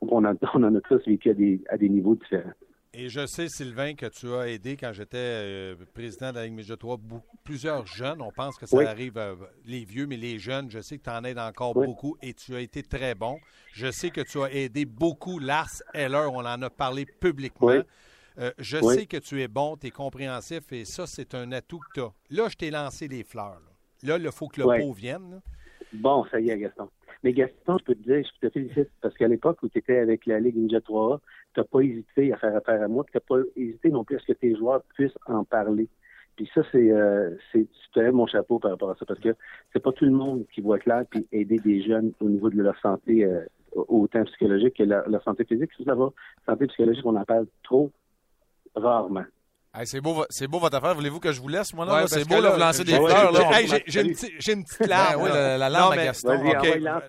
On 0.00 0.24
en, 0.24 0.24
a 0.76 0.80
tous 0.80 1.04
vécu 1.06 1.30
à 1.68 1.76
des 1.76 1.88
niveaux 1.88 2.14
différents. 2.14 2.52
Et 3.00 3.08
je 3.10 3.26
sais, 3.26 3.48
Sylvain, 3.48 3.94
que 3.94 4.06
tu 4.06 4.32
as 4.34 4.48
aidé 4.48 4.76
quand 4.76 4.92
j'étais 4.92 5.16
euh, 5.18 5.76
président 5.94 6.30
de 6.30 6.34
la 6.36 6.46
Ligue 6.46 6.54
Média 6.54 6.76
3, 6.76 6.96
beaucoup- 6.96 7.36
plusieurs 7.44 7.86
jeunes. 7.86 8.20
On 8.20 8.32
pense 8.32 8.56
que 8.58 8.66
ça 8.66 8.76
Oui. 8.76 8.84
arrive, 8.86 9.16
euh, 9.18 9.36
les 9.64 9.84
vieux, 9.84 10.08
mais 10.08 10.16
les 10.16 10.40
jeunes, 10.40 10.68
je 10.68 10.80
sais 10.80 10.98
que 10.98 11.04
tu 11.04 11.10
en 11.10 11.22
aides 11.22 11.38
encore 11.38 11.76
Oui. 11.76 11.86
beaucoup 11.86 12.16
et 12.22 12.34
tu 12.34 12.56
as 12.56 12.60
été 12.60 12.82
très 12.82 13.14
bon. 13.14 13.38
Je 13.72 13.88
sais 13.92 14.10
que 14.10 14.20
tu 14.22 14.40
as 14.42 14.52
aidé 14.52 14.84
beaucoup 14.84 15.38
Lars 15.38 15.70
Heller. 15.94 16.26
On 16.32 16.40
en 16.44 16.60
a 16.60 16.70
parlé 16.70 17.06
publiquement. 17.06 17.68
Oui. 17.68 17.76
Euh, 18.40 18.50
je 18.58 18.78
sais 18.82 19.06
que 19.06 19.18
tu 19.18 19.40
es 19.42 19.48
bon, 19.48 19.76
tu 19.76 19.86
es 19.86 19.90
compréhensif 19.92 20.72
et 20.72 20.84
ça, 20.84 21.06
c'est 21.06 21.36
un 21.36 21.52
atout 21.52 21.78
que 21.78 21.86
tu 21.94 22.00
as. 22.00 22.12
Là, 22.30 22.48
je 22.48 22.56
t'ai 22.56 22.70
lancé 22.72 23.06
les 23.06 23.22
fleurs. 23.22 23.60
Là, 24.02 24.16
il 24.18 24.30
faut 24.32 24.48
que 24.48 24.60
le 24.60 24.66
pot 24.80 24.92
vienne. 24.92 25.30
là. 25.30 25.40
Bon, 25.92 26.24
ça 26.32 26.40
y 26.40 26.50
est, 26.50 26.58
Gaston. 26.58 26.88
Mais 27.24 27.32
Gaston, 27.32 27.78
je 27.78 27.84
peux 27.84 27.94
te 27.94 28.02
dire, 28.02 28.22
je 28.42 28.46
te 28.46 28.52
félicite, 28.52 28.90
parce 29.00 29.16
qu'à 29.16 29.26
l'époque 29.26 29.58
où 29.62 29.68
tu 29.68 29.78
étais 29.78 29.98
avec 29.98 30.26
la 30.26 30.38
Ligue 30.38 30.56
Ninja 30.56 30.78
3A, 30.80 31.18
tu 31.58 31.62
n'as 31.62 31.64
pas 31.64 31.80
hésité 31.80 32.32
à 32.32 32.36
faire 32.36 32.56
affaire 32.56 32.82
à 32.82 32.88
moi, 32.88 33.04
tu 33.10 33.16
n'as 33.16 33.20
pas 33.20 33.42
hésité 33.56 33.90
non 33.90 34.04
plus 34.04 34.16
à 34.16 34.18
ce 34.20 34.26
que 34.26 34.32
tes 34.32 34.54
joueurs 34.54 34.82
puissent 34.94 35.18
en 35.26 35.44
parler. 35.44 35.88
Puis 36.36 36.48
ça, 36.54 36.62
c'est, 36.70 36.92
euh, 36.92 37.34
c'est, 37.50 37.66
tu 37.66 37.90
te 37.92 38.10
mon 38.10 38.26
chapeau 38.26 38.60
par 38.60 38.70
rapport 38.70 38.90
à 38.90 38.94
ça, 38.94 39.04
parce 39.04 39.18
que 39.18 39.34
c'est 39.72 39.82
pas 39.82 39.90
tout 39.90 40.04
le 40.04 40.12
monde 40.12 40.44
qui 40.54 40.60
voit 40.60 40.78
clair 40.78 41.04
puis 41.10 41.26
aider 41.32 41.58
des 41.58 41.82
jeunes 41.82 42.12
au 42.20 42.28
niveau 42.28 42.48
de 42.48 42.62
leur 42.62 42.78
santé, 42.78 43.24
euh, 43.24 43.44
autant 43.74 44.22
psychologique 44.24 44.74
que 44.74 44.84
leur, 44.84 45.22
santé 45.24 45.44
physique. 45.44 45.70
Ça 45.84 45.94
va, 45.96 46.10
santé 46.46 46.68
psychologique, 46.68 47.04
on 47.04 47.16
en 47.16 47.24
parle 47.24 47.46
trop 47.64 47.90
rarement. 48.76 49.24
Hey, 49.74 49.86
c'est 49.86 50.00
beau, 50.00 50.24
c'est 50.30 50.48
beau 50.48 50.58
votre 50.58 50.76
affaire. 50.78 50.94
Voulez-vous 50.94 51.20
que 51.20 51.30
je 51.30 51.40
vous 51.40 51.48
laisse, 51.48 51.74
moi? 51.74 51.84
Là, 51.84 51.92
Ouais, 51.92 51.98
là? 52.00 52.06
parce 52.08 52.14
c'est 52.22 52.28
beau, 52.28 52.40
là, 52.40 52.50
vous 52.50 52.58
lancez 52.58 52.84
des 52.84 52.94
fleurs. 52.94 53.32
Là, 53.32 53.40
on- 53.48 53.52
Hey, 53.52 53.68
j'ai, 53.68 53.84
j'ai 53.86 54.00
une, 54.52 54.64
petite- 54.64 54.86
larme. 54.86 55.16
Ben 55.16 55.22
oui, 55.22 55.28
là. 55.28 55.34
la- 55.34 55.58
la 55.58 55.68
larme 55.68 55.94
Non, 55.94 56.00
à 56.00 56.04
Gaston. 56.04 56.42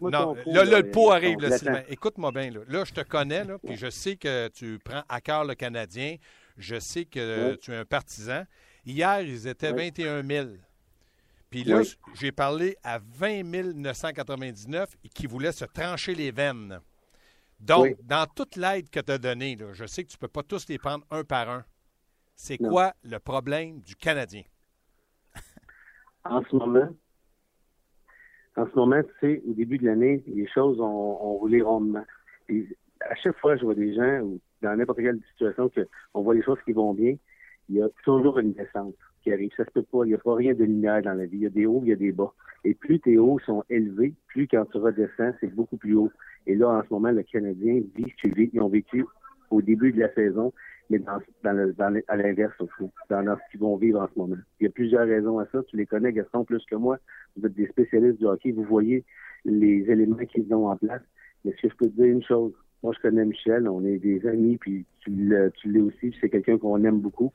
Non, 0.01 0.35
pot, 0.35 0.53
là, 0.53 0.65
le 0.65 0.91
pot 0.91 1.11
arrive, 1.11 1.39
là. 1.39 1.57
Sylvain. 1.57 1.83
Écoute-moi 1.87 2.31
bien. 2.31 2.51
Là. 2.51 2.59
Là, 2.67 2.83
je 2.85 2.91
te 2.91 3.01
connais, 3.01 3.45
là, 3.45 3.57
puis 3.65 3.77
je 3.77 3.89
sais 3.89 4.17
que 4.17 4.49
tu 4.49 4.77
prends 4.83 5.03
à 5.07 5.21
cœur 5.21 5.45
le 5.45 5.55
Canadien. 5.55 6.17
Je 6.57 6.77
sais 6.79 7.05
que 7.05 7.51
Oui. 7.51 7.57
tu 7.59 7.71
es 7.71 7.77
un 7.77 7.85
partisan. 7.85 8.43
Hier, 8.85 9.21
ils 9.21 9.47
étaient 9.47 9.71
Oui. 9.71 9.85
21 9.91 10.21
000. 10.27 10.47
Puis 11.49 11.63
là, 11.63 11.77
Oui. 11.77 11.93
j'ai 12.19 12.33
parlé 12.33 12.75
à 12.83 12.99
20 12.99 13.73
999 13.73 14.89
et 15.05 15.09
qui 15.09 15.27
voulaient 15.27 15.53
se 15.53 15.65
trancher 15.65 16.13
les 16.13 16.31
veines. 16.31 16.79
Donc, 17.61 17.83
Oui. 17.83 17.95
dans 18.03 18.25
toute 18.27 18.57
l'aide 18.57 18.89
que 18.89 18.99
tu 18.99 19.11
as 19.13 19.17
donnée, 19.17 19.57
je 19.73 19.85
sais 19.85 20.03
que 20.03 20.09
tu 20.09 20.15
ne 20.17 20.19
peux 20.19 20.27
pas 20.27 20.43
tous 20.43 20.67
les 20.67 20.77
prendre 20.77 21.05
un 21.09 21.23
par 21.23 21.49
un. 21.49 21.63
C'est 22.41 22.57
quoi 22.57 22.93
le 23.03 23.19
problème 23.19 23.81
du 23.81 23.97
Canadien? 23.97 24.43
En 26.23 26.41
ce 26.41 26.55
moment, 26.55 26.87
en 28.55 28.65
ce 28.65 28.75
moment, 28.75 29.03
tu 29.03 29.09
sais, 29.19 29.43
au 29.45 29.53
début 29.53 29.77
de 29.77 29.85
l'année, 29.85 30.23
les 30.25 30.47
choses 30.47 30.79
ont, 30.79 30.85
ont 31.21 31.33
roulé 31.33 31.61
rondement. 31.61 32.05
Et 32.47 32.65
à 33.01 33.13
chaque 33.15 33.37
fois, 33.39 33.57
je 33.57 33.65
vois 33.65 33.75
des 33.75 33.93
gens, 33.93 34.21
ou 34.21 34.39
dans 34.61 34.73
n'importe 34.73 34.99
quelle 34.99 35.19
situation, 35.31 35.67
que 35.67 35.85
on 36.13 36.21
voit 36.21 36.33
les 36.33 36.41
choses 36.41 36.57
qui 36.63 36.71
vont 36.71 36.93
bien, 36.93 37.17
il 37.67 37.75
y 37.75 37.81
a 37.81 37.89
toujours 38.05 38.39
une 38.39 38.53
descente 38.53 38.95
qui 39.21 39.33
arrive. 39.33 39.51
Ça 39.57 39.65
se 39.65 39.71
peut 39.71 39.83
pas. 39.83 40.05
Il 40.05 40.07
n'y 40.07 40.13
a 40.13 40.17
pas 40.17 40.35
rien 40.35 40.53
de 40.53 40.63
linéaire 40.63 41.01
dans 41.01 41.15
la 41.15 41.25
vie. 41.25 41.39
Il 41.39 41.43
y 41.43 41.45
a 41.45 41.49
des 41.49 41.65
hauts, 41.65 41.81
il 41.83 41.89
y 41.89 41.93
a 41.93 41.97
des 41.97 42.13
bas. 42.13 42.33
Et 42.63 42.73
plus 42.73 43.01
tes 43.01 43.17
hauts 43.17 43.39
sont 43.39 43.65
élevés, 43.69 44.13
plus 44.27 44.47
quand 44.47 44.65
tu 44.71 44.77
redescends, 44.77 45.33
c'est 45.41 45.53
beaucoup 45.53 45.75
plus 45.75 45.95
haut. 45.95 46.11
Et 46.47 46.55
là, 46.55 46.69
en 46.69 46.83
ce 46.83 46.87
moment, 46.89 47.11
le 47.11 47.23
Canadien 47.23 47.81
vit- 47.95 48.13
ils 48.53 48.61
ont 48.61 48.69
vécu 48.69 49.05
au 49.49 49.61
début 49.61 49.91
de 49.91 49.99
la 49.99 50.13
saison. 50.13 50.53
Mais 50.89 50.99
dans, 50.99 51.19
dans, 51.43 52.01
à 52.07 52.15
l'inverse, 52.17 52.55
dans, 53.09 53.23
dans 53.23 53.35
ce 53.35 53.51
qu'ils 53.51 53.59
vont 53.59 53.77
vivre 53.77 54.01
en 54.01 54.07
ce 54.07 54.17
moment. 54.17 54.37
Il 54.59 54.63
y 54.63 54.67
a 54.67 54.71
plusieurs 54.71 55.07
raisons 55.07 55.39
à 55.39 55.45
ça. 55.51 55.61
Tu 55.67 55.77
les 55.77 55.85
connais, 55.85 56.11
Gaston, 56.11 56.43
plus 56.43 56.65
que 56.65 56.75
moi. 56.75 56.97
Vous 57.35 57.45
êtes 57.45 57.53
des 57.53 57.67
spécialistes 57.67 58.19
du 58.19 58.25
hockey. 58.25 58.51
Vous 58.51 58.63
voyez 58.63 59.03
les 59.45 59.85
éléments 59.89 60.25
qu'ils 60.25 60.53
ont 60.53 60.67
en 60.67 60.77
place. 60.77 61.01
Mais 61.45 61.53
si 61.59 61.69
je 61.69 61.75
peux 61.75 61.87
te 61.87 61.95
dire 61.95 62.05
une 62.05 62.23
chose, 62.23 62.53
moi, 62.83 62.93
je 62.95 63.01
connais 63.01 63.25
Michel, 63.25 63.67
on 63.67 63.83
est 63.83 63.97
des 63.97 64.25
amis, 64.25 64.57
puis 64.57 64.85
tu 65.01 65.11
l'es 65.11 65.81
aussi, 65.81 66.15
c'est 66.19 66.29
quelqu'un 66.29 66.57
qu'on 66.57 66.83
aime 66.83 66.99
beaucoup. 66.99 67.33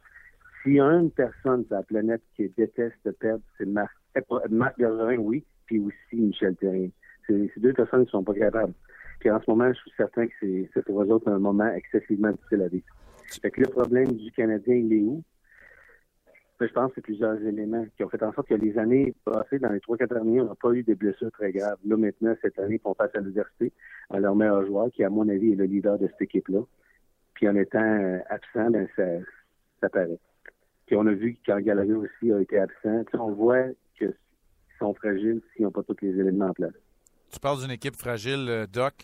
S'il 0.63 0.75
y 0.75 0.81
a 0.81 0.87
une 0.87 1.11
personne 1.11 1.65
sur 1.67 1.77
la 1.77 1.83
planète 1.83 2.23
qui 2.35 2.51
déteste 2.57 3.11
perdre, 3.19 3.43
c'est 3.59 3.67
Marc, 3.67 3.95
eh, 4.17 4.21
Marc 4.51 4.79
Bergerin, 4.79 5.19
oui, 5.19 5.45
puis 5.67 5.81
aussi 5.81 6.17
Michel 6.17 6.57
Terrien. 6.57 6.89
C'est 7.27 7.59
deux 7.59 7.73
personnes 7.75 8.07
qui 8.07 8.11
sont 8.11 8.25
pas 8.25 8.35
capables. 8.35 8.73
Puis 9.21 9.31
en 9.31 9.41
ce 9.41 9.51
moment, 9.51 9.71
je 9.73 9.79
suis 9.79 9.93
certain 9.97 10.27
que 10.27 10.33
c'est 10.41 10.85
pour 10.85 11.03
eux 11.03 11.09
autres 11.09 11.31
un 11.31 11.39
moment 11.39 11.69
excessivement 11.69 12.31
difficile 12.31 12.63
à 12.63 12.69
vivre. 12.69 12.87
Fait 13.41 13.51
que 13.51 13.61
le 13.61 13.69
problème 13.69 14.13
du 14.13 14.31
Canadien, 14.33 14.75
il 14.75 14.93
est 14.93 15.03
où? 15.03 15.23
Je 16.61 16.73
pense 16.73 16.91
que 16.91 16.95
c'est 16.97 17.01
plusieurs 17.03 17.41
éléments 17.43 17.85
qui 17.97 18.05
ont 18.05 18.09
fait 18.09 18.23
en 18.23 18.33
sorte 18.33 18.49
que 18.49 18.55
les 18.55 18.79
années 18.79 19.15
passées, 19.25 19.59
dans 19.59 19.71
les 19.71 19.81
trois, 19.81 19.97
quatre 19.97 20.17
années, 20.17 20.41
on 20.41 20.47
n'a 20.47 20.55
pas 20.55 20.73
eu 20.73 20.83
de 20.83 20.95
blessures 20.95 21.33
très 21.33 21.53
graves. 21.53 21.79
Là, 21.85 21.97
maintenant, 21.97 22.35
cette 22.41 22.59
année, 22.59 22.81
on 22.85 22.95
passe 22.95 23.11
à 23.15 23.19
l'université, 23.19 23.73
à 24.09 24.21
leur 24.21 24.35
meilleur 24.35 24.65
joueur, 24.65 24.91
qui, 24.93 25.05
à 25.05 25.11
mon 25.11 25.29
avis, 25.29 25.53
est 25.53 25.57
le 25.57 25.65
leader 25.65 25.99
de 25.99 26.07
cette 26.07 26.23
équipe-là. 26.23 26.61
Puis 27.35 27.49
en 27.49 27.57
étant 27.57 27.83
euh, 27.83 28.19
absent, 28.31 28.71
ben, 28.71 28.89
ça, 28.97 29.03
ça 29.81 29.89
paraît. 29.89 30.19
Puis 30.87 30.97
on 30.97 31.07
a 31.07 31.13
vu 31.13 31.37
quand 31.45 31.61
Gallagher 31.61 31.95
aussi 31.95 32.33
a 32.33 32.41
été 32.41 32.59
absent, 32.59 33.05
on 33.15 33.33
voit 33.33 33.67
qu'ils 33.99 34.15
sont 34.79 34.95
fragiles 34.95 35.43
s'ils 35.53 35.65
n'ont 35.65 35.73
pas 35.73 35.83
tous 35.83 35.97
les 36.03 36.19
éléments 36.21 36.47
en 36.47 36.53
place. 36.53 36.75
Tu 37.31 37.41
parles 37.41 37.61
d'une 37.61 37.73
équipe 37.73 37.97
fragile, 37.97 38.47
euh, 38.49 38.67
Doc. 38.67 38.95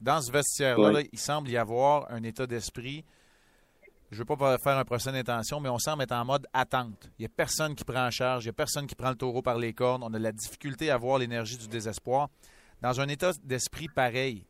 Dans 0.00 0.20
ce 0.20 0.30
vestiaire-là, 0.30 1.00
il 1.10 1.18
semble 1.18 1.48
y 1.48 1.56
avoir 1.56 2.12
un 2.12 2.22
état 2.22 2.46
d'esprit 2.46 3.04
je 4.10 4.16
ne 4.16 4.18
veux 4.20 4.36
pas 4.36 4.56
faire 4.58 4.78
un 4.78 4.84
procès 4.84 5.12
d'intention, 5.12 5.60
mais 5.60 5.68
on 5.68 5.78
semble 5.78 6.02
être 6.02 6.12
en 6.12 6.24
mode 6.24 6.46
attente. 6.54 7.10
Il 7.18 7.22
n'y 7.22 7.26
a 7.26 7.28
personne 7.28 7.74
qui 7.74 7.84
prend 7.84 8.06
en 8.06 8.10
charge, 8.10 8.44
il 8.44 8.46
n'y 8.46 8.50
a 8.50 8.54
personne 8.54 8.86
qui 8.86 8.94
prend 8.94 9.10
le 9.10 9.16
taureau 9.16 9.42
par 9.42 9.58
les 9.58 9.74
cornes. 9.74 10.02
On 10.02 10.14
a 10.14 10.18
la 10.18 10.32
difficulté 10.32 10.90
à 10.90 10.96
voir 10.96 11.18
l'énergie 11.18 11.58
du 11.58 11.68
désespoir. 11.68 12.28
Dans 12.80 13.00
un 13.00 13.08
état 13.08 13.32
d'esprit 13.44 13.88
pareil, 13.94 14.46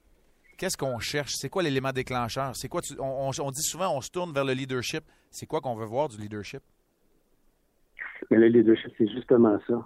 qu'est-ce 0.59 0.77
qu'on 0.77 1.01
cherche? 1.01 1.33
C'est 1.35 1.49
quoi 1.49 1.64
l'élément 1.64 1.90
déclencheur? 1.90 2.55
C'est 2.55 2.68
quoi 2.68 2.83
on, 3.01 3.51
dit 3.51 3.62
souvent 3.62 3.97
on 3.97 4.01
se 4.01 4.11
tourne 4.11 4.33
vers 4.33 4.44
le 4.44 4.53
leadership. 4.53 5.03
C'est 5.31 5.47
quoi 5.47 5.61
qu'on 5.61 5.75
veut 5.75 5.87
voir 5.87 6.09
du 6.09 6.18
leadership? 6.18 6.61
Le 8.31 8.47
leadership, 8.47 8.92
c'est 8.97 9.09
justement 9.09 9.59
ça. 9.66 9.85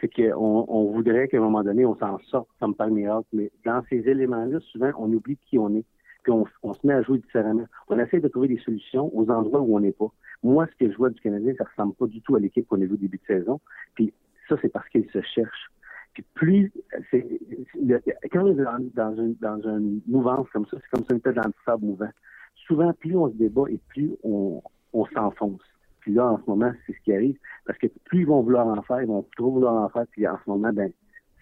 C'est 0.00 0.08
qu'on 0.14 0.66
on 0.68 0.92
voudrait 0.92 1.28
qu'à 1.28 1.38
un 1.38 1.40
moment 1.40 1.62
donné, 1.62 1.86
on 1.86 1.96
s'en 1.96 2.18
sorte 2.30 2.48
comme 2.60 2.74
par 2.74 2.88
miracle. 2.88 3.28
Mais 3.32 3.50
dans 3.64 3.82
ces 3.88 4.06
éléments-là, 4.06 4.58
souvent, 4.70 4.90
on 4.98 5.10
oublie 5.10 5.38
qui 5.48 5.58
on 5.58 5.74
est 5.74 5.84
puis 6.24 6.32
on, 6.32 6.72
se 6.72 6.86
met 6.86 6.94
à 6.94 7.02
jouer 7.02 7.18
différemment. 7.18 7.66
On 7.88 7.98
essaie 7.98 8.18
de 8.18 8.28
trouver 8.28 8.48
des 8.48 8.58
solutions 8.58 9.14
aux 9.16 9.30
endroits 9.30 9.60
où 9.60 9.76
on 9.76 9.80
n'est 9.80 9.92
pas. 9.92 10.08
Moi, 10.42 10.66
ce 10.66 10.84
que 10.84 10.90
je 10.90 10.96
vois 10.96 11.10
du 11.10 11.20
Canadien, 11.20 11.52
ça 11.56 11.64
ressemble 11.64 11.94
pas 11.94 12.06
du 12.06 12.20
tout 12.22 12.34
à 12.34 12.40
l'équipe 12.40 12.66
qu'on 12.66 12.80
a 12.80 12.86
vu 12.86 12.94
au 12.94 12.96
début 12.96 13.18
de 13.18 13.26
saison. 13.26 13.60
Puis 13.94 14.12
ça, 14.48 14.56
c'est 14.60 14.70
parce 14.70 14.88
qu'ils 14.88 15.08
se 15.10 15.20
cherchent. 15.20 15.70
Puis 16.14 16.24
plus, 16.34 16.72
c'est, 17.10 17.26
quand 18.32 18.44
on 18.44 18.48
est 18.48 18.90
dans, 18.94 19.14
une, 19.16 19.34
dans 19.40 19.60
une 19.60 20.00
mouvance 20.06 20.48
comme 20.50 20.66
ça, 20.66 20.78
c'est 20.80 20.88
comme 20.90 21.04
si 21.04 21.12
on 21.12 21.16
était 21.18 21.32
dans 21.32 21.46
le 21.46 21.54
sable 21.64 21.84
mouvant. 21.84 22.10
Souvent, 22.66 22.92
plus 22.94 23.16
on 23.16 23.28
se 23.30 23.36
débat 23.36 23.64
et 23.68 23.78
plus 23.88 24.12
on, 24.22 24.62
on 24.92 25.06
s'enfonce. 25.06 25.62
Puis 26.00 26.14
là, 26.14 26.26
en 26.26 26.38
ce 26.38 26.44
moment, 26.46 26.72
c'est 26.86 26.94
ce 26.94 27.00
qui 27.00 27.12
arrive. 27.12 27.36
Parce 27.66 27.78
que 27.78 27.88
plus 28.04 28.20
ils 28.20 28.26
vont 28.26 28.42
vouloir 28.42 28.66
en 28.66 28.80
faire, 28.82 29.02
ils 29.02 29.08
vont 29.08 29.26
trop 29.36 29.50
vouloir 29.50 29.74
en 29.74 29.88
faire. 29.88 30.06
Puis 30.10 30.26
en 30.26 30.38
ce 30.42 30.48
moment, 30.48 30.72
ben, 30.72 30.90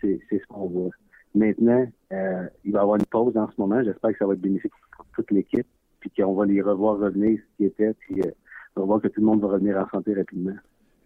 c'est, 0.01 0.21
c'est 0.29 0.39
ce 0.39 0.47
qu'on 0.47 0.67
voit. 0.67 0.91
Maintenant, 1.35 1.87
euh, 2.13 2.47
il 2.65 2.73
va 2.73 2.81
y 2.81 2.83
avoir 2.83 2.97
une 2.97 3.07
pause 3.07 3.37
en 3.37 3.49
ce 3.49 3.55
moment. 3.59 3.83
J'espère 3.83 4.13
que 4.13 4.19
ça 4.19 4.27
va 4.27 4.35
être 4.35 4.41
bénéfique 4.41 4.73
pour 4.97 5.07
toute 5.15 5.31
l'équipe, 5.31 5.67
puis 6.01 6.11
qu'on 6.11 6.35
va 6.35 6.45
les 6.45 6.61
revoir 6.61 6.99
revenir 6.99 7.39
ce 7.39 7.57
qui 7.57 7.65
était, 7.65 7.95
puis 7.95 8.21
euh, 8.21 8.31
on 8.77 8.81
va 8.81 8.87
voir 8.87 9.03
que 9.03 9.09
tout 9.09 9.21
le 9.21 9.27
monde 9.27 9.41
va 9.41 9.49
revenir 9.49 9.79
en 9.79 9.89
santé 9.89 10.15
rapidement. 10.15 10.57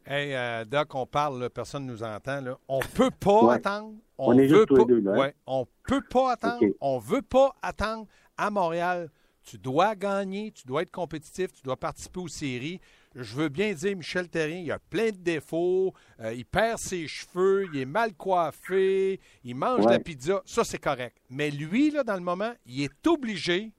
Hey, 0.04 0.34
euh, 0.34 0.64
Doc, 0.64 0.94
on 0.94 1.06
parle, 1.06 1.50
personne 1.50 1.84
ne 1.84 1.92
nous 1.92 2.02
entend. 2.02 2.40
Là. 2.40 2.56
On 2.68 2.80
peut 2.94 3.10
pas 3.10 3.54
attendre. 3.54 3.94
On, 4.18 4.38
est 4.38 4.48
juste 4.48 4.66
tous 4.66 4.76
les 4.76 4.84
deux, 4.84 5.00
là. 5.00 5.12
Hein? 5.12 5.18
Ouais, 5.18 5.34
on 5.46 5.66
peut 5.86 6.02
pas 6.08 6.32
attendre. 6.32 6.64
On 6.80 6.98
veut 6.98 7.22
pas 7.22 7.54
attendre. 7.62 8.06
À 8.38 8.50
Montréal, 8.50 9.08
tu 9.42 9.58
dois 9.58 9.94
gagner, 9.94 10.50
tu 10.50 10.66
dois 10.66 10.82
être 10.82 10.90
compétitif, 10.90 11.52
tu 11.52 11.62
dois 11.62 11.76
participer 11.76 12.20
aux 12.20 12.28
séries 12.28 12.80
je 13.22 13.35
veux 13.35 13.48
bien 13.48 13.72
dire, 13.72 13.96
Michel 13.96 14.29
Terrien, 14.29 14.59
il 14.59 14.70
a 14.70 14.79
plein 14.79 15.11
de 15.11 15.16
défauts, 15.16 15.94
euh, 16.20 16.35
il 16.35 16.44
perd 16.44 16.79
ses 16.79 17.09
cheveux, 17.09 17.66
il 17.72 17.81
est 17.81 17.87
mal 17.87 18.14
coiffé, 18.14 19.20
il 19.42 19.55
mange 19.55 19.87
de 19.87 19.90
la 19.90 19.98
pizza, 19.98 20.42
ça 20.44 20.64
c'est 20.64 20.79
correct. 20.79 21.16
Mais 21.31 21.50
lui, 21.50 21.90
là, 21.90 22.05
dans 22.05 22.16
le 22.16 22.20
moment, 22.20 22.52
il 22.66 22.83
est 22.83 23.07
obligé, 23.07 23.72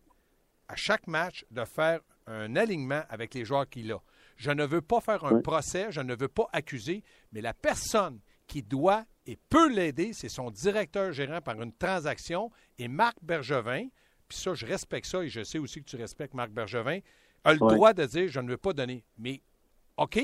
à 0.68 0.76
chaque 0.76 1.06
match, 1.08 1.46
de 1.52 1.64
faire 1.66 2.00
un 2.26 2.56
alignement 2.56 3.04
avec 3.10 3.34
les 3.36 3.46
joueurs 3.46 3.70
qu'il 3.70 3.92
a. 3.92 4.02
Je 4.38 4.52
ne 4.52 4.66
veux 4.66 4.82
pas 4.82 5.02
faire 5.02 5.24
un 5.24 5.40
procès, 5.42 5.88
je 5.92 6.02
ne 6.02 6.16
veux 6.16 6.28
pas 6.28 6.48
accuser, 6.52 7.04
mais 7.32 7.42
la 7.42 7.54
personne 7.54 8.20
qui 8.48 8.64
doit 8.64 9.06
et 9.26 9.38
peut 9.50 9.70
l'aider, 9.70 10.14
c'est 10.14 10.30
son 10.30 10.50
directeur 10.50 11.12
gérant 11.12 11.42
par 11.42 11.62
une 11.62 11.74
transaction 11.74 12.50
et 12.80 12.88
Marc 12.88 13.18
Bergevin. 13.22 13.88
Puis 14.28 14.38
ça, 14.38 14.54
je 14.54 14.66
respecte 14.66 15.08
ça 15.08 15.24
et 15.24 15.30
je 15.30 15.44
sais 15.44 15.58
aussi 15.58 15.82
que 15.82 15.90
tu 15.90 15.96
respectes 15.96 16.34
Marc 16.34 16.52
Bergevin 16.52 17.00
a 17.48 17.54
le 17.54 17.60
droit 17.60 17.94
de 17.94 18.06
dire 18.06 18.28
je 18.28 18.40
ne 18.40 18.50
veux 18.50 18.58
pas 18.58 18.74
donner. 18.74 19.04
Mais 19.18 19.42
OK, 19.98 20.20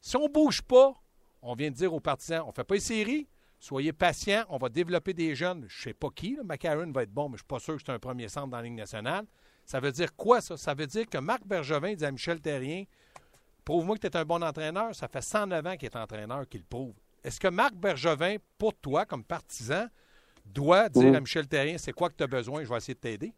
si 0.00 0.16
on 0.16 0.24
ne 0.24 0.32
bouge 0.32 0.62
pas, 0.62 0.94
on 1.42 1.54
vient 1.54 1.70
de 1.70 1.76
dire 1.76 1.92
aux 1.92 2.00
partisans 2.00 2.42
on 2.44 2.48
ne 2.48 2.52
fait 2.52 2.64
pas 2.64 2.74
une 2.74 2.80
série, 2.80 3.28
soyez 3.58 3.92
patients, 3.92 4.44
on 4.48 4.58
va 4.58 4.68
développer 4.68 5.14
des 5.14 5.34
jeunes. 5.34 5.64
Je 5.68 5.78
ne 5.78 5.82
sais 5.84 5.94
pas 5.94 6.08
qui, 6.14 6.38
McCarron 6.44 6.90
va 6.92 7.02
être 7.02 7.12
bon, 7.12 7.28
mais 7.28 7.32
je 7.32 7.34
ne 7.34 7.38
suis 7.38 7.46
pas 7.46 7.58
sûr 7.58 7.76
que 7.76 7.82
c'est 7.84 7.92
un 7.92 7.98
premier 7.98 8.28
centre 8.28 8.48
dans 8.48 8.58
la 8.58 8.64
Ligue 8.64 8.74
nationale. 8.74 9.24
Ça 9.64 9.80
veut 9.80 9.92
dire 9.92 10.14
quoi, 10.14 10.40
ça? 10.40 10.56
Ça 10.56 10.74
veut 10.74 10.86
dire 10.86 11.08
que 11.08 11.18
Marc 11.18 11.46
Bergevin 11.46 11.94
dit 11.94 12.04
à 12.04 12.10
Michel 12.10 12.40
Terrien 12.40 12.84
Prouve-moi 13.64 13.96
que 13.96 14.02
tu 14.02 14.06
es 14.08 14.16
un 14.16 14.24
bon 14.24 14.42
entraîneur. 14.42 14.94
Ça 14.94 15.08
fait 15.08 15.22
109 15.22 15.66
ans 15.66 15.76
qu'il 15.76 15.86
est 15.86 15.96
entraîneur 15.96 16.46
qu'il 16.48 16.64
prouve. 16.64 16.94
Est-ce 17.22 17.40
que 17.40 17.48
Marc 17.48 17.74
Bergevin, 17.74 18.36
pour 18.58 18.74
toi, 18.74 19.06
comme 19.06 19.24
partisan, 19.24 19.86
doit 20.44 20.90
dire 20.90 21.14
à 21.14 21.20
Michel 21.20 21.48
Terrien 21.48 21.78
c'est 21.78 21.92
quoi 21.92 22.10
que 22.10 22.16
tu 22.16 22.24
as 22.24 22.26
besoin, 22.26 22.62
je 22.62 22.68
vais 22.68 22.76
essayer 22.76 22.94
de 22.94 23.00
t'aider? 23.00 23.32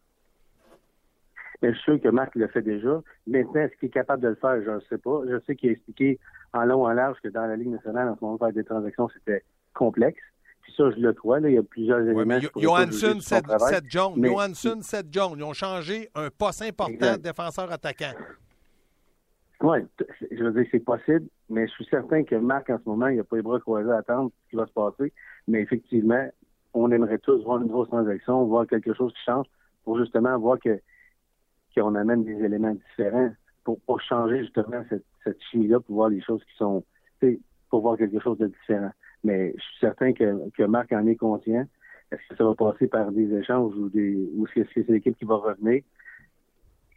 Mais 1.61 1.69
je 1.71 1.75
suis 1.77 1.83
sûr 1.83 2.01
que 2.01 2.09
Marc 2.09 2.35
le 2.35 2.47
fait 2.47 2.61
déjà. 2.61 3.01
Maintenant, 3.25 3.61
est-ce 3.61 3.75
qu'il 3.77 3.87
est 3.87 3.91
capable 3.91 4.21
de 4.21 4.29
le 4.29 4.35
faire? 4.35 4.61
Je 4.63 4.69
ne 4.69 4.79
sais 4.81 4.97
pas. 4.97 5.21
Je 5.27 5.39
sais 5.45 5.55
qu'il 5.55 5.69
a 5.69 5.71
expliqué 5.73 6.19
en 6.53 6.65
long 6.65 6.85
en 6.85 6.93
large 6.93 7.17
que 7.23 7.29
dans 7.29 7.45
la 7.45 7.55
Ligue 7.55 7.69
nationale, 7.69 8.09
en 8.09 8.15
ce 8.15 8.23
moment, 8.23 8.37
faire 8.37 8.53
des 8.53 8.63
transactions, 8.63 9.09
c'était 9.09 9.43
complexe. 9.73 10.21
Puis 10.61 10.73
ça, 10.77 10.91
je 10.91 10.99
le 10.99 11.13
crois. 11.13 11.39
Là, 11.39 11.49
il 11.49 11.55
y 11.55 11.57
a 11.57 11.63
plusieurs 11.63 12.01
éléments. 12.01 12.25
mais 12.25 12.41
Johansson, 12.55 13.19
Seth, 13.19 13.85
Jones. 13.87 14.23
Johansson, 14.23 14.79
Seth 14.81 15.07
Jones. 15.11 15.33
Ils 15.37 15.43
ont 15.43 15.53
changé 15.53 16.09
un 16.13 16.29
poste 16.29 16.61
important 16.61 17.13
de 17.13 17.21
défenseur 17.21 17.71
attaquant. 17.71 18.13
Oui, 19.61 19.79
je 20.31 20.43
veux 20.43 20.51
dire, 20.51 20.65
c'est 20.69 20.79
possible, 20.79 21.25
mais 21.49 21.67
je 21.67 21.71
suis 21.71 21.85
certain 21.85 22.23
que 22.23 22.35
Marc, 22.35 22.69
en 22.69 22.77
ce 22.77 22.87
moment, 22.87 23.07
il 23.07 23.17
n'a 23.17 23.23
pas 23.23 23.37
les 23.37 23.41
bras 23.41 23.59
croisés 23.59 23.89
à 23.89 23.97
attendre 23.97 24.29
ce 24.43 24.49
qui 24.51 24.55
va 24.55 24.67
se 24.67 24.71
passer. 24.71 25.11
Mais 25.47 25.61
effectivement, 25.61 26.27
on 26.75 26.91
aimerait 26.91 27.17
tous 27.17 27.43
voir 27.43 27.59
une 27.59 27.67
grosse 27.67 27.87
transaction, 27.87 28.45
voir 28.45 28.67
quelque 28.67 28.93
chose 28.93 29.11
qui 29.13 29.23
change 29.25 29.47
pour 29.83 29.97
justement 29.97 30.37
voir 30.37 30.59
que 30.59 30.79
qu'on 31.77 31.95
amène 31.95 32.23
des 32.23 32.43
éléments 32.43 32.73
différents 32.73 33.31
pour, 33.63 34.01
changer 34.01 34.39
justement 34.39 34.83
cette, 34.89 35.41
chimie-là, 35.51 35.79
pour 35.81 35.95
voir 35.95 36.09
les 36.09 36.21
choses 36.21 36.43
qui 36.45 36.55
sont, 36.57 36.83
pour 37.69 37.81
voir 37.81 37.97
quelque 37.97 38.19
chose 38.19 38.37
de 38.37 38.47
différent. 38.47 38.91
Mais 39.23 39.53
je 39.57 39.61
suis 39.61 39.79
certain 39.81 40.13
que, 40.13 40.63
Marc 40.65 40.91
en 40.93 41.05
est 41.05 41.15
conscient. 41.15 41.67
Est-ce 42.11 42.21
que 42.29 42.37
ça 42.37 42.43
va 42.45 42.55
passer 42.55 42.87
par 42.87 43.11
des 43.11 43.33
échanges 43.33 43.75
ou 43.75 43.89
des 43.89 44.29
ou 44.33 44.47
est-ce 44.47 44.63
que 44.63 44.69
c'est 44.73 44.89
l'équipe 44.89 45.17
qui 45.17 45.25
va 45.25 45.35
revenir? 45.35 45.83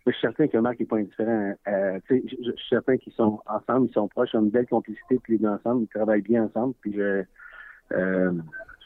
Mais 0.06 0.12
je 0.12 0.12
suis 0.12 0.20
certain 0.20 0.46
que 0.46 0.56
Marc 0.58 0.78
n'est 0.78 0.86
pas 0.86 0.98
indifférent. 0.98 1.54
Euh, 1.66 1.98
je, 2.08 2.14
je, 2.16 2.52
suis 2.52 2.68
certain 2.68 2.96
qu'ils 2.96 3.12
sont 3.14 3.40
ensemble, 3.46 3.88
ils 3.88 3.92
sont 3.92 4.06
proches, 4.06 4.30
ils 4.32 4.36
ont 4.36 4.42
une 4.42 4.50
belle 4.50 4.68
complicité 4.68 5.18
puis 5.20 5.34
les 5.34 5.38
deux 5.40 5.48
ensemble, 5.48 5.82
ils 5.82 5.88
travaillent 5.88 6.22
bien 6.22 6.44
ensemble. 6.44 6.74
Puis 6.80 6.92
je, 6.94 7.24
euh, 7.92 8.32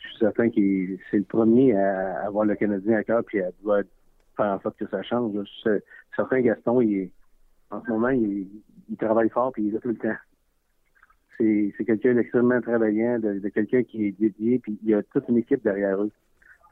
suis 0.01 0.19
certain 0.19 0.49
que 0.49 0.97
c'est 1.11 1.19
le 1.19 1.25
premier 1.25 1.77
à 1.77 2.25
avoir 2.25 2.47
le 2.47 2.55
Canadien 2.55 2.97
à 2.97 3.05
cœur 3.05 3.23
puis 3.25 3.43
à 3.43 3.51
faire 4.37 4.53
en 4.53 4.61
sorte 4.61 4.77
que 4.77 4.87
ça 4.89 5.03
change. 5.03 5.33
Certain 6.17 6.41
Gaston, 6.41 6.81
il 6.81 7.11
en 7.71 7.83
ce 7.85 7.91
moment, 7.91 8.11
il, 8.11 8.49
travaille 8.99 9.31
fort 9.31 9.53
puis 9.53 9.65
il 9.65 9.75
est 9.75 9.81
tout 9.81 9.89
le 9.89 9.97
temps. 9.97 10.17
C'est 11.39 11.85
quelqu'un 11.85 12.15
d'extrêmement 12.15 12.61
travaillant, 12.61 13.19
de, 13.19 13.49
quelqu'un 13.49 13.83
qui 13.83 14.07
est 14.07 14.13
dédié, 14.13 14.61
puis 14.61 14.79
il 14.83 14.91
y 14.91 14.95
a 14.95 15.03
toute 15.03 15.29
une 15.29 15.39
équipe 15.39 15.65
derrière 15.65 16.01
eux. 16.01 16.13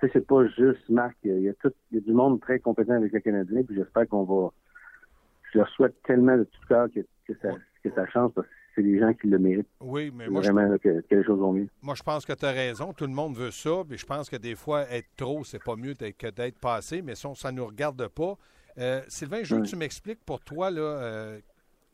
Tu 0.00 0.06
sais, 0.06 0.12
c'est 0.12 0.26
pas 0.26 0.46
juste 0.46 0.88
Marc, 0.88 1.16
il 1.24 1.40
y 1.40 1.48
a 1.48 1.54
tout, 1.54 1.72
il 1.90 1.96
y 1.96 1.98
a 1.98 2.04
du 2.04 2.12
monde 2.12 2.40
très 2.40 2.60
compétent 2.60 2.92
avec 2.92 3.12
le 3.12 3.20
Canadien, 3.20 3.62
puis 3.64 3.76
j'espère 3.76 4.06
qu'on 4.08 4.24
va. 4.24 4.52
Je 5.52 5.58
leur 5.58 5.68
souhaite 5.70 5.94
tellement 6.04 6.36
de 6.36 6.44
tout 6.44 6.66
cœur 6.68 6.88
que, 6.94 7.00
que 7.26 7.34
ça, 7.42 7.50
que 7.82 7.90
ça 7.90 8.06
change 8.06 8.32
parce 8.32 8.46
c'est 8.74 8.82
les 8.82 8.98
gens 8.98 9.12
qui 9.14 9.26
le 9.26 9.38
méritent. 9.38 9.68
Oui, 9.80 10.12
mais 10.14 10.28
moi, 10.28 10.42
Vraiment, 10.42 10.68
je... 10.72 10.76
que, 10.76 11.14
les 11.14 11.24
choses 11.24 11.38
vont 11.38 11.52
mieux. 11.52 11.68
Moi, 11.82 11.94
je 11.94 12.02
pense 12.02 12.24
que 12.24 12.32
tu 12.32 12.44
as 12.44 12.50
raison. 12.50 12.92
Tout 12.92 13.06
le 13.06 13.12
monde 13.12 13.36
veut 13.36 13.50
ça. 13.50 13.82
Mais 13.88 13.96
je 13.96 14.06
pense 14.06 14.28
que 14.30 14.36
des 14.36 14.54
fois, 14.54 14.82
être 14.90 15.08
trop, 15.16 15.44
c'est 15.44 15.62
pas 15.62 15.76
mieux 15.76 15.94
que 15.94 16.30
d'être 16.30 16.58
passé. 16.58 17.02
Mais 17.02 17.14
ça, 17.14 17.30
ça 17.34 17.52
ne 17.52 17.58
nous 17.58 17.66
regarde 17.66 18.08
pas. 18.08 18.36
Euh, 18.78 19.02
Sylvain, 19.08 19.42
je 19.42 19.54
veux 19.54 19.62
que 19.62 19.68
tu 19.68 19.76
m'expliques 19.76 20.24
pour 20.24 20.40
toi, 20.40 20.70
là, 20.70 20.80
euh, 20.80 21.40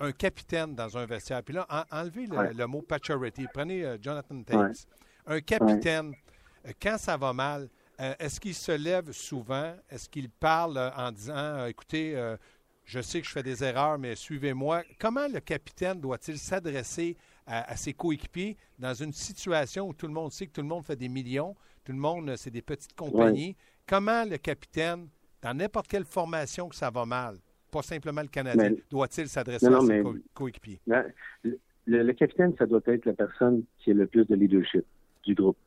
un 0.00 0.12
capitaine 0.12 0.74
dans 0.74 0.96
un 0.96 1.06
vestiaire. 1.06 1.42
Puis 1.42 1.54
là, 1.54 1.66
enlevez 1.90 2.26
le, 2.26 2.66
mot 2.66 2.82
patcherity. 2.82 3.46
Prenez 3.52 3.84
euh, 3.84 3.96
Jonathan 4.00 4.42
Tate. 4.42 4.86
Un 5.26 5.40
capitaine, 5.40 6.14
quand 6.80 6.96
ça 6.98 7.16
va 7.16 7.32
mal, 7.32 7.68
est-ce 7.98 8.38
qu'il 8.40 8.54
se 8.54 8.72
lève 8.72 9.10
souvent? 9.10 9.74
Est-ce 9.90 10.08
qu'il 10.08 10.30
parle 10.30 10.78
en 10.96 11.10
disant, 11.10 11.66
écoutez, 11.66 12.16
je 12.88 13.00
sais 13.00 13.20
que 13.20 13.26
je 13.26 13.32
fais 13.32 13.42
des 13.42 13.62
erreurs, 13.62 13.98
mais 13.98 14.14
suivez-moi. 14.14 14.82
Comment 14.98 15.28
le 15.28 15.40
capitaine 15.40 16.00
doit-il 16.00 16.38
s'adresser 16.38 17.18
à, 17.46 17.76
ses 17.76 17.92
coéquipiers 17.92 18.56
dans 18.78 18.94
une 18.94 19.12
situation 19.12 19.88
où 19.88 19.92
tout 19.92 20.06
le 20.06 20.14
monde 20.14 20.32
sait 20.32 20.46
que 20.46 20.52
tout 20.52 20.62
le 20.62 20.68
monde 20.68 20.84
fait 20.84 20.96
des 20.96 21.10
millions, 21.10 21.54
tout 21.84 21.92
le 21.92 21.98
monde, 21.98 22.32
c'est 22.36 22.50
des 22.50 22.62
petites 22.62 22.94
compagnies? 22.94 23.54
Comment 23.86 24.24
le 24.24 24.38
capitaine, 24.38 25.08
dans 25.42 25.54
n'importe 25.54 25.86
quelle 25.86 26.06
formation 26.06 26.70
que 26.70 26.74
ça 26.74 26.88
va 26.88 27.04
mal, 27.04 27.36
pas 27.70 27.82
simplement 27.82 28.22
le 28.22 28.28
Canadien, 28.28 28.72
doit-il 28.90 29.28
s'adresser 29.28 29.66
à 29.66 29.80
ses 29.80 30.02
coéquipiers? 30.32 30.80
Le, 31.86 32.12
capitaine, 32.12 32.54
ça 32.58 32.64
doit 32.64 32.80
être 32.86 33.04
la 33.04 33.12
personne 33.12 33.64
qui 33.78 33.90
a 33.90 33.94
le 33.94 34.06
plus 34.06 34.26
de 34.26 34.34
leadership 34.34 34.84
du 35.24 35.34
groupe. 35.34 35.58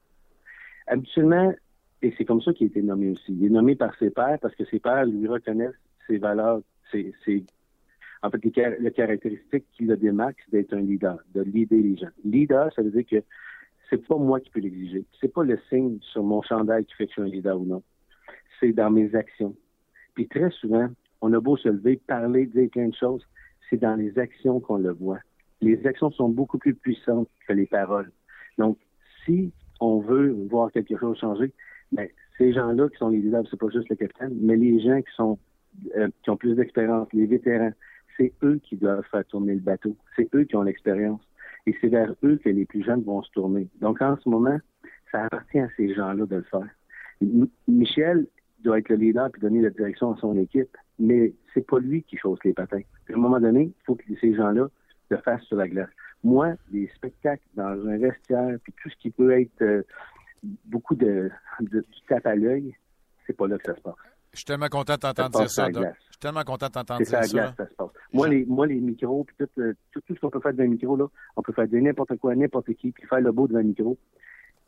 Habituellement, 0.88 1.54
et 2.02 2.14
c'est 2.18 2.26
comme 2.26 2.42
ça 2.42 2.52
qu'il 2.54 2.66
a 2.66 2.70
été 2.70 2.82
nommé 2.82 3.10
aussi. 3.10 3.32
Il 3.32 3.46
est 3.46 3.50
nommé 3.50 3.76
par 3.76 3.96
ses 4.00 4.10
pairs 4.10 4.40
parce 4.42 4.56
que 4.56 4.66
ses 4.66 4.80
pairs 4.80 5.06
lui 5.06 5.28
reconnaissent 5.28 5.80
ses 6.08 6.18
valeurs, 6.18 6.62
ses, 6.92 7.46
en 8.24 8.30
fait, 8.30 8.44
le 8.44 8.90
caractéristique 8.90 9.66
qui 9.74 9.86
le 9.86 9.98
démarque, 9.98 10.38
c'est 10.46 10.58
d'être 10.58 10.74
un 10.74 10.82
leader, 10.82 11.18
de 11.34 11.42
leader 11.42 11.80
les 11.80 11.98
gens. 11.98 12.12
Leader, 12.24 12.72
ça 12.76 12.84
veut 12.84 12.92
dire 12.92 13.06
que 13.06 13.24
c'est 13.90 14.06
pas 14.06 14.18
moi 14.18 14.40
qui 14.40 14.52
peux 14.52 14.60
l'exiger. 14.60 15.06
C'est 15.20 15.34
pas 15.34 15.44
le 15.44 15.60
signe 15.70 15.98
sur 16.02 16.24
mon 16.24 16.42
chandail 16.42 16.86
qui 16.86 16.94
fait 16.96 17.06
que 17.06 17.10
je 17.10 17.14
suis 17.14 17.22
un 17.24 17.34
leader 17.34 17.60
ou 17.60 17.66
non. 17.66 17.84
C'est 18.60 18.74
dans 18.74 18.92
mes 18.92 19.14
actions. 19.16 19.56
Puis 20.14 20.28
très 20.28 20.52
souvent, 20.52 20.90
on 21.22 21.34
a 21.34 21.40
beau 21.40 21.58
se 21.58 21.70
lever, 21.70 22.00
parler, 22.08 22.46
dire 22.46 22.70
plein 22.70 22.90
de 22.90 22.96
choses, 22.96 23.26
c'est 23.70 23.78
dans 23.78 23.96
les 23.96 24.18
actions 24.20 24.60
qu'on 24.60 24.78
le 24.78 24.92
voit. 24.92 25.20
Les 25.62 25.86
actions 25.88 26.12
sont 26.12 26.30
beaucoup 26.30 26.58
plus 26.58 26.76
puissantes 26.76 27.30
que 27.48 27.54
les 27.54 27.66
paroles. 27.66 28.12
Donc, 28.58 28.78
si 29.26 29.52
on 29.80 30.00
veut 30.00 30.32
voir 30.50 30.72
quelque 30.72 30.98
chose 30.98 31.18
changer, 31.18 31.52
ben, 31.92 32.08
ces 32.38 32.54
gens-là 32.54 32.88
qui 32.90 32.98
sont 32.98 33.10
les 33.10 33.20
leaders, 33.20 33.44
c'est 33.50 33.60
pas 33.60 33.70
juste 33.70 33.90
le 33.90 33.96
capitaine, 33.96 34.38
mais 34.42 34.56
les 34.56 34.80
gens 34.80 35.02
qui 35.02 35.14
sont 35.16 35.40
euh, 35.96 36.10
qui 36.24 36.30
ont 36.30 36.38
plus 36.38 36.56
d'expérience, 36.56 37.08
les 37.14 37.26
vétérans, 37.26 37.72
c'est 38.18 38.34
eux 38.44 38.60
qui 38.64 38.76
doivent 38.76 39.06
faire 39.12 39.26
tourner 39.26 39.54
le 39.54 39.62
bateau. 39.62 39.96
C'est 40.16 40.34
eux 40.36 40.44
qui 40.44 40.56
ont 40.56 40.64
l'expérience. 40.64 41.22
Et 41.66 41.76
c'est 41.80 41.88
vers 41.88 42.14
eux 42.24 42.40
que 42.44 42.50
les 42.50 42.66
plus 42.66 42.84
jeunes 42.84 43.04
vont 43.04 43.22
se 43.22 43.32
tourner. 43.32 43.68
Donc, 43.80 44.02
en 44.02 44.18
ce 44.18 44.28
moment, 44.28 44.58
ça 45.12 45.26
appartient 45.26 45.60
à 45.60 45.68
ces 45.78 45.94
gens-là 45.94 46.26
de 46.26 46.36
le 46.38 46.44
faire. 46.44 46.68
Michel 47.68 48.28
doit 48.60 48.80
être 48.80 48.90
le 48.90 48.96
leader 48.96 49.28
et 49.28 49.40
donner 49.40 49.62
la 49.62 49.70
direction 49.70 50.14
à 50.14 50.18
son 50.18 50.38
équipe, 50.38 50.76
mais 51.00 51.34
c'est 51.54 51.66
pas 51.66 51.80
lui 51.80 52.04
qui 52.04 52.18
chausse 52.18 52.40
les 52.44 52.54
patins. 52.54 52.82
à 53.10 53.14
un 53.14 53.18
moment 53.18 53.40
donné, 53.40 53.64
il 53.64 53.84
faut 53.86 53.96
que 53.96 54.04
ces 54.20 54.36
gens-là 54.36 54.68
le 55.10 55.18
fassent 55.18 55.44
sur 55.44 55.58
la 55.58 55.68
glace. 55.68 55.90
Moi, 56.24 56.54
les 56.72 56.88
spectacles 56.96 57.44
dans 57.56 57.88
un 57.88 57.98
vestiaire, 57.98 58.58
puis 58.64 58.74
tout 58.82 58.90
ce 58.90 58.96
qui 58.98 59.10
peut 59.10 59.32
être 59.32 59.62
euh, 59.62 59.84
beaucoup 60.66 60.96
de, 60.96 61.30
de, 61.60 61.80
du 61.80 62.02
tape 62.08 62.26
à 62.26 62.36
l'œil, 62.36 62.76
c'est 63.26 63.34
pas 63.34 63.48
là 63.48 63.58
que 63.58 63.66
ça 63.66 63.76
se 63.76 63.82
passe. 63.82 63.96
Je 64.34 64.40
suis 64.40 64.46
tellement 64.46 64.68
content 64.68 64.96
d'entendre 64.96 65.40
dire 65.40 65.50
ça, 65.50 65.68
Je 65.72 65.80
suis 65.80 66.20
tellement 66.20 66.44
content 66.44 66.68
d'entendre 66.68 67.02
dire 67.02 67.08
ça. 67.08 67.24
C'est 67.24 67.38
ça 67.38 67.54
se 67.58 67.76
passe. 67.76 67.90
Moi, 68.14 68.28
les, 68.30 68.46
moi, 68.46 68.68
les 68.68 68.80
micros, 68.80 69.26
puis 69.26 69.36
euh, 69.60 69.74
tout, 69.92 70.02
tout, 70.02 70.16
ce 70.16 70.20
qu'on 70.20 70.30
peut 70.30 70.40
faire 70.40 70.54
d'un 70.54 70.68
micro, 70.68 70.96
là, 70.96 71.08
on 71.36 71.42
peut 71.42 71.54
faire 71.54 71.68
de 71.68 71.78
n'importe 71.78 72.18
quoi, 72.18 72.36
n'importe 72.36 72.74
qui, 72.74 72.92
puis 72.92 73.06
faire 73.08 73.22
le 73.22 73.32
beau 73.32 73.48
d'un 73.48 73.64
micro. 73.64 73.98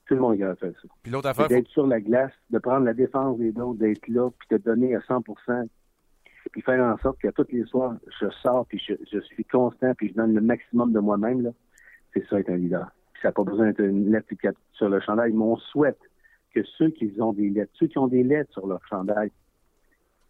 Tout 0.05 0.15
le 0.15 0.21
monde 0.21 0.37
va 0.37 0.55
faire 0.55 0.73
ça. 0.81 0.87
Puis 1.01 1.11
l'autre 1.11 1.29
affaire. 1.29 1.47
D'être 1.47 1.69
sur 1.69 1.87
la 1.87 2.01
glace, 2.01 2.33
de 2.49 2.59
prendre 2.59 2.85
la 2.85 2.93
défense 2.93 3.37
des 3.37 3.57
autres, 3.57 3.79
d'être 3.79 4.07
là, 4.09 4.29
puis 4.37 4.47
de 4.51 4.57
donner 4.57 4.95
à 4.95 4.99
100% 4.99 5.67
puis 6.51 6.61
faire 6.61 6.83
en 6.83 6.97
sorte 6.99 7.19
que 7.19 7.29
tous 7.29 7.47
les 7.51 7.63
soirs, 7.65 7.95
je 8.21 8.29
sors, 8.41 8.65
puis 8.67 8.79
je, 8.79 9.19
suis 9.19 9.45
constant, 9.45 9.93
puis 9.95 10.09
je 10.09 10.13
donne 10.13 10.33
le 10.33 10.41
maximum 10.41 10.91
de 10.93 10.99
moi-même, 10.99 11.41
là. 11.41 11.49
C'est 12.13 12.25
ça, 12.27 12.39
être 12.39 12.49
un 12.49 12.57
leader. 12.57 12.91
Puis 13.13 13.21
ça 13.23 13.29
n'a 13.29 13.31
pas 13.31 13.43
besoin 13.43 13.67
d'être 13.67 13.79
une 13.79 14.11
lettre 14.11 14.27
sur 14.73 14.87
le 14.87 14.99
chandail, 14.99 15.33
mais 15.33 15.43
on 15.43 15.57
souhaite 15.57 15.99
que 16.53 16.61
ceux 16.77 16.89
qui 16.89 17.11
ont 17.19 17.33
des 17.33 17.49
lettres, 17.49 17.71
ceux 17.73 17.87
qui 17.87 17.97
ont 17.97 18.07
des 18.07 18.23
lettres 18.23 18.51
sur 18.53 18.67
leur 18.67 18.85
chandail, 18.87 19.31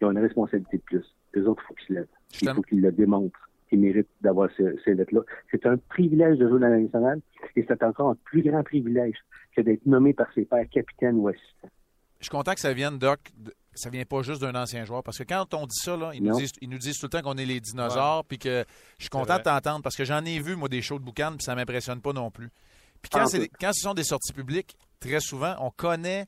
ont 0.04 0.12
une 0.12 0.20
responsabilité 0.20 0.78
de 0.78 0.84
plus. 0.84 1.16
Les 1.34 1.42
autres, 1.44 1.64
il 1.64 1.68
faut 1.68 1.74
qu'ils 1.74 1.96
lèvent. 1.96 2.08
Il 2.42 2.50
faut 2.50 2.62
qu'ils 2.62 2.82
le 2.82 2.92
démontrent 2.92 3.50
qu'ils 3.70 3.80
méritent 3.80 4.10
d'avoir 4.22 4.50
ces, 4.56 4.94
lettres-là. 4.94 5.22
C'est 5.52 5.66
un 5.66 5.78
privilège 5.78 6.38
de 6.38 6.48
jouer 6.48 6.60
dans 6.60 6.68
la 6.68 6.80
nationale 6.80 7.22
et 7.56 7.66
c'est 7.68 7.84
encore 7.84 8.10
un 8.10 8.18
plus 8.24 8.44
grand 8.44 8.64
privilège 8.64 9.18
que 9.56 9.62
d'être 9.62 9.86
nommé 9.86 10.14
par 10.14 10.28
ses 10.34 10.46
pairs 10.46 10.68
capitaine 10.72 11.16
ou 11.18 11.28
assistant. 11.28 11.70
Je 12.20 12.26
suis 12.26 12.32
content 12.32 12.54
que 12.54 12.60
ça 12.60 12.74
vienne, 12.74 12.98
Doc. 12.98 13.20
Ça 13.76 13.90
vient 13.90 14.06
pas 14.06 14.22
juste 14.22 14.42
d'un 14.42 14.54
ancien 14.54 14.86
joueur. 14.86 15.04
Parce 15.04 15.18
que 15.18 15.24
quand 15.24 15.54
on 15.56 15.66
dit 15.66 15.80
ça, 15.82 15.98
ils, 16.14 16.24
nous 16.24 16.38
disent, 16.38 16.52
ils, 16.62 16.70
nous 16.70 16.78
disent, 16.78 17.00
tout 17.00 17.08
le 17.08 17.10
temps 17.10 17.22
qu'on 17.22 17.38
est 17.38 17.46
les 17.46 17.60
dinosaures. 17.60 18.24
Puis 18.26 18.38
que 18.38 18.64
je 18.98 19.04
suis 19.04 19.10
content 19.10 19.38
de 19.38 19.44
t'entendre 19.44 19.82
parce 19.82 19.96
que 19.96 20.06
j'en 20.06 20.24
ai 20.24 20.40
vu, 20.40 20.56
moi, 20.56 20.70
des 20.70 20.82
shows 20.82 21.00
de 21.00 21.04
boucan, 21.04 21.32
puis 21.32 21.44
ça 21.44 21.56
m'impressionne 21.56 22.00
pas 22.00 22.14
non 22.14 22.30
plus. 22.30 22.50
Puis 23.02 23.10
quand, 23.12 23.26
quand 23.60 23.74
ce 23.74 23.82
sont 23.82 23.94
des 23.94 24.04
sorties 24.04 24.32
publiques, 24.32 24.78
très 25.00 25.20
souvent, 25.20 25.56
on 25.60 25.72
connaît 25.72 26.28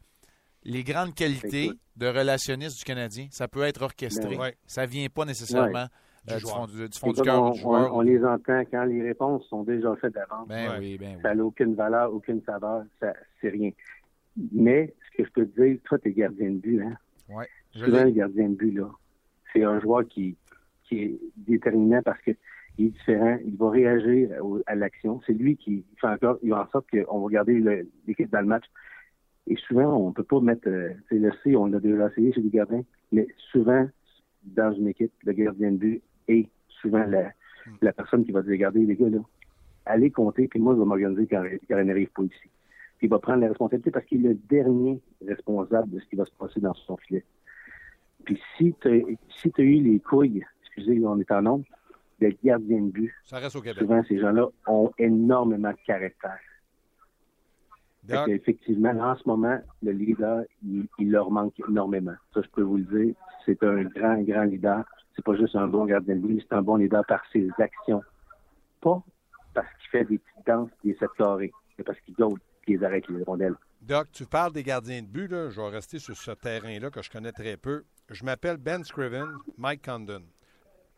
les 0.66 0.84
grandes 0.84 1.13
qualités 1.13 1.72
de 1.95 2.07
relationniste 2.07 2.80
du 2.80 2.84
Canadien, 2.84 3.28
ça 3.32 3.47
peut 3.47 3.63
être 3.63 3.82
orchestré. 3.82 4.36
Ben 4.36 4.51
ça 4.66 4.82
ne 4.82 4.88
vient 4.88 5.07
pas 5.07 5.26
nécessairement 5.26 5.86
euh, 6.32 6.38
du, 6.38 6.45
fond, 6.45 6.66
du, 6.66 6.88
fond 6.99 7.11
du 7.11 7.22
cœur 7.22 7.43
on, 7.43 7.49
du 7.51 7.59
joueur. 7.59 7.95
On, 7.95 8.01
les 8.01 8.24
entend 8.26 8.63
quand 8.72 8.84
les 8.86 9.01
réponses 9.01 9.47
sont 9.47 9.63
déjà 9.63 9.95
faites 9.97 10.13
d'avance. 10.13 10.47
Ben 10.47 10.80
ben 10.99 11.20
ça 11.22 11.36
n'a 11.36 11.43
aucune 11.45 11.76
valeur, 11.76 12.13
aucune 12.13 12.41
saveur, 12.43 12.84
c'est 12.99 13.49
rien. 13.49 13.72
Mais 14.51 14.93
ce 15.11 15.18
que 15.18 15.28
je 15.28 15.32
peux 15.32 15.47
te 15.47 15.61
dire, 15.61 15.78
toi, 15.86 15.99
tu 15.99 16.09
es 16.09 16.13
gardien 16.13 16.49
de 16.49 16.57
but. 16.57 16.82
Hein? 16.82 16.97
Ouais, 17.30 17.47
Souvent, 17.72 18.03
le 18.03 18.11
gardien 18.11 18.49
de 18.49 18.55
but, 18.55 18.72
là, 18.72 18.89
c'est 19.53 19.63
un 19.63 19.80
joueur 19.80 20.05
qui, 20.07 20.36
qui 20.84 20.99
est 20.99 21.20
déterminant 21.38 22.01
parce 22.03 22.22
que 22.22 22.32
il 22.78 22.88
est 22.88 22.89
différent, 22.89 23.38
il 23.45 23.55
va 23.55 23.70
réagir 23.70 24.30
à, 24.66 24.76
l'action. 24.76 25.22
C'est 25.26 25.34
lui 25.34 25.55
qui 25.55 25.86
fait 26.01 26.07
encore, 26.07 26.38
il 26.43 26.49
va 26.49 26.63
en 26.63 26.70
sorte 26.72 26.88
qu'on 26.89 27.22
va 27.22 27.32
garder 27.32 27.86
l'équipe 28.05 28.30
dans 28.30 28.41
le 28.41 28.47
match. 28.47 28.66
Et 29.48 29.56
souvent, 29.68 29.96
on 29.96 30.10
ne 30.10 30.14
peut 30.14 30.24
pas 30.24 30.39
mettre, 30.39 30.68
euh, 30.68 30.89
le 31.12 31.32
C, 31.43 31.56
on 31.56 31.68
l'a 31.68 31.80
déjà 31.80 32.08
essayé 32.08 32.34
chez 32.34 32.41
les 32.41 32.50
gardiens, 32.50 32.84
mais 33.12 33.28
souvent, 33.52 33.88
dans 34.43 34.74
une 34.74 34.88
équipe, 34.88 35.12
le 35.24 35.34
gardien 35.34 35.72
de 35.72 35.78
but 35.78 36.02
est 36.28 36.50
souvent 36.82 37.06
la, 37.06 37.32
la 37.82 37.93
personne 37.93 38.26
qui 38.26 38.32
va 38.32 38.41
dire, 38.41 38.52
regardez, 38.52 38.86
les 38.86 38.96
gars, 38.96 39.10
là, 39.10 39.20
allez 39.86 40.10
compter, 40.12 40.48
puis 40.48 40.60
moi, 40.60 40.74
je 40.74 40.80
vais 40.80 40.86
m'organiser 40.86 41.28
quand, 41.28 41.43
quand 41.68 41.78
elle 41.78 41.88
n'arrive 41.88 42.10
pas 42.10 42.24
ici. 42.24 42.50
Puis 42.98 43.08
il 43.08 43.10
va 43.10 43.20
prendre 43.20 43.41
la 43.41 43.50
responsabilité 43.50 43.91
parce 43.91 44.06
qu'il 44.06 44.26
est 44.26 44.30
le 44.30 44.36
dernier 44.50 45.00
responsable 45.26 45.91
de 45.91 46.00
ce 46.00 46.06
qui 46.06 46.16
va 46.16 46.26
se 46.26 46.32
passer 46.32 46.60
dans 46.60 46.74
son 46.74 46.98
filet. 46.98 47.24
Puis 48.24 48.41
si 48.58 48.74
tu 48.82 48.88
as, 48.88 49.16
si 49.41 49.52
as 49.58 49.62
eu 49.62 49.82
les 49.82 50.00
couilles, 50.00 50.43
excusez, 50.64 51.06
on 51.06 51.20
est 51.20 51.32
en 51.32 51.41
nombre, 51.41 51.66
d'être 52.20 52.41
gardien 52.43 52.82
de 52.82 52.91
but, 52.91 53.14
Ça 53.26 53.38
reste 53.38 53.56
au 53.56 53.62
Québec. 53.62 53.80
souvent, 53.80 54.02
ces 54.08 54.20
gens-là 54.20 54.48
ont 54.68 54.91
énormément 54.98 55.72
de 55.72 55.78
caractère. 55.86 56.39
Effectivement, 58.28 58.89
en 58.89 59.16
ce 59.16 59.24
moment, 59.26 59.60
le 59.82 59.91
leader, 59.91 60.43
il, 60.64 61.12
leur 61.12 61.32
manque 61.32 61.53
énormément. 61.68 62.16
Ça, 62.34 62.41
je 62.41 62.49
peux 62.49 62.62
vous 62.62 62.78
le 62.78 62.84
dire. 62.84 63.16
C'est 63.45 63.62
un 63.64 63.84
grand, 63.84 64.22
grand 64.22 64.43
leader. 64.43 64.84
C'est 65.16 65.24
pas 65.24 65.36
juste 65.36 65.56
un 65.56 65.68
bon 65.68 65.86
gardien 65.86 66.16
de 66.16 66.22
but, 66.22 66.45
c'est 66.47 66.56
un 66.56 66.62
bon 66.62 66.76
leader 66.76 67.06
par 67.06 67.22
ses 67.32 67.49
actions. 67.58 68.03
Pas 68.82 69.01
parce 69.53 69.68
qu'il 69.80 69.89
fait 69.89 70.06
des 70.06 70.20
petites 70.20 70.45
danses, 70.45 70.70
des 70.84 70.93
sept 70.95 71.10
carrés, 71.18 71.53
mais 71.78 71.84
parce 71.84 71.99
qu'il 72.01 72.14
goûte, 72.16 72.41
qu'il 72.66 72.78
les 72.78 72.86
arrête 72.86 73.08
les 73.08 73.24
rondelles. 73.24 73.56
Doc, 73.82 74.08
tu 74.12 74.26
parles 74.26 74.51
des 74.51 74.64
gardiens 74.64 75.01
de 75.01 75.08
but, 75.08 75.32
là. 75.32 75.49
je 75.49 75.62
vais 75.62 75.70
rester 75.70 75.99
sur 75.99 76.18
ce 76.18 76.32
terrain-là 76.32 76.89
que 76.89 77.01
je 77.01 77.10
connais 77.10 77.32
très 77.32 77.56
peu. 77.56 77.84
Je 78.10 78.26
m'appelle 78.26 78.58
Ben 78.58 78.84
Scriven, 78.84 79.30
Mike 79.58 79.86
Condon. 79.86 80.24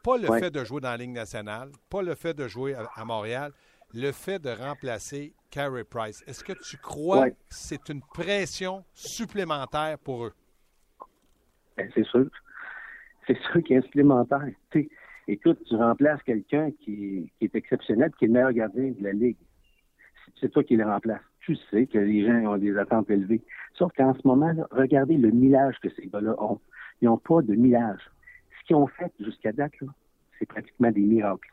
Pas 0.04 0.18
le 0.18 0.28
fait 0.40 0.52
de 0.52 0.64
jouer 0.64 0.82
dans 0.82 0.90
la 0.90 0.98
Ligue 0.98 1.12
nationale, 1.12 1.70
pas 1.90 2.02
le 2.02 2.16
fait 2.16 2.34
de 2.34 2.48
jouer 2.48 2.76
à 2.76 3.06
Montréal, 3.06 3.52
le 3.94 4.12
fait 4.12 4.42
de 4.42 4.50
remplacer 4.50 5.34
Carey 5.50 5.84
Price, 5.84 6.24
est-ce 6.28 6.44
que 6.44 6.54
tu 6.54 6.78
crois 6.78 7.30
que 7.30 7.36
c'est 7.50 7.90
une 7.90 8.02
pression 8.02 8.84
supplémentaire 8.94 9.98
pour 10.00 10.26
eux? 10.26 10.34
Ben, 11.78 11.90
c'est 11.94 12.06
sûr. 12.06 12.28
C'est 13.26 13.38
sûr 13.40 13.62
qu'il 13.64 13.74
y 13.74 13.76
a 13.76 13.80
un 13.80 13.84
supplémentaire. 13.84 14.46
écoute, 15.28 15.60
tu 15.68 15.76
remplaces 15.76 16.22
quelqu'un 16.24 16.72
qui, 16.80 17.32
est 17.42 17.56
exceptionnel, 17.56 18.12
qui 18.18 18.26
est 18.26 18.28
le 18.28 18.34
meilleur 18.34 18.54
gardien 18.54 18.92
de 18.92 19.04
la 19.04 19.14
Ligue. 19.14 19.38
C'est 20.40 20.50
toi 20.50 20.64
qui 20.64 20.76
le 20.76 20.86
remplaces. 20.86 21.22
Tu 21.42 21.56
sais 21.72 21.88
que 21.88 21.98
les 21.98 22.26
gens 22.26 22.54
ont 22.54 22.58
des 22.58 22.78
attentes 22.78 23.10
élevées. 23.10 23.42
Sauf 23.74 23.92
qu'en 23.94 24.14
ce 24.14 24.28
moment, 24.28 24.54
regardez 24.72 25.18
le 25.18 25.32
millage 25.32 25.76
que 25.82 25.90
ces 25.90 26.08
gars-là 26.08 26.36
ont. 26.42 26.60
Ils 27.02 27.06
n'ont 27.06 27.18
pas 27.18 27.42
de 27.42 27.56
millage. 27.56 28.02
Ce 28.60 28.66
qu'ils 28.66 28.76
ont 28.76 28.88
fait 28.88 29.12
jusqu'à 29.20 29.52
date, 29.52 29.72
c'est 30.38 30.46
pratiquement 30.46 30.92
des 30.92 31.02
miracles. 31.02 31.50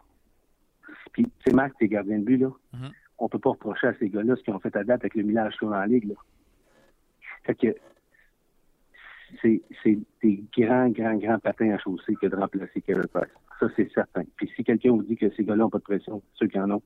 Puis, 1.12 1.26
c'est 1.44 1.54
Marc, 1.54 1.76
tes 1.78 1.88
gardiens 1.88 2.18
de 2.18 2.24
but, 2.24 2.38
là. 2.38 2.48
Mm-hmm. 2.74 2.90
On 3.18 3.28
peut 3.28 3.38
pas 3.38 3.50
reprocher 3.50 3.86
à 3.86 3.94
ces 3.94 4.08
gars-là 4.08 4.36
ce 4.36 4.42
qu'ils 4.42 4.54
ont 4.54 4.58
fait 4.58 4.74
à 4.76 4.84
date 4.84 5.02
avec 5.02 5.14
le 5.14 5.22
millage 5.22 5.56
qu'ils 5.56 5.68
dans 5.68 5.76
la 5.76 5.86
ligue, 5.86 6.08
là. 6.08 6.14
Fait 7.44 7.54
que, 7.54 7.74
c'est, 9.42 9.62
des 10.22 10.44
grands, 10.56 10.88
grands, 10.88 11.16
grands 11.16 11.38
patins 11.38 11.70
à 11.72 11.78
chausser 11.78 12.14
que 12.14 12.26
de 12.26 12.36
remplacer 12.36 12.80
Kevin 12.80 13.06
Price. 13.12 13.32
Ça, 13.60 13.68
c'est 13.76 13.90
certain. 13.92 14.22
Puis 14.36 14.50
si 14.56 14.64
quelqu'un 14.64 14.90
vous 14.90 15.02
dit 15.02 15.16
que 15.16 15.30
ces 15.30 15.44
gars-là 15.44 15.64
n'ont 15.64 15.70
pas 15.70 15.78
de 15.78 15.84
pression, 15.84 16.22
ceux 16.34 16.46
qui 16.46 16.58
en 16.58 16.70
ont, 16.70 16.82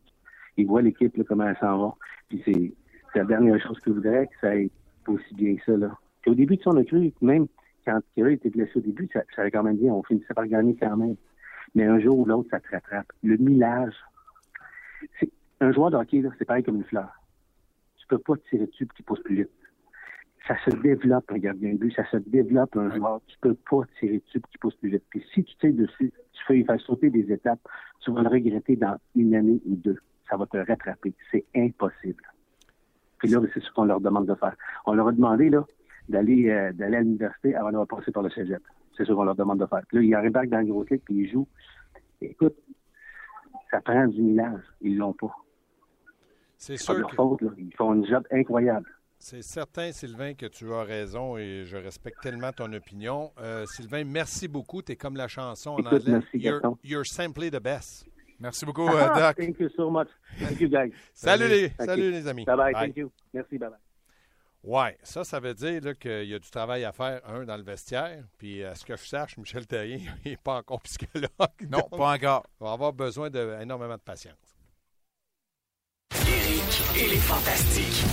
ils 0.56 0.66
voient 0.66 0.82
l'équipe, 0.82 1.22
comment 1.24 1.48
elle 1.48 1.56
s'en 1.58 1.78
va. 1.78 1.94
Puis 2.28 2.42
c'est, 2.44 2.72
la 3.14 3.24
dernière 3.24 3.60
chose 3.60 3.78
que 3.80 3.90
je 3.90 3.94
voudrais, 3.94 4.26
que 4.26 4.34
ça 4.40 4.50
aille 4.50 4.70
aussi 5.06 5.34
bien 5.34 5.56
que 5.56 5.64
ça, 5.64 5.76
là. 5.76 5.96
Puis 6.22 6.30
au 6.30 6.34
début 6.34 6.56
de 6.56 6.62
son 6.62 6.82
cru, 6.84 7.12
même 7.22 7.46
quand 7.84 8.00
Kevin 8.14 8.32
était 8.32 8.50
blessé 8.50 8.72
au 8.76 8.80
début, 8.80 9.08
ça, 9.12 9.22
ça 9.34 9.42
allait 9.42 9.50
quand 9.50 9.62
même 9.62 9.76
bien. 9.76 9.92
On 9.92 10.02
finissait 10.02 10.34
par 10.34 10.46
gagner 10.46 10.76
quand 10.78 10.96
même 10.96 11.16
mais 11.74 11.84
un 11.84 11.98
jour 11.98 12.18
ou 12.18 12.24
l'autre, 12.24 12.48
ça 12.50 12.60
te 12.60 12.70
rattrape. 12.70 13.06
Le 13.22 13.36
millage, 13.36 13.94
c'est 15.18 15.30
un 15.60 15.72
joueur 15.72 15.90
de 15.90 15.96
hockey, 15.96 16.22
c'est 16.38 16.44
pareil 16.44 16.62
comme 16.62 16.76
une 16.76 16.84
fleur. 16.84 17.10
Tu 17.96 18.06
peux 18.06 18.18
pas 18.18 18.34
tirer 18.48 18.66
dessus 18.66 18.86
pour 18.86 18.96
qu'il 18.96 19.04
pousse 19.04 19.22
plus 19.22 19.36
vite. 19.36 19.50
ça 20.46 20.56
se 20.64 20.70
développe 20.76 21.30
un 21.30 21.38
gardien 21.38 21.72
de 21.72 21.78
but, 21.78 21.94
ça 21.94 22.08
se 22.10 22.16
développe 22.16 22.76
un 22.76 22.94
joueur. 22.94 23.20
Tu 23.26 23.36
peux 23.40 23.54
pas 23.54 23.82
tirer 23.98 24.18
dessus 24.18 24.40
qui 24.50 24.58
pousse 24.58 24.74
plus 24.76 24.90
vite. 24.90 25.04
Puis 25.10 25.24
si 25.34 25.44
tu 25.44 25.56
tires 25.56 25.74
dessus, 25.74 26.12
tu 26.32 26.44
fais, 26.46 26.58
il 26.58 26.66
faire 26.66 26.80
sauter 26.80 27.10
des 27.10 27.30
étapes, 27.32 27.60
tu 28.00 28.12
vas 28.12 28.22
le 28.22 28.28
regretter 28.28 28.76
dans 28.76 28.96
une 29.14 29.34
année 29.34 29.60
ou 29.66 29.76
deux. 29.76 29.98
Ça 30.30 30.36
va 30.36 30.46
te 30.46 30.56
rattraper. 30.56 31.14
C'est 31.30 31.44
impossible. 31.54 32.22
Puis 33.18 33.28
là, 33.28 33.40
c'est 33.52 33.62
ce 33.62 33.70
qu'on 33.72 33.84
leur 33.84 34.00
demande 34.00 34.26
de 34.26 34.34
faire. 34.34 34.54
On 34.86 34.94
leur 34.94 35.08
a 35.08 35.12
demandé 35.12 35.50
là 35.50 35.66
d'aller 36.08 36.48
euh, 36.48 36.72
d'aller 36.72 36.96
à 36.96 37.00
l'université 37.00 37.54
avant 37.54 37.72
de 37.72 37.84
passer 37.86 38.12
par 38.12 38.22
le 38.22 38.30
cégep. 38.30 38.62
C'est 38.98 39.04
ce 39.04 39.12
qu'on 39.12 39.22
leur 39.22 39.36
demande 39.36 39.60
de 39.60 39.66
faire. 39.66 39.82
Puis 39.88 39.98
là, 39.98 40.02
ils 40.02 40.14
arrivent 40.14 40.32
dans 40.50 40.58
le 40.58 40.66
gros 40.66 40.84
clic 40.84 41.04
puis 41.04 41.14
ils 41.14 41.30
jouent. 41.30 41.46
Écoute, 42.20 42.56
ça 43.70 43.80
prend 43.80 44.06
du 44.08 44.20
millage. 44.20 44.60
Ils 44.80 44.96
l'ont 44.98 45.12
pas. 45.12 45.34
C'est 46.56 46.76
sûr. 46.76 46.94
Pas 46.94 47.00
leur 47.00 47.14
faute, 47.14 47.42
là. 47.42 47.50
Ils 47.56 47.74
font 47.76 47.92
un 47.92 48.04
job 48.04 48.24
incroyable. 48.32 48.86
C'est 49.20 49.42
certain, 49.42 49.92
Sylvain, 49.92 50.34
que 50.34 50.46
tu 50.46 50.72
as 50.72 50.82
raison 50.82 51.36
et 51.36 51.64
je 51.64 51.76
respecte 51.76 52.20
tellement 52.22 52.52
ton 52.52 52.72
opinion. 52.72 53.32
Euh, 53.40 53.64
Sylvain, 53.66 54.04
merci 54.04 54.48
beaucoup. 54.48 54.82
Tu 54.82 54.92
es 54.92 54.96
comme 54.96 55.16
la 55.16 55.28
chanson 55.28 55.70
en 55.70 55.78
Écoute, 55.78 55.92
anglais. 55.92 56.12
Merci, 56.12 56.38
you're, 56.38 56.60
you're 56.84 57.06
simply 57.06 57.50
the 57.50 57.62
best. 57.62 58.06
Merci 58.40 58.64
beaucoup, 58.64 58.86
Ah, 58.88 59.16
euh, 59.16 59.20
Doc. 59.28 59.36
Thank 59.36 59.58
you 59.58 59.68
so 59.76 59.90
much. 59.90 60.08
Thank 60.38 60.60
you, 60.60 60.68
guys. 60.68 60.92
Salut, 61.12 61.48
les, 61.48 61.70
Thank 61.70 61.88
salut 61.88 62.10
les 62.10 62.26
amis. 62.28 62.44
Bye 62.44 62.56
bye. 62.56 62.72
Thank 62.72 62.96
you. 62.96 63.10
Merci. 63.34 63.58
Bye 63.58 63.70
bye. 63.70 63.87
Ouais, 64.68 64.98
ça, 65.02 65.24
ça 65.24 65.40
veut 65.40 65.54
dire 65.54 65.98
qu'il 65.98 66.28
y 66.28 66.34
a 66.34 66.38
du 66.38 66.50
travail 66.50 66.84
à 66.84 66.92
faire, 66.92 67.22
un, 67.26 67.44
dans 67.44 67.56
le 67.56 67.62
vestiaire. 67.62 68.22
Puis, 68.36 68.62
à 68.62 68.74
ce 68.74 68.84
que 68.84 68.98
je 68.98 69.04
sache, 69.06 69.38
Michel 69.38 69.66
Terrien, 69.66 69.98
il 70.26 70.32
n'est 70.32 70.36
pas 70.36 70.56
encore 70.56 70.82
psychologue. 70.82 71.30
Non, 71.70 71.78
donc 71.78 71.96
pas 71.96 72.12
encore. 72.12 72.44
Il 72.60 72.64
va 72.64 72.72
avoir 72.72 72.92
besoin 72.92 73.30
d'énormément 73.30 73.94
de 73.94 74.00
patience. 74.00 74.34
Éric 76.20 76.82
et 76.98 77.08
les 77.08 77.16
Fantastiques. 77.16 78.04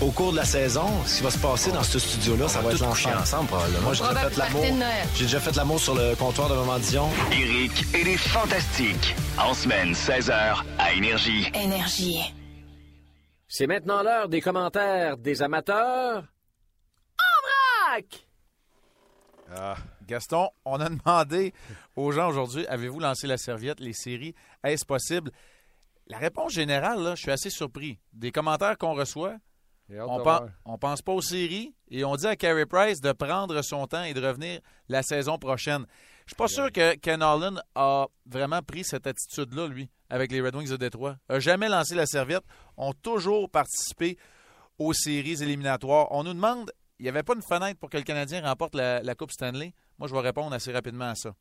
Au 0.00 0.12
cours 0.12 0.30
de 0.30 0.36
la 0.36 0.44
saison, 0.44 0.86
ce 1.04 1.16
qui 1.16 1.24
va 1.24 1.30
se 1.30 1.38
passer 1.38 1.72
dans 1.72 1.82
ce 1.82 1.98
studio-là, 1.98 2.46
ça 2.46 2.60
va 2.60 2.70
être 2.70 2.88
coucher 2.88 3.12
ensemble 3.12 3.48
probablement. 3.48 3.80
Moi, 3.80 3.94
j'ai 3.94 4.04
déjà 4.04 4.30
fait 4.30 4.36
l'amour. 4.36 4.64
J'ai 5.16 5.24
déjà 5.24 5.40
fait 5.40 5.56
l'amour 5.56 5.80
sur 5.80 5.94
le 5.96 6.14
comptoir 6.14 6.48
de 6.48 6.54
Maman 6.54 6.78
Dion. 6.78 7.08
Éric 7.32 7.92
et 7.92 8.04
les 8.04 8.16
Fantastiques. 8.16 9.16
En 9.36 9.52
semaine, 9.52 9.94
16h, 9.94 10.62
à 10.78 10.92
Énergie. 10.92 11.50
Énergie. 11.54 12.35
C'est 13.58 13.66
maintenant 13.66 14.02
l'heure 14.02 14.28
des 14.28 14.42
commentaires 14.42 15.16
des 15.16 15.40
amateurs. 15.40 16.24
Ah, 19.50 19.76
Gaston, 20.06 20.50
on 20.66 20.78
a 20.78 20.90
demandé 20.90 21.54
aux 21.94 22.12
gens 22.12 22.28
aujourd'hui, 22.28 22.66
avez-vous 22.66 23.00
lancé 23.00 23.26
la 23.26 23.38
serviette, 23.38 23.80
les 23.80 23.94
séries, 23.94 24.34
est-ce 24.62 24.84
possible? 24.84 25.30
La 26.06 26.18
réponse 26.18 26.52
générale, 26.52 27.00
là, 27.02 27.14
je 27.14 27.22
suis 27.22 27.30
assez 27.30 27.48
surpris. 27.48 27.98
Des 28.12 28.30
commentaires 28.30 28.76
qu'on 28.76 28.92
reçoit, 28.92 29.36
on, 29.88 30.22
pen- 30.22 30.52
on 30.66 30.76
pense 30.76 31.00
pas 31.00 31.12
aux 31.12 31.22
séries 31.22 31.74
et 31.90 32.04
on 32.04 32.14
dit 32.16 32.26
à 32.26 32.36
Carey 32.36 32.66
Price 32.66 33.00
de 33.00 33.12
prendre 33.12 33.62
son 33.62 33.86
temps 33.86 34.02
et 34.04 34.12
de 34.12 34.20
revenir 34.20 34.60
la 34.90 35.02
saison 35.02 35.38
prochaine. 35.38 35.86
Je 36.26 36.32
suis 36.32 36.36
pas 36.36 36.48
sûr 36.48 36.72
que 36.72 36.96
Ken 36.96 37.22
Holland 37.22 37.62
a 37.76 38.08
vraiment 38.26 38.60
pris 38.60 38.82
cette 38.82 39.06
attitude-là, 39.06 39.68
lui, 39.68 39.88
avec 40.10 40.32
les 40.32 40.40
Red 40.40 40.56
Wings 40.56 40.68
de 40.68 40.76
Détroit. 40.76 41.18
A 41.28 41.38
jamais 41.38 41.68
lancé 41.68 41.94
la 41.94 42.04
serviette, 42.04 42.42
ont 42.76 42.92
toujours 42.92 43.48
participé 43.48 44.18
aux 44.76 44.92
séries 44.92 45.40
éliminatoires. 45.40 46.08
On 46.10 46.24
nous 46.24 46.34
demande, 46.34 46.72
il 46.98 47.04
n'y 47.04 47.08
avait 47.08 47.22
pas 47.22 47.34
une 47.34 47.42
fenêtre 47.48 47.78
pour 47.78 47.90
que 47.90 47.96
le 47.96 48.02
Canadien 48.02 48.42
remporte 48.42 48.74
la, 48.74 49.04
la 49.04 49.14
Coupe 49.14 49.30
Stanley? 49.30 49.72
Moi, 49.98 50.08
je 50.08 50.14
vais 50.14 50.20
répondre 50.20 50.52
assez 50.52 50.72
rapidement 50.72 51.10
à 51.10 51.14
ça. 51.14 51.32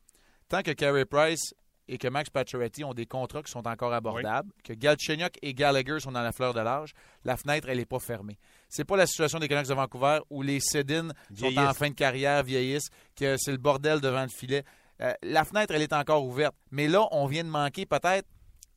Tant 0.49 0.61
que 0.61 0.71
Carey 0.71 1.05
Price 1.05 1.55
et 1.87 1.97
que 1.97 2.07
Max 2.07 2.29
Pacioretty 2.29 2.83
ont 2.83 2.93
des 2.93 3.07
contrats 3.07 3.41
qui 3.41 3.51
sont 3.51 3.67
encore 3.67 3.91
abordables, 3.93 4.51
que 4.63 4.73
Galchenyuk 4.73 5.37
et 5.41 5.55
Gallagher 5.55 5.99
sont 5.99 6.11
dans 6.11 6.21
la 6.21 6.31
fleur 6.31 6.53
de 6.53 6.59
l'âge, 6.59 6.93
la 7.23 7.37
fenêtre, 7.37 7.69
elle 7.69 7.77
n'est 7.77 7.85
pas 7.85 7.99
fermée. 7.99 8.37
C'est 8.75 8.83
pas 8.83 8.97
la 8.97 9.07
situation 9.07 9.39
des 9.39 9.47
Canucks 9.47 9.69
de 9.69 9.73
Vancouver 9.73 10.19
où 10.29 10.41
les 10.41 10.59
Sedin 10.59 11.07
sont 11.33 11.57
en 11.57 11.73
fin 11.73 11.87
de 11.87 11.93
carrière, 11.93 12.43
vieillissent, 12.43 12.89
que 13.15 13.37
c'est 13.37 13.53
le 13.53 13.57
bordel 13.57 14.01
devant 14.01 14.23
le 14.23 14.27
filet. 14.27 14.65
Euh, 15.01 15.13
la 15.23 15.45
fenêtre, 15.45 15.73
elle 15.73 15.81
est 15.81 15.93
encore 15.93 16.25
ouverte. 16.25 16.53
Mais 16.71 16.89
là, 16.89 17.07
on 17.11 17.25
vient 17.25 17.45
de 17.45 17.49
manquer 17.49 17.85
peut-être 17.85 18.27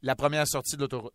la 0.03 0.15
première 0.15 0.47
sortie 0.47 0.77
de 0.77 0.83
l'autoroute. 0.83 1.15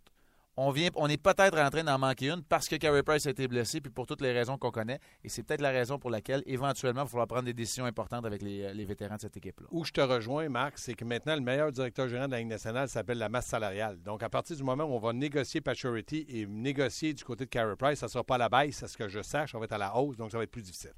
On, 0.55 0.69
vient, 0.69 0.89
on 0.95 1.07
est 1.07 1.17
peut-être 1.17 1.57
en 1.57 1.69
train 1.69 1.83
d'en 1.83 1.97
manquer 1.97 2.29
une 2.29 2.43
parce 2.43 2.67
que 2.67 2.75
Carey 2.75 3.01
Price 3.01 3.25
a 3.25 3.31
été 3.31 3.47
blessé, 3.47 3.81
puis 3.81 3.91
pour 3.91 4.05
toutes 4.05 4.21
les 4.21 4.31
raisons 4.31 4.57
qu'on 4.57 4.69
connaît. 4.69 4.99
Et 5.23 5.29
c'est 5.29 5.41
peut-être 5.41 5.61
la 5.61 5.71
raison 5.71 5.97
pour 5.97 6.11
laquelle, 6.11 6.43
éventuellement, 6.45 7.01
il 7.01 7.05
va 7.05 7.09
falloir 7.09 7.27
prendre 7.27 7.45
des 7.45 7.53
décisions 7.53 7.85
importantes 7.85 8.25
avec 8.25 8.43
les, 8.43 8.71
les 8.73 8.85
vétérans 8.85 9.15
de 9.15 9.21
cette 9.21 9.35
équipe-là. 9.35 9.67
Où 9.71 9.83
je 9.83 9.91
te 9.91 10.01
rejoins, 10.01 10.49
Marc, 10.49 10.77
c'est 10.77 10.93
que 10.93 11.05
maintenant, 11.05 11.33
le 11.33 11.41
meilleur 11.41 11.71
directeur 11.71 12.07
général 12.07 12.27
de 12.27 12.33
la 12.33 12.39
Ligue 12.39 12.49
nationale 12.49 12.87
s'appelle 12.87 13.17
la 13.17 13.29
masse 13.29 13.47
salariale. 13.47 13.99
Donc, 14.03 14.21
à 14.21 14.29
partir 14.29 14.55
du 14.55 14.63
moment 14.63 14.83
où 14.83 14.93
on 14.93 14.99
va 14.99 15.11
négocier 15.11 15.59
Pacioretty 15.59 16.25
et 16.29 16.45
négocier 16.45 17.13
du 17.13 17.23
côté 17.23 17.45
de 17.45 17.49
Carey 17.49 17.75
Price, 17.75 17.99
ça 17.99 18.05
ne 18.05 18.11
sera 18.11 18.23
pas 18.23 18.35
à 18.35 18.37
la 18.37 18.49
baisse, 18.49 18.83
à 18.83 18.87
ce 18.87 18.95
que 18.95 19.07
je 19.07 19.23
sache, 19.23 19.53
ça 19.53 19.57
va 19.57 19.65
être 19.65 19.73
à 19.73 19.79
la 19.79 19.95
hausse, 19.95 20.17
donc 20.17 20.31
ça 20.31 20.37
va 20.37 20.43
être 20.43 20.51
plus 20.51 20.61
difficile. 20.61 20.93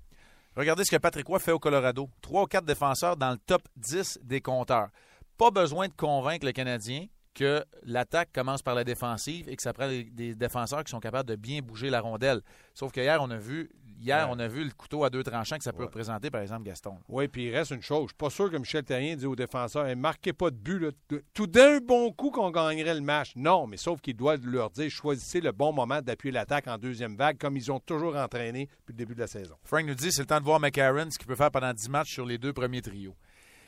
Regardez 0.57 0.85
ce 0.85 0.91
que 0.91 0.97
Patrick 0.97 1.27
Roy 1.27 1.39
fait 1.39 1.51
au 1.51 1.59
Colorado. 1.59 2.09
Trois 2.21 2.43
ou 2.43 2.45
quatre 2.45 2.65
défenseurs 2.65 3.17
dans 3.17 3.31
le 3.31 3.37
top 3.37 3.61
10 3.75 4.19
des 4.23 4.39
compteurs. 4.39 4.89
Pas 5.37 5.51
besoin 5.51 5.87
de 5.87 5.93
convaincre 5.93 6.45
le 6.45 6.53
Canadien 6.53 7.07
que 7.35 7.63
l'attaque 7.83 8.29
commence 8.33 8.63
par 8.63 8.73
la 8.73 8.83
défensive 8.83 9.47
et 9.47 9.55
que 9.55 9.61
ça 9.61 9.73
prend 9.73 9.87
des, 9.87 10.33
défenseurs 10.33 10.83
qui 10.83 10.89
sont 10.89 10.99
capables 10.99 11.29
de 11.29 11.35
bien 11.35 11.59
bouger 11.61 11.89
la 11.91 12.01
rondelle. 12.01 12.41
Sauf 12.73 12.91
que 12.91 12.99
hier, 13.01 13.21
on 13.21 13.29
a 13.29 13.37
vu, 13.37 13.69
hier, 13.99 14.27
Ouais. 14.27 14.33
on 14.35 14.39
a 14.39 14.47
vu 14.47 14.63
le 14.63 14.71
couteau 14.71 15.03
à 15.03 15.09
deux 15.09 15.21
tranchants 15.23 15.57
que 15.57 15.63
ça 15.63 15.71
peut 15.73 15.79
Ouais. 15.79 15.85
représenter, 15.85 16.31
par 16.31 16.41
exemple, 16.41 16.63
Gaston. 16.63 16.97
Oui, 17.09 17.27
puis 17.27 17.45
il 17.47 17.55
reste 17.55 17.71
une 17.71 17.81
chose. 17.81 18.03
Je 18.03 18.07
suis 18.07 18.15
pas 18.17 18.29
sûr 18.29 18.49
que 18.49 18.57
Michel 18.57 18.83
Terrien 18.83 19.15
dit 19.15 19.25
aux 19.25 19.35
défenseurs 19.35 19.85
hey, 19.85 19.95
marquez 19.95 20.33
pas 20.33 20.49
de 20.49 20.55
but. 20.55 20.79
là. 20.79 20.89
Tout 21.33 21.47
d'un 21.47 21.77
bon 21.79 22.11
coup 22.11 22.31
qu'on 22.31 22.49
gagnerait 22.51 22.95
le 22.95 23.01
match. 23.01 23.33
Non, 23.35 23.67
mais 23.67 23.77
sauf 23.77 23.99
qu'il 24.01 24.15
doit 24.15 24.37
leur 24.37 24.69
dire 24.71 24.89
choisissez 24.89 25.41
le 25.41 25.51
bon 25.51 25.73
moment 25.73 26.01
d'appuyer 26.01 26.31
l'attaque 26.31 26.67
en 26.67 26.77
deuxième 26.77 27.15
vague, 27.15 27.37
comme 27.37 27.57
ils 27.57 27.71
ont 27.71 27.79
toujours 27.79 28.15
entraîné 28.15 28.65
depuis 28.79 28.93
le 28.93 28.97
début 28.97 29.13
de 29.15 29.19
la 29.19 29.27
saison. 29.27 29.55
Frank 29.63 29.85
nous 29.85 29.93
dit 29.95 30.11
c'est 30.11 30.21
le 30.21 30.27
temps 30.27 30.39
de 30.39 30.45
voir 30.45 30.59
McCarron, 30.59 31.11
ce 31.11 31.17
qu'il 31.17 31.27
peut 31.27 31.35
faire 31.35 31.51
pendant 31.51 31.73
10 31.73 31.89
matchs 31.89 32.13
sur 32.13 32.25
les 32.25 32.37
deux 32.37 32.53
premiers 32.53 32.81
trios. 32.81 33.15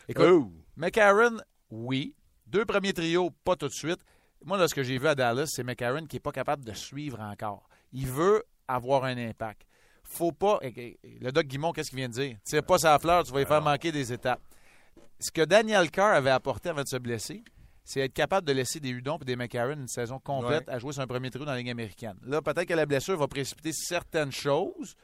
Écoute, 0.07 0.25
Oh! 0.25 0.51
McCarron, 0.77 1.37
oui. 1.69 2.15
Deux 2.47 2.65
premiers 2.65 2.93
trios, 2.93 3.29
pas 3.43 3.55
tout 3.55 3.67
de 3.67 3.73
suite. 3.73 3.99
Moi, 4.45 4.57
là, 4.57 4.67
ce 4.67 4.75
que 4.75 4.83
j'ai 4.83 4.97
vu 4.97 5.07
à 5.07 5.15
Dallas, 5.15 5.47
c'est 5.47 5.63
McCarron 5.63 6.05
qui 6.05 6.15
n'est 6.15 6.21
pas 6.21 6.31
capable 6.31 6.63
de 6.63 6.73
suivre 6.73 7.19
encore. 7.19 7.67
Il 7.91 8.07
veut 8.07 8.43
avoir 8.67 9.03
un 9.05 9.17
impact. 9.17 9.63
Faut 10.03 10.31
pas. 10.31 10.59
Le 10.63 11.31
Doc 11.31 11.45
Guimont, 11.47 11.73
qu'est-ce 11.73 11.89
qu'il 11.89 11.97
vient 11.97 12.07
de 12.09 12.13
dire? 12.13 12.37
Tire 12.45 12.63
pas 12.63 12.77
sa 12.77 12.97
fleur, 12.99 13.23
tu 13.23 13.33
vas 13.33 13.41
y 13.41 13.45
faire 13.45 13.61
manquer 13.61 13.91
des 13.91 14.13
étapes. 14.13 14.41
Ce 15.19 15.31
que 15.31 15.41
Daniel 15.43 15.89
Carr 15.91 16.13
avait 16.13 16.29
apporté 16.29 16.69
avant 16.69 16.83
de 16.83 16.87
se 16.87 16.97
blesser, 16.97 17.43
c'est 17.83 18.01
être 18.01 18.13
capable 18.13 18.47
de 18.47 18.53
laisser 18.53 18.79
des 18.79 18.89
Hudon 18.89 19.17
et 19.21 19.25
des 19.25 19.35
McCarron 19.35 19.73
une 19.73 19.87
saison 19.87 20.19
complète 20.19 20.67
Ouais. 20.67 20.73
à 20.73 20.79
jouer 20.79 20.93
sur 20.93 21.01
un 21.01 21.07
premier 21.07 21.29
trio 21.29 21.43
dans 21.43 21.51
la 21.51 21.57
Ligue 21.57 21.69
américaine. 21.71 22.15
Là, 22.23 22.41
peut-être 22.41 22.65
que 22.67 22.73
la 22.73 22.85
blessure 22.85 23.17
va 23.17 23.27
précipiter 23.27 23.71
certaines 23.73 24.31
choses, 24.31 24.95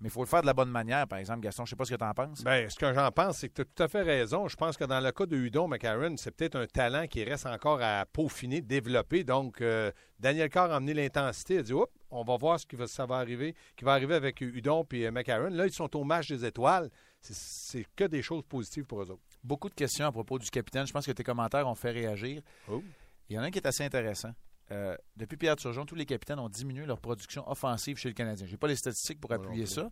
mais 0.00 0.08
il 0.08 0.10
faut 0.10 0.20
le 0.22 0.26
faire 0.26 0.40
de 0.42 0.46
la 0.46 0.54
bonne 0.54 0.70
manière, 0.70 1.06
par 1.06 1.18
exemple. 1.18 1.40
Gaston, 1.40 1.64
je 1.64 1.70
sais 1.70 1.76
pas 1.76 1.84
ce 1.84 1.90
que 1.92 1.96
tu 1.96 2.04
en 2.04 2.12
penses. 2.14 2.42
Bien, 2.42 2.68
ce 2.68 2.76
que 2.76 2.92
j'en 2.94 3.10
pense, 3.10 3.38
c'est 3.38 3.48
que 3.48 3.54
tu 3.54 3.60
as 3.62 3.64
tout 3.66 3.82
à 3.82 3.88
fait 3.88 4.02
raison. 4.02 4.48
Je 4.48 4.56
pense 4.56 4.76
que 4.76 4.84
dans 4.84 5.00
le 5.00 5.12
cas 5.12 5.26
de 5.26 5.36
Hudon 5.36 5.68
McCarron, 5.68 6.16
c'est 6.16 6.30
peut-être 6.30 6.56
un 6.56 6.66
talent 6.66 7.06
qui 7.06 7.22
reste 7.24 7.46
encore 7.46 7.80
à 7.82 8.06
peaufiner, 8.06 8.60
développer. 8.62 9.24
Donc, 9.24 9.60
euh, 9.60 9.90
Daniel 10.18 10.48
Carr 10.48 10.70
a 10.72 10.76
emmené 10.78 10.94
l'intensité. 10.94 11.54
Il 11.54 11.58
a 11.60 11.62
dit 11.62 11.72
Oups, 11.72 11.92
on 12.10 12.22
va 12.24 12.36
voir 12.36 12.58
ce 12.58 12.66
qui 12.66 12.76
va, 12.76 12.86
ça 12.86 13.06
va 13.06 13.16
arriver, 13.16 13.54
qui 13.76 13.84
va 13.84 13.92
arriver 13.92 14.14
avec 14.14 14.40
Hudon 14.40 14.86
et 14.92 15.10
McCarron. 15.10 15.50
Là, 15.50 15.66
ils 15.66 15.72
sont 15.72 15.94
au 15.96 16.04
match 16.04 16.28
des 16.28 16.44
étoiles. 16.44 16.90
C'est- 17.20 17.34
C'est 17.34 17.86
que 17.94 18.04
des 18.04 18.22
choses 18.22 18.42
positives 18.48 18.84
pour 18.84 19.02
eux 19.02 19.10
autres. 19.10 19.22
Beaucoup 19.44 19.68
de 19.68 19.74
questions 19.74 20.06
à 20.06 20.12
propos 20.12 20.38
du 20.38 20.48
capitaine. 20.50 20.86
Je 20.86 20.92
pense 20.92 21.06
que 21.06 21.12
tes 21.12 21.22
commentaires 21.22 21.68
ont 21.68 21.74
fait 21.74 21.90
réagir. 21.90 22.42
Oh. 22.68 22.82
Il 23.28 23.36
y 23.36 23.38
en 23.38 23.42
a 23.42 23.46
un 23.46 23.50
qui 23.50 23.58
est 23.58 23.66
assez 23.66 23.84
intéressant. 23.84 24.30
Euh, 24.72 24.96
depuis 25.16 25.36
Pierre 25.36 25.56
Turgeon, 25.56 25.84
tous 25.84 25.94
les 25.94 26.06
capitaines 26.06 26.38
ont 26.38 26.48
diminué 26.48 26.86
leur 26.86 27.00
production 27.00 27.48
offensive 27.50 27.96
chez 27.96 28.08
le 28.08 28.14
Canadien. 28.14 28.46
Je 28.46 28.52
n'ai 28.52 28.58
pas 28.58 28.68
les 28.68 28.76
statistiques 28.76 29.20
pour 29.20 29.32
appuyer 29.32 29.66
ça. 29.66 29.90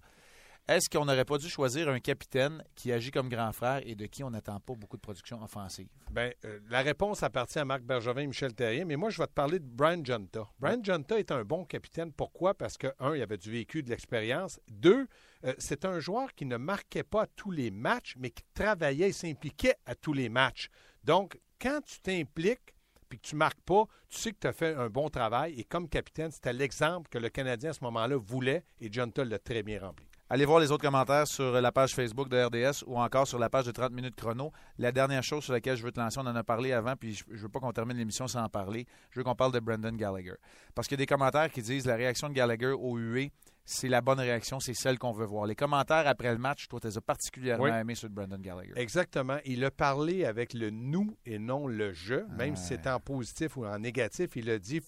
Est-ce 0.69 0.91
qu'on 0.91 1.07
n'aurait 1.07 1.25
pas 1.25 1.39
dû 1.39 1.49
choisir 1.49 1.89
un 1.89 1.99
capitaine 1.99 2.63
qui 2.75 2.93
agit 2.93 3.11
comme 3.11 3.31
grand 3.31 3.53
frère 3.53 3.81
et 3.87 3.95
de 3.95 4.05
qui 4.05 4.23
on 4.23 4.29
n'attend 4.29 4.61
pas 4.61 4.75
beaucoup 4.75 4.99
de 4.99 5.01
production 5.01 5.43
offensive? 5.43 5.89
Ben, 6.11 6.31
euh, 6.45 6.61
la 6.69 6.83
réponse 6.83 7.23
appartient 7.23 7.59
à 7.59 7.65
Marc 7.65 7.83
Bergevin 7.85 8.21
et 8.21 8.27
Michel 8.27 8.53
Terrien, 8.53 8.85
mais 8.85 8.97
moi, 8.97 9.09
je 9.09 9.17
vais 9.17 9.27
te 9.27 9.33
parler 9.33 9.61
de 9.61 9.65
Brian 9.65 10.05
Junta. 10.05 10.47
Brian 10.59 10.85
Junta 10.85 11.19
est 11.19 11.33
un 11.33 11.43
bon 11.43 11.65
capitaine. 11.65 12.13
Pourquoi? 12.13 12.53
Parce 12.53 12.77
que, 12.77 12.89
un, 12.99 13.15
il 13.15 13.23
avait 13.23 13.39
du 13.39 13.51
vécu, 13.51 13.83
de 13.83 13.89
l'expérience. 13.89 14.61
Deux, 14.69 15.07
euh, 15.45 15.55
c'est 15.57 15.87
un 15.87 16.01
joueur 16.01 16.35
qui 16.35 16.45
ne 16.45 16.59
marquait 16.59 17.03
pas 17.03 17.23
à 17.23 17.27
tous 17.29 17.51
les 17.51 17.71
matchs, 17.71 18.15
mais 18.19 18.29
qui 18.29 18.45
travaillait 18.53 19.09
et 19.09 19.13
s'impliquait 19.13 19.77
à 19.87 19.95
tous 19.95 20.13
les 20.13 20.29
matchs. 20.29 20.69
Donc, 21.03 21.41
quand 21.59 21.81
tu 21.83 21.99
t'impliques 22.01 22.75
puis 23.09 23.19
que 23.19 23.27
tu 23.27 23.37
marques 23.37 23.61
pas, 23.61 23.85
tu 24.09 24.19
sais 24.19 24.33
que 24.33 24.39
tu 24.41 24.47
as 24.47 24.53
fait 24.53 24.75
un 24.75 24.89
bon 24.89 25.09
travail. 25.09 25.59
Et 25.59 25.65
comme 25.65 25.89
capitaine, 25.89 26.31
c'était 26.31 26.53
l'exemple 26.53 27.09
que 27.09 27.19
le 27.19 27.29
Canadien 27.29 27.71
à 27.71 27.73
ce 27.73 27.85
moment-là 27.85 28.17
voulait 28.17 28.65
et 28.81 28.93
Junta 28.93 29.25
l'a 29.25 29.39
très 29.39 29.63
bien 29.63 29.81
rempli. 29.81 30.07
Allez 30.31 30.45
voir 30.45 30.61
les 30.61 30.71
autres 30.71 30.83
commentaires 30.83 31.27
sur 31.27 31.59
la 31.59 31.73
page 31.73 31.95
Facebook 31.95 32.29
de 32.29 32.37
RDS 32.37 32.85
ou 32.87 32.99
encore 32.99 33.27
sur 33.27 33.39
la 33.39 33.49
page 33.49 33.65
de 33.65 33.71
30 33.71 33.93
minutes 33.93 34.15
chrono. 34.15 34.53
La 34.77 34.93
dernière 34.93 35.23
chose 35.23 35.43
sur 35.43 35.55
laquelle 35.55 35.79
je 35.79 35.83
veux 35.83 35.91
te 35.91 35.99
lancer, 35.99 36.19
on 36.19 36.27
en 36.27 36.37
a 36.37 36.45
parlé 36.45 36.73
avant, 36.73 36.97
puis 36.97 37.15
je 37.15 37.25
je 37.31 37.41
veux 37.41 37.49
pas 37.49 37.61
qu'on 37.61 37.73
termine 37.73 37.97
l'émission 37.97 38.29
sans 38.29 38.43
en 38.43 38.49
parler. 38.51 38.87
Je 39.11 39.21
veux 39.21 39.25
qu'on 39.25 39.35
parle 39.35 39.53
de 39.53 39.61
Brendan 39.61 39.97
Gallagher. 39.97 40.35
Parce 40.75 40.87
qu'il 40.87 40.99
y 40.99 41.01
a 41.01 41.05
des 41.05 41.07
commentaires 41.07 41.51
qui 41.51 41.63
disent 41.63 41.87
la 41.87 41.97
réaction 41.97 42.29
de 42.29 42.35
Gallagher 42.35 42.75
au 42.79 42.99
UE, 42.99 43.31
c'est 43.71 43.89
la 43.89 44.01
bonne 44.01 44.19
réaction, 44.19 44.61
c'est 44.61 44.73
celle 44.73 44.99
qu'on 44.99 45.13
veut 45.13 45.27
voir. 45.27 45.45
Les 45.45 45.55
commentaires 45.55 46.07
après 46.07 46.33
le 46.33 46.39
match, 46.39 46.69
toi, 46.69 46.81
tu 46.81 46.87
les 46.87 46.97
as 46.97 47.03
particulièrement 47.03 47.65
Oui. 47.65 47.71
aimés 47.71 47.95
sur 47.95 48.09
Brendan 48.09 48.41
Gallagher. 48.41 48.73
Exactement. 48.77 49.37
Il 49.45 49.63
a 49.63 49.71
parlé 49.71 50.25
avec 50.25 50.55
le 50.55 50.71
nous 50.71 51.19
et 51.27 51.39
non 51.39 51.67
le 51.67 51.93
je, 51.93 52.15
même 52.35 52.57
si 52.57 52.69
c'était 52.69 52.89
en 52.89 52.99
positif 52.99 53.59
ou 53.59 53.67
en 53.67 53.79
négatif. 53.79 54.37
Il 54.37 54.49
a 54.49 54.59
dit, 54.59 54.81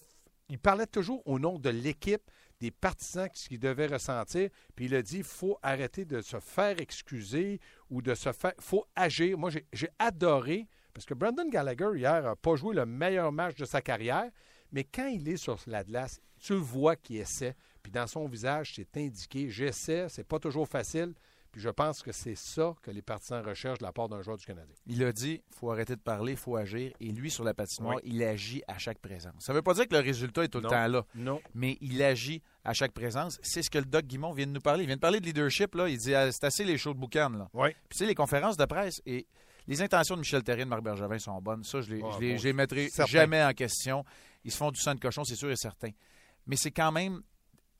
il 0.49 0.57
parlait 0.57 0.87
toujours 0.87 1.21
au 1.27 1.37
nom 1.37 1.59
de 1.59 1.69
l'équipe, 1.69 2.23
des 2.59 2.71
partisans 2.71 3.29
ce 3.35 3.49
qu'ils 3.49 3.59
devaient 3.59 3.85
ressentir. 3.85 4.49
Puis 4.75 4.85
il 4.85 4.95
a 4.95 5.03
dit, 5.03 5.17
il 5.17 5.23
faut 5.23 5.59
arrêter 5.61 6.03
de 6.03 6.19
se 6.21 6.39
faire 6.39 6.79
excuser 6.81 7.59
ou 7.91 8.01
de 8.01 8.15
se 8.15 8.31
faire... 8.31 8.53
Il 8.57 8.63
faut 8.63 8.85
agir. 8.95 9.37
Moi, 9.37 9.51
j'ai 9.71 9.89
adoré, 9.99 10.67
parce 10.91 11.05
que 11.05 11.13
Brandon 11.13 11.47
Gallagher, 11.47 11.91
hier, 11.95 12.23
n'a 12.23 12.35
pas 12.35 12.55
joué 12.55 12.73
le 12.73 12.87
meilleur 12.87 13.31
match 13.31 13.57
de 13.57 13.65
sa 13.65 13.81
carrière, 13.81 14.31
mais 14.71 14.85
quand 14.85 15.05
il 15.05 15.29
est 15.29 15.37
sur 15.37 15.59
la 15.67 15.83
glace, 15.83 16.19
tu 16.39 16.53
le 16.53 16.59
vois 16.59 16.95
qu'il 16.95 17.17
essaie. 17.17 17.55
Puis 17.83 17.91
dans 17.91 18.07
son 18.07 18.27
visage, 18.27 18.73
c'est 18.75 18.97
indiqué, 18.97 19.49
j'essaie, 19.49 20.07
c'est 20.09 20.27
pas 20.27 20.39
toujours 20.39 20.67
facile. 20.67 21.13
Puis 21.51 21.59
je 21.59 21.69
pense 21.69 22.01
que 22.01 22.13
c'est 22.13 22.37
ça 22.37 22.73
que 22.81 22.91
les 22.91 23.01
partisans 23.01 23.43
recherchent 23.45 23.79
de 23.79 23.83
la 23.83 23.91
part 23.91 24.07
d'un 24.07 24.21
joueur 24.21 24.37
du 24.37 24.45
Canadien. 24.45 24.73
Il 24.87 25.03
a 25.03 25.11
dit 25.11 25.41
il 25.45 25.55
faut 25.55 25.69
arrêter 25.69 25.97
de 25.97 26.01
parler, 26.01 26.33
il 26.33 26.37
faut 26.37 26.55
agir. 26.55 26.93
Et 27.01 27.11
lui, 27.11 27.29
sur 27.29 27.43
la 27.43 27.53
patinoire, 27.53 27.99
il 28.05 28.23
agit 28.23 28.63
à 28.69 28.77
chaque 28.77 28.99
présence. 28.99 29.33
Ça 29.39 29.51
ne 29.51 29.57
veut 29.57 29.61
pas 29.61 29.73
dire 29.73 29.85
que 29.87 29.93
le 29.93 29.99
résultat 29.99 30.45
est 30.45 30.47
tout 30.47 30.61
le 30.61 30.69
temps 30.69 30.87
là. 30.87 31.05
Non. 31.13 31.41
Mais 31.53 31.77
il 31.81 32.01
agit 32.03 32.41
à 32.63 32.73
chaque 32.73 32.93
présence. 32.93 33.37
C'est 33.43 33.63
ce 33.63 33.69
que 33.69 33.79
le 33.79 33.85
Doc 33.85 34.05
Guimont 34.05 34.31
vient 34.31 34.47
de 34.47 34.51
nous 34.51 34.61
parler. 34.61 34.85
Il 34.85 34.87
vient 34.87 34.95
de 34.95 35.01
parler 35.01 35.19
de 35.19 35.25
leadership. 35.25 35.75
Là. 35.75 35.89
Il 35.89 35.97
dit 35.97 36.15
ah, 36.15 36.31
c'est 36.31 36.45
assez 36.45 36.63
les 36.63 36.77
shows 36.77 36.93
de 36.93 36.99
boucan. 36.99 37.29
Là. 37.31 37.49
Oui. 37.53 37.71
Puis 37.89 37.97
tu 37.97 37.97
sais, 37.97 38.05
les 38.05 38.15
conférences 38.15 38.55
de 38.55 38.65
presse 38.65 39.01
et 39.05 39.27
les 39.67 39.81
intentions 39.81 40.15
de 40.15 40.21
Michel 40.21 40.43
Terrien 40.43 40.61
et 40.61 40.65
de 40.65 40.69
Marc 40.69 40.83
Bergevin 40.83 41.19
sont 41.19 41.41
bonnes. 41.41 41.63
Ça, 41.65 41.81
je 41.81 41.95
ne 41.95 42.41
les, 42.41 42.53
mettrai 42.53 42.89
jamais 43.07 43.43
en 43.43 43.51
question. 43.51 44.05
Ils 44.45 44.51
se 44.51 44.57
font 44.57 44.71
du 44.71 44.79
sang 44.79 44.95
de 44.95 44.99
cochon, 44.99 45.23
c'est 45.25 45.35
sûr 45.35 45.51
et 45.51 45.57
certain. 45.57 45.89
Mais 46.47 46.55
c'est 46.55 46.71
quand 46.71 46.91
même 46.91 47.21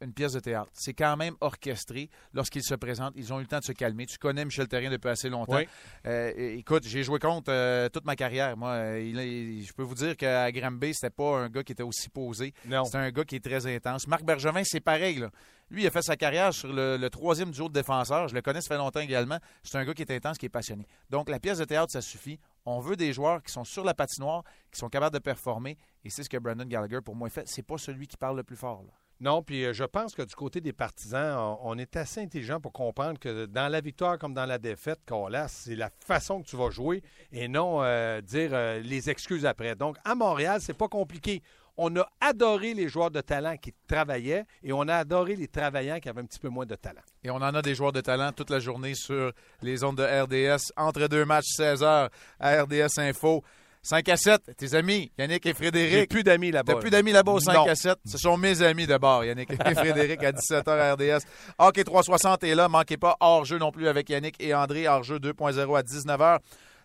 une 0.02 0.14
pièce 0.14 0.34
de 0.34 0.40
théâtre. 0.40 0.72
C'est 0.74 0.94
quand 0.94 1.16
même 1.16 1.36
orchestré 1.42 2.10
lorsqu'ils 2.34 2.64
se 2.64 2.76
présentent. 2.76 3.14
Ils 3.16 3.32
ont 3.32 3.40
eu 3.40 3.44
le 3.44 3.48
temps 3.48 3.60
de 3.60 3.64
se 3.64 3.72
calmer. 3.72 4.06
Tu 4.06 4.18
connais 4.18 4.44
Michel 4.44 4.68
Terrien 4.68 4.90
depuis 4.90 5.10
assez 5.10 5.30
longtemps. 5.30 5.62
Euh, 6.06 6.56
écoute, 6.58 6.84
j'ai 6.86 7.04
joué 7.04 7.20
contre 7.20 7.52
euh, 7.52 7.90
toute 7.90 8.06
ma 8.06 8.16
carrière. 8.16 8.58
Moi, 8.58 8.70
euh, 8.70 9.62
je 9.64 9.74
peux 9.74 9.84
vous 9.84 9.96
dire 9.96 10.18
qu'à 10.18 10.52
Granby, 10.52 10.94
c'était 10.94 11.10
pas 11.10 11.40
un 11.40 11.50
gars 11.50 11.64
qui 11.64 11.72
était 11.72 11.84
aussi 11.84 12.10
posé. 12.10 12.54
C'était 12.64 12.98
un 12.98 13.12
gars 13.12 13.24
qui 13.24 13.36
est 13.36 13.44
très 13.44 13.66
intense. 13.68 14.08
Marc 14.08 14.24
Bergevin, 14.24 14.64
c'est 14.64 14.80
pareil. 14.80 15.24
Lui, 15.70 15.84
il 15.84 15.88
a 15.88 15.92
fait 15.92 16.02
sa 16.02 16.18
carrière 16.18 16.54
sur 16.54 16.72
le, 16.74 17.08
troisième 17.10 17.52
duo 17.52 17.70
de 17.70 17.74
défenseur. 17.74 18.28
Je 18.28 18.36
le 18.36 18.42
connais, 18.42 18.60
ça 18.60 18.68
fait 18.68 18.78
longtemps 18.78 19.00
également. 19.00 19.38
C'est 19.64 19.78
un 19.78 19.86
gars 19.86 19.94
qui 19.94 20.02
est 20.02 20.12
intense, 20.12 20.38
qui 20.38 20.48
est 20.48 20.50
passionné. 20.50 20.86
Donc, 21.10 21.30
la 21.30 21.40
pièce 21.40 21.60
de 21.60 21.66
théâtre, 21.66 21.92
ça 21.92 22.02
suffit. 22.02 22.40
On 22.66 22.80
veut 22.80 22.98
des 22.98 23.14
joueurs 23.14 23.42
qui 23.42 23.54
sont 23.54 23.64
sur 23.64 23.86
la 23.86 23.94
patinoire, 23.94 24.44
qui 24.72 24.80
sont 24.80 24.90
capables 24.90 25.14
de 25.14 25.20
performer. 25.20 25.78
Et 26.04 26.10
c'est 26.10 26.24
ce 26.24 26.30
que 26.30 26.38
Brandon 26.38 26.66
Gallagher, 26.66 27.00
pour 27.02 27.16
moi, 27.16 27.30
fait. 27.30 27.48
C'est 27.48 27.66
pas 27.66 27.78
celui 27.78 28.08
qui 28.08 28.18
parle 28.18 28.36
le 28.36 28.44
plus 28.44 28.58
fort. 28.58 28.84
Non, 29.22 29.44
puis 29.44 29.66
euh, 29.66 29.72
je 29.72 29.84
pense 29.84 30.16
que 30.16 30.24
du 30.24 30.34
côté 30.34 30.62
des 30.62 30.74
partisans, 30.74 31.56
on, 31.62 31.78
est 31.78 31.96
assez 31.96 32.22
intelligent 32.22 32.60
pour 32.60 32.74
comprendre 32.74 33.20
que 33.20 33.46
dans 33.46 33.72
la 33.72 33.80
victoire 33.80 34.18
comme 34.18 34.34
dans 34.34 34.48
la 34.48 34.58
défaite, 34.58 35.00
là, 35.30 35.48
c'est 35.48 35.76
la 35.76 35.92
façon 36.00 36.42
que 36.42 36.48
tu 36.48 36.58
vas 36.58 36.72
jouer 36.72 37.04
et 37.32 37.48
non 37.48 37.84
euh, 37.84 38.20
dire 38.22 38.50
euh, 38.54 38.80
les 38.80 39.12
excuses 39.12 39.46
après. 39.46 39.76
Donc, 39.76 39.98
à 40.06 40.16
Montréal, 40.16 40.60
c'est 40.60 40.74
pas 40.74 40.88
compliqué. 40.88 41.44
On 41.78 41.96
a 41.98 42.10
adoré 42.20 42.74
les 42.74 42.90
joueurs 42.90 43.12
de 43.12 43.22
talent 43.22 43.58
qui 43.58 43.76
travaillaient 43.88 44.46
et 44.64 44.74
on 44.74 44.88
a 44.88 44.96
adoré 44.96 45.36
les 45.36 45.48
travaillants 45.48 46.00
qui 46.00 46.10
avaient 46.10 46.22
un 46.22 46.26
petit 46.26 46.40
peu 46.40 46.50
moins 46.50 46.66
de 46.66 46.76
talent. 46.76 47.02
Et 47.24 47.30
on 47.30 47.36
en 47.36 47.54
a 47.54 47.62
des 47.62 47.76
joueurs 47.76 47.92
de 47.92 48.02
talent 48.02 48.32
toute 48.32 48.50
la 48.50 48.60
journée 48.60 48.96
sur 48.96 49.32
les 49.62 49.84
ondes 49.84 49.98
de 49.98 50.04
RDS, 50.04 50.74
entre 50.76 51.08
deux 51.08 51.26
matchs, 51.26 51.46
16 51.58 51.84
h 51.84 52.10
à 52.40 52.64
RDS 52.64 52.98
Info. 52.98 53.44
5 53.84 54.10
à 54.10 54.18
7, 54.18 54.56
tes 54.58 54.76
amis, 54.76 55.12
Yannick 55.18 55.46
et 55.46 55.54
Frédéric. 55.54 55.92
J'ai 55.92 56.08
plus 56.08 56.24
d'amis 56.24 56.52
là-bas. 56.52 56.74
T'as 56.74 56.80
plus 56.80 56.92
d'amis 56.92 57.12
là-bas 57.12 57.32
au 57.32 57.40
5 57.40 57.68
à 57.68 57.76
7. 57.76 57.98
Ce 58.06 58.18
sont 58.18 58.38
mes 58.38 58.62
amis 58.62 58.86
d'abord, 58.86 59.26
Yannick 59.26 59.50
et 59.52 59.56
Frédéric 59.76 60.24
à 60.24 60.32
17h 60.32 60.94
RDS. 60.94 61.26
Hockey 61.58 61.84
360 61.84 62.44
est 62.44 62.54
là. 62.54 62.68
Manquez 62.68 62.98
pas 62.98 63.18
hors-jeu 63.20 63.58
non 63.58 63.72
plus 63.72 63.88
avec 63.88 64.10
Yannick 64.10 64.36
et 64.40 64.54
André. 64.54 64.88
Hors-jeu 64.88 65.18
2.0 65.18 65.78
à 65.78 65.82
19h. 65.82 66.40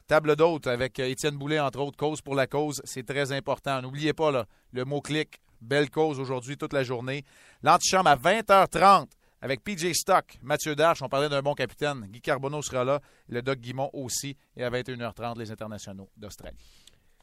Table 0.06 0.36
d'hôte 0.36 0.68
avec 0.68 0.98
Étienne 0.98 1.36
Boulay, 1.36 1.60
entre 1.60 1.80
autres. 1.80 1.96
Cause 1.98 2.22
pour 2.22 2.34
la 2.34 2.46
cause, 2.46 2.80
c'est 2.84 3.04
très 3.04 3.32
important. 3.32 3.82
N'oubliez 3.82 4.12
pas 4.12 4.30
là, 4.30 4.46
le 4.72 4.84
mot-clic. 4.84 5.40
Belle 5.60 5.90
cause 5.90 6.20
aujourd'hui, 6.20 6.56
toute 6.56 6.72
la 6.72 6.84
journée. 6.84 7.24
L'antichambre 7.62 8.10
à 8.10 8.16
20h30 8.16 9.06
avec 9.42 9.62
PJ 9.62 9.92
Stock, 9.92 10.38
Mathieu 10.42 10.74
Darche, 10.74 11.02
on 11.02 11.08
parlait 11.08 11.28
d'un 11.28 11.42
bon 11.42 11.54
capitaine. 11.54 12.06
Guy 12.08 12.20
Carbonneau 12.20 12.62
sera 12.62 12.84
là, 12.84 13.00
le 13.28 13.42
Doc 13.42 13.58
Guimont 13.58 13.90
aussi, 13.92 14.36
et 14.56 14.64
à 14.64 14.70
21h30, 14.70 15.38
les 15.38 15.50
internationaux 15.50 16.08
d'Australie. 16.16 16.56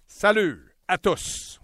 Salut 0.08 0.76
à 0.88 0.98
tous. 0.98 1.63